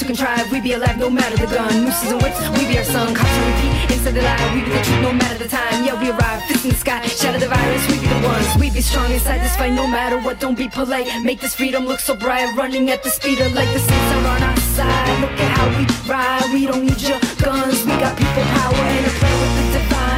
to 0.05 0.13
contrive. 0.13 0.51
We 0.53 0.61
be 0.61 0.73
alive 0.73 0.99
no 0.99 1.11
matter 1.11 1.37
the 1.37 1.47
gun. 1.47 1.85
Nooses 1.85 2.11
and 2.11 2.23
whips, 2.23 2.41
we 2.59 2.67
be 2.69 2.79
our 2.79 2.85
son. 2.85 3.15
Cops 3.15 3.31
on 3.31 3.45
repeat, 3.53 3.97
inside 3.97 4.15
the 4.15 4.23
lie. 4.23 4.55
We 4.55 4.61
be 4.65 4.71
the 4.71 4.83
truth 4.85 5.03
no 5.03 5.13
matter 5.13 5.39
the 5.39 5.49
time. 5.49 5.85
Yeah, 5.85 6.01
we 6.01 6.11
arrive, 6.11 6.43
fist 6.45 6.65
in 6.65 6.71
the 6.71 6.77
sky, 6.77 7.07
shatter 7.07 7.39
the 7.39 7.49
virus. 7.49 7.87
We 7.91 8.01
be 8.01 8.07
the 8.07 8.21
ones. 8.27 8.47
We 8.59 8.71
be 8.71 8.81
strong 8.81 9.11
inside 9.11 9.41
this 9.41 9.57
fight 9.57 9.73
no 9.73 9.87
matter 9.87 10.19
what. 10.19 10.41
Don't 10.41 10.59
be 10.59 10.69
polite. 10.69 11.09
Make 11.23 11.41
this 11.41 11.55
freedom 11.55 11.87
look 11.87 12.01
so 12.01 12.15
bright. 12.15 12.55
Running 12.57 12.91
at 12.91 13.03
the 13.03 13.11
speed 13.11 13.41
of 13.41 13.53
light. 13.55 13.73
The 13.73 13.81
saints 13.81 14.11
are 14.15 14.27
on 14.35 14.43
our 14.43 14.57
side. 14.77 15.21
Look 15.21 15.39
at 15.45 15.51
how 15.59 15.67
we 15.77 15.85
ride. 16.11 16.51
We 16.53 16.67
don't 16.67 16.85
need 16.85 17.01
your 17.01 17.21
guns. 17.43 17.85
We 17.85 17.95
got 18.05 18.17
people 18.17 18.45
power 18.59 18.75
and 18.75 19.07
a 19.07 19.11
plan 19.19 19.37
with 19.41 19.55
the 19.57 19.79
divine. 19.79 20.14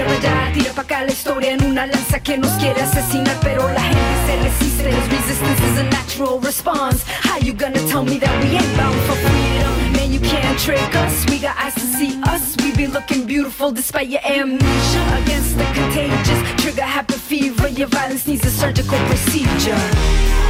Para 0.00 0.12
allá, 0.12 0.50
tira 0.54 0.72
pa' 0.72 0.80
acá 0.80 1.02
la 1.02 1.12
historia 1.12 1.52
en 1.52 1.62
una 1.62 1.86
lanza 1.86 2.18
que 2.20 2.38
nos 2.38 2.52
quiere 2.52 2.80
asesinar, 2.80 3.36
pero 3.42 3.68
la 3.68 3.82
gente 3.82 4.16
se 4.26 4.36
resiste. 4.42 4.90
Resistance 5.10 5.62
is 5.62 5.78
a 5.78 5.82
natural 5.90 6.40
response. 6.40 7.04
How 7.22 7.38
you 7.38 7.52
gonna 7.52 7.86
tell 7.86 8.02
me 8.02 8.18
that 8.18 8.32
we 8.42 8.56
ain't 8.56 8.76
bound 8.78 8.98
for 9.06 9.14
freedom? 9.16 9.92
Man, 9.92 10.10
you 10.10 10.20
can't 10.20 10.58
trick 10.58 10.94
us. 10.96 11.26
We 11.28 11.38
got 11.38 11.54
eyes 11.58 11.74
to 11.74 11.80
see 11.80 12.18
us. 12.22 12.56
We 12.64 12.72
be 12.72 12.86
looking 12.86 13.26
beautiful 13.26 13.72
despite 13.72 14.08
your 14.08 14.24
amnesia. 14.24 15.02
Against 15.22 15.58
the 15.58 15.64
contagious, 15.74 16.40
trigger 16.62 16.88
happy 16.96 17.18
fever. 17.18 17.68
Your 17.68 17.88
violence 17.88 18.26
needs 18.26 18.46
a 18.46 18.50
surgical 18.50 18.98
procedure. 19.06 20.49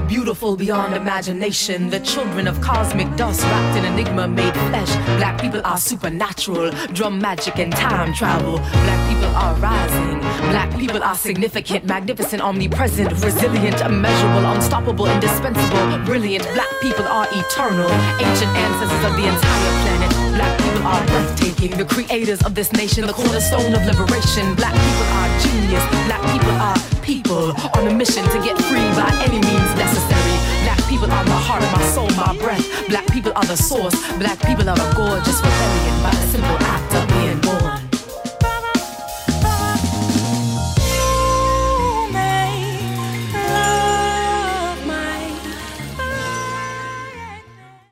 Beautiful 0.00 0.56
beyond 0.56 0.94
imagination. 0.94 1.90
The 1.90 2.00
children 2.00 2.46
of 2.48 2.60
cosmic 2.60 3.14
dust 3.16 3.42
wrapped 3.42 3.78
in 3.78 3.84
enigma 3.84 4.26
made 4.28 4.54
flesh. 4.54 4.92
Black 5.18 5.40
people 5.40 5.60
are 5.64 5.78
supernatural, 5.78 6.70
drum 6.92 7.18
magic 7.18 7.58
and 7.58 7.72
time 7.72 8.14
travel. 8.14 8.58
Black 8.58 9.08
people 9.08 9.30
are 9.36 9.54
rising. 9.56 10.18
Black 10.50 10.70
people 10.78 11.02
are 11.02 11.14
significant, 11.14 11.84
magnificent, 11.84 12.42
omnipresent, 12.42 13.10
resilient, 13.22 13.80
immeasurable, 13.80 14.46
unstoppable, 14.52 15.06
indispensable, 15.06 16.04
brilliant. 16.04 16.44
Black 16.54 16.72
people 16.80 17.04
are 17.04 17.26
eternal, 17.30 17.90
ancient 18.20 18.52
ancestors 18.56 19.04
of 19.04 19.12
the 19.16 19.26
entire 19.26 19.72
planet. 19.82 20.01
Black 20.42 20.58
people 20.58 20.86
are 20.88 21.06
breathtaking, 21.06 21.78
the 21.78 21.84
creators 21.84 22.42
of 22.42 22.56
this 22.56 22.72
nation, 22.72 23.06
the 23.06 23.12
cornerstone 23.12 23.72
of 23.74 23.86
liberation. 23.86 24.56
Black 24.56 24.74
people 24.74 25.06
are 25.14 25.28
genius. 25.38 25.84
Black 26.10 26.22
people 26.34 26.50
are 26.58 26.76
people 27.00 27.54
on 27.78 27.86
a 27.86 27.94
mission 27.94 28.24
to 28.34 28.38
get 28.42 28.58
free 28.66 28.90
by 28.98 29.06
any 29.22 29.38
means 29.38 29.72
necessary. 29.78 30.36
Black 30.66 30.82
people 30.90 31.10
are 31.12 31.24
my 31.24 31.40
heart, 31.46 31.62
my 31.78 31.84
soul, 31.94 32.10
my 32.18 32.36
breath. 32.42 32.66
Black 32.88 33.06
people 33.12 33.32
are 33.36 33.44
the 33.44 33.56
source. 33.56 33.94
Black 34.18 34.38
people 34.40 34.68
are 34.68 34.74
a 34.74 34.94
gorgeous 34.96 35.38
rebellion 35.38 36.02
by 36.02 36.10
a 36.10 36.26
simple 36.26 36.58
act 36.74 36.92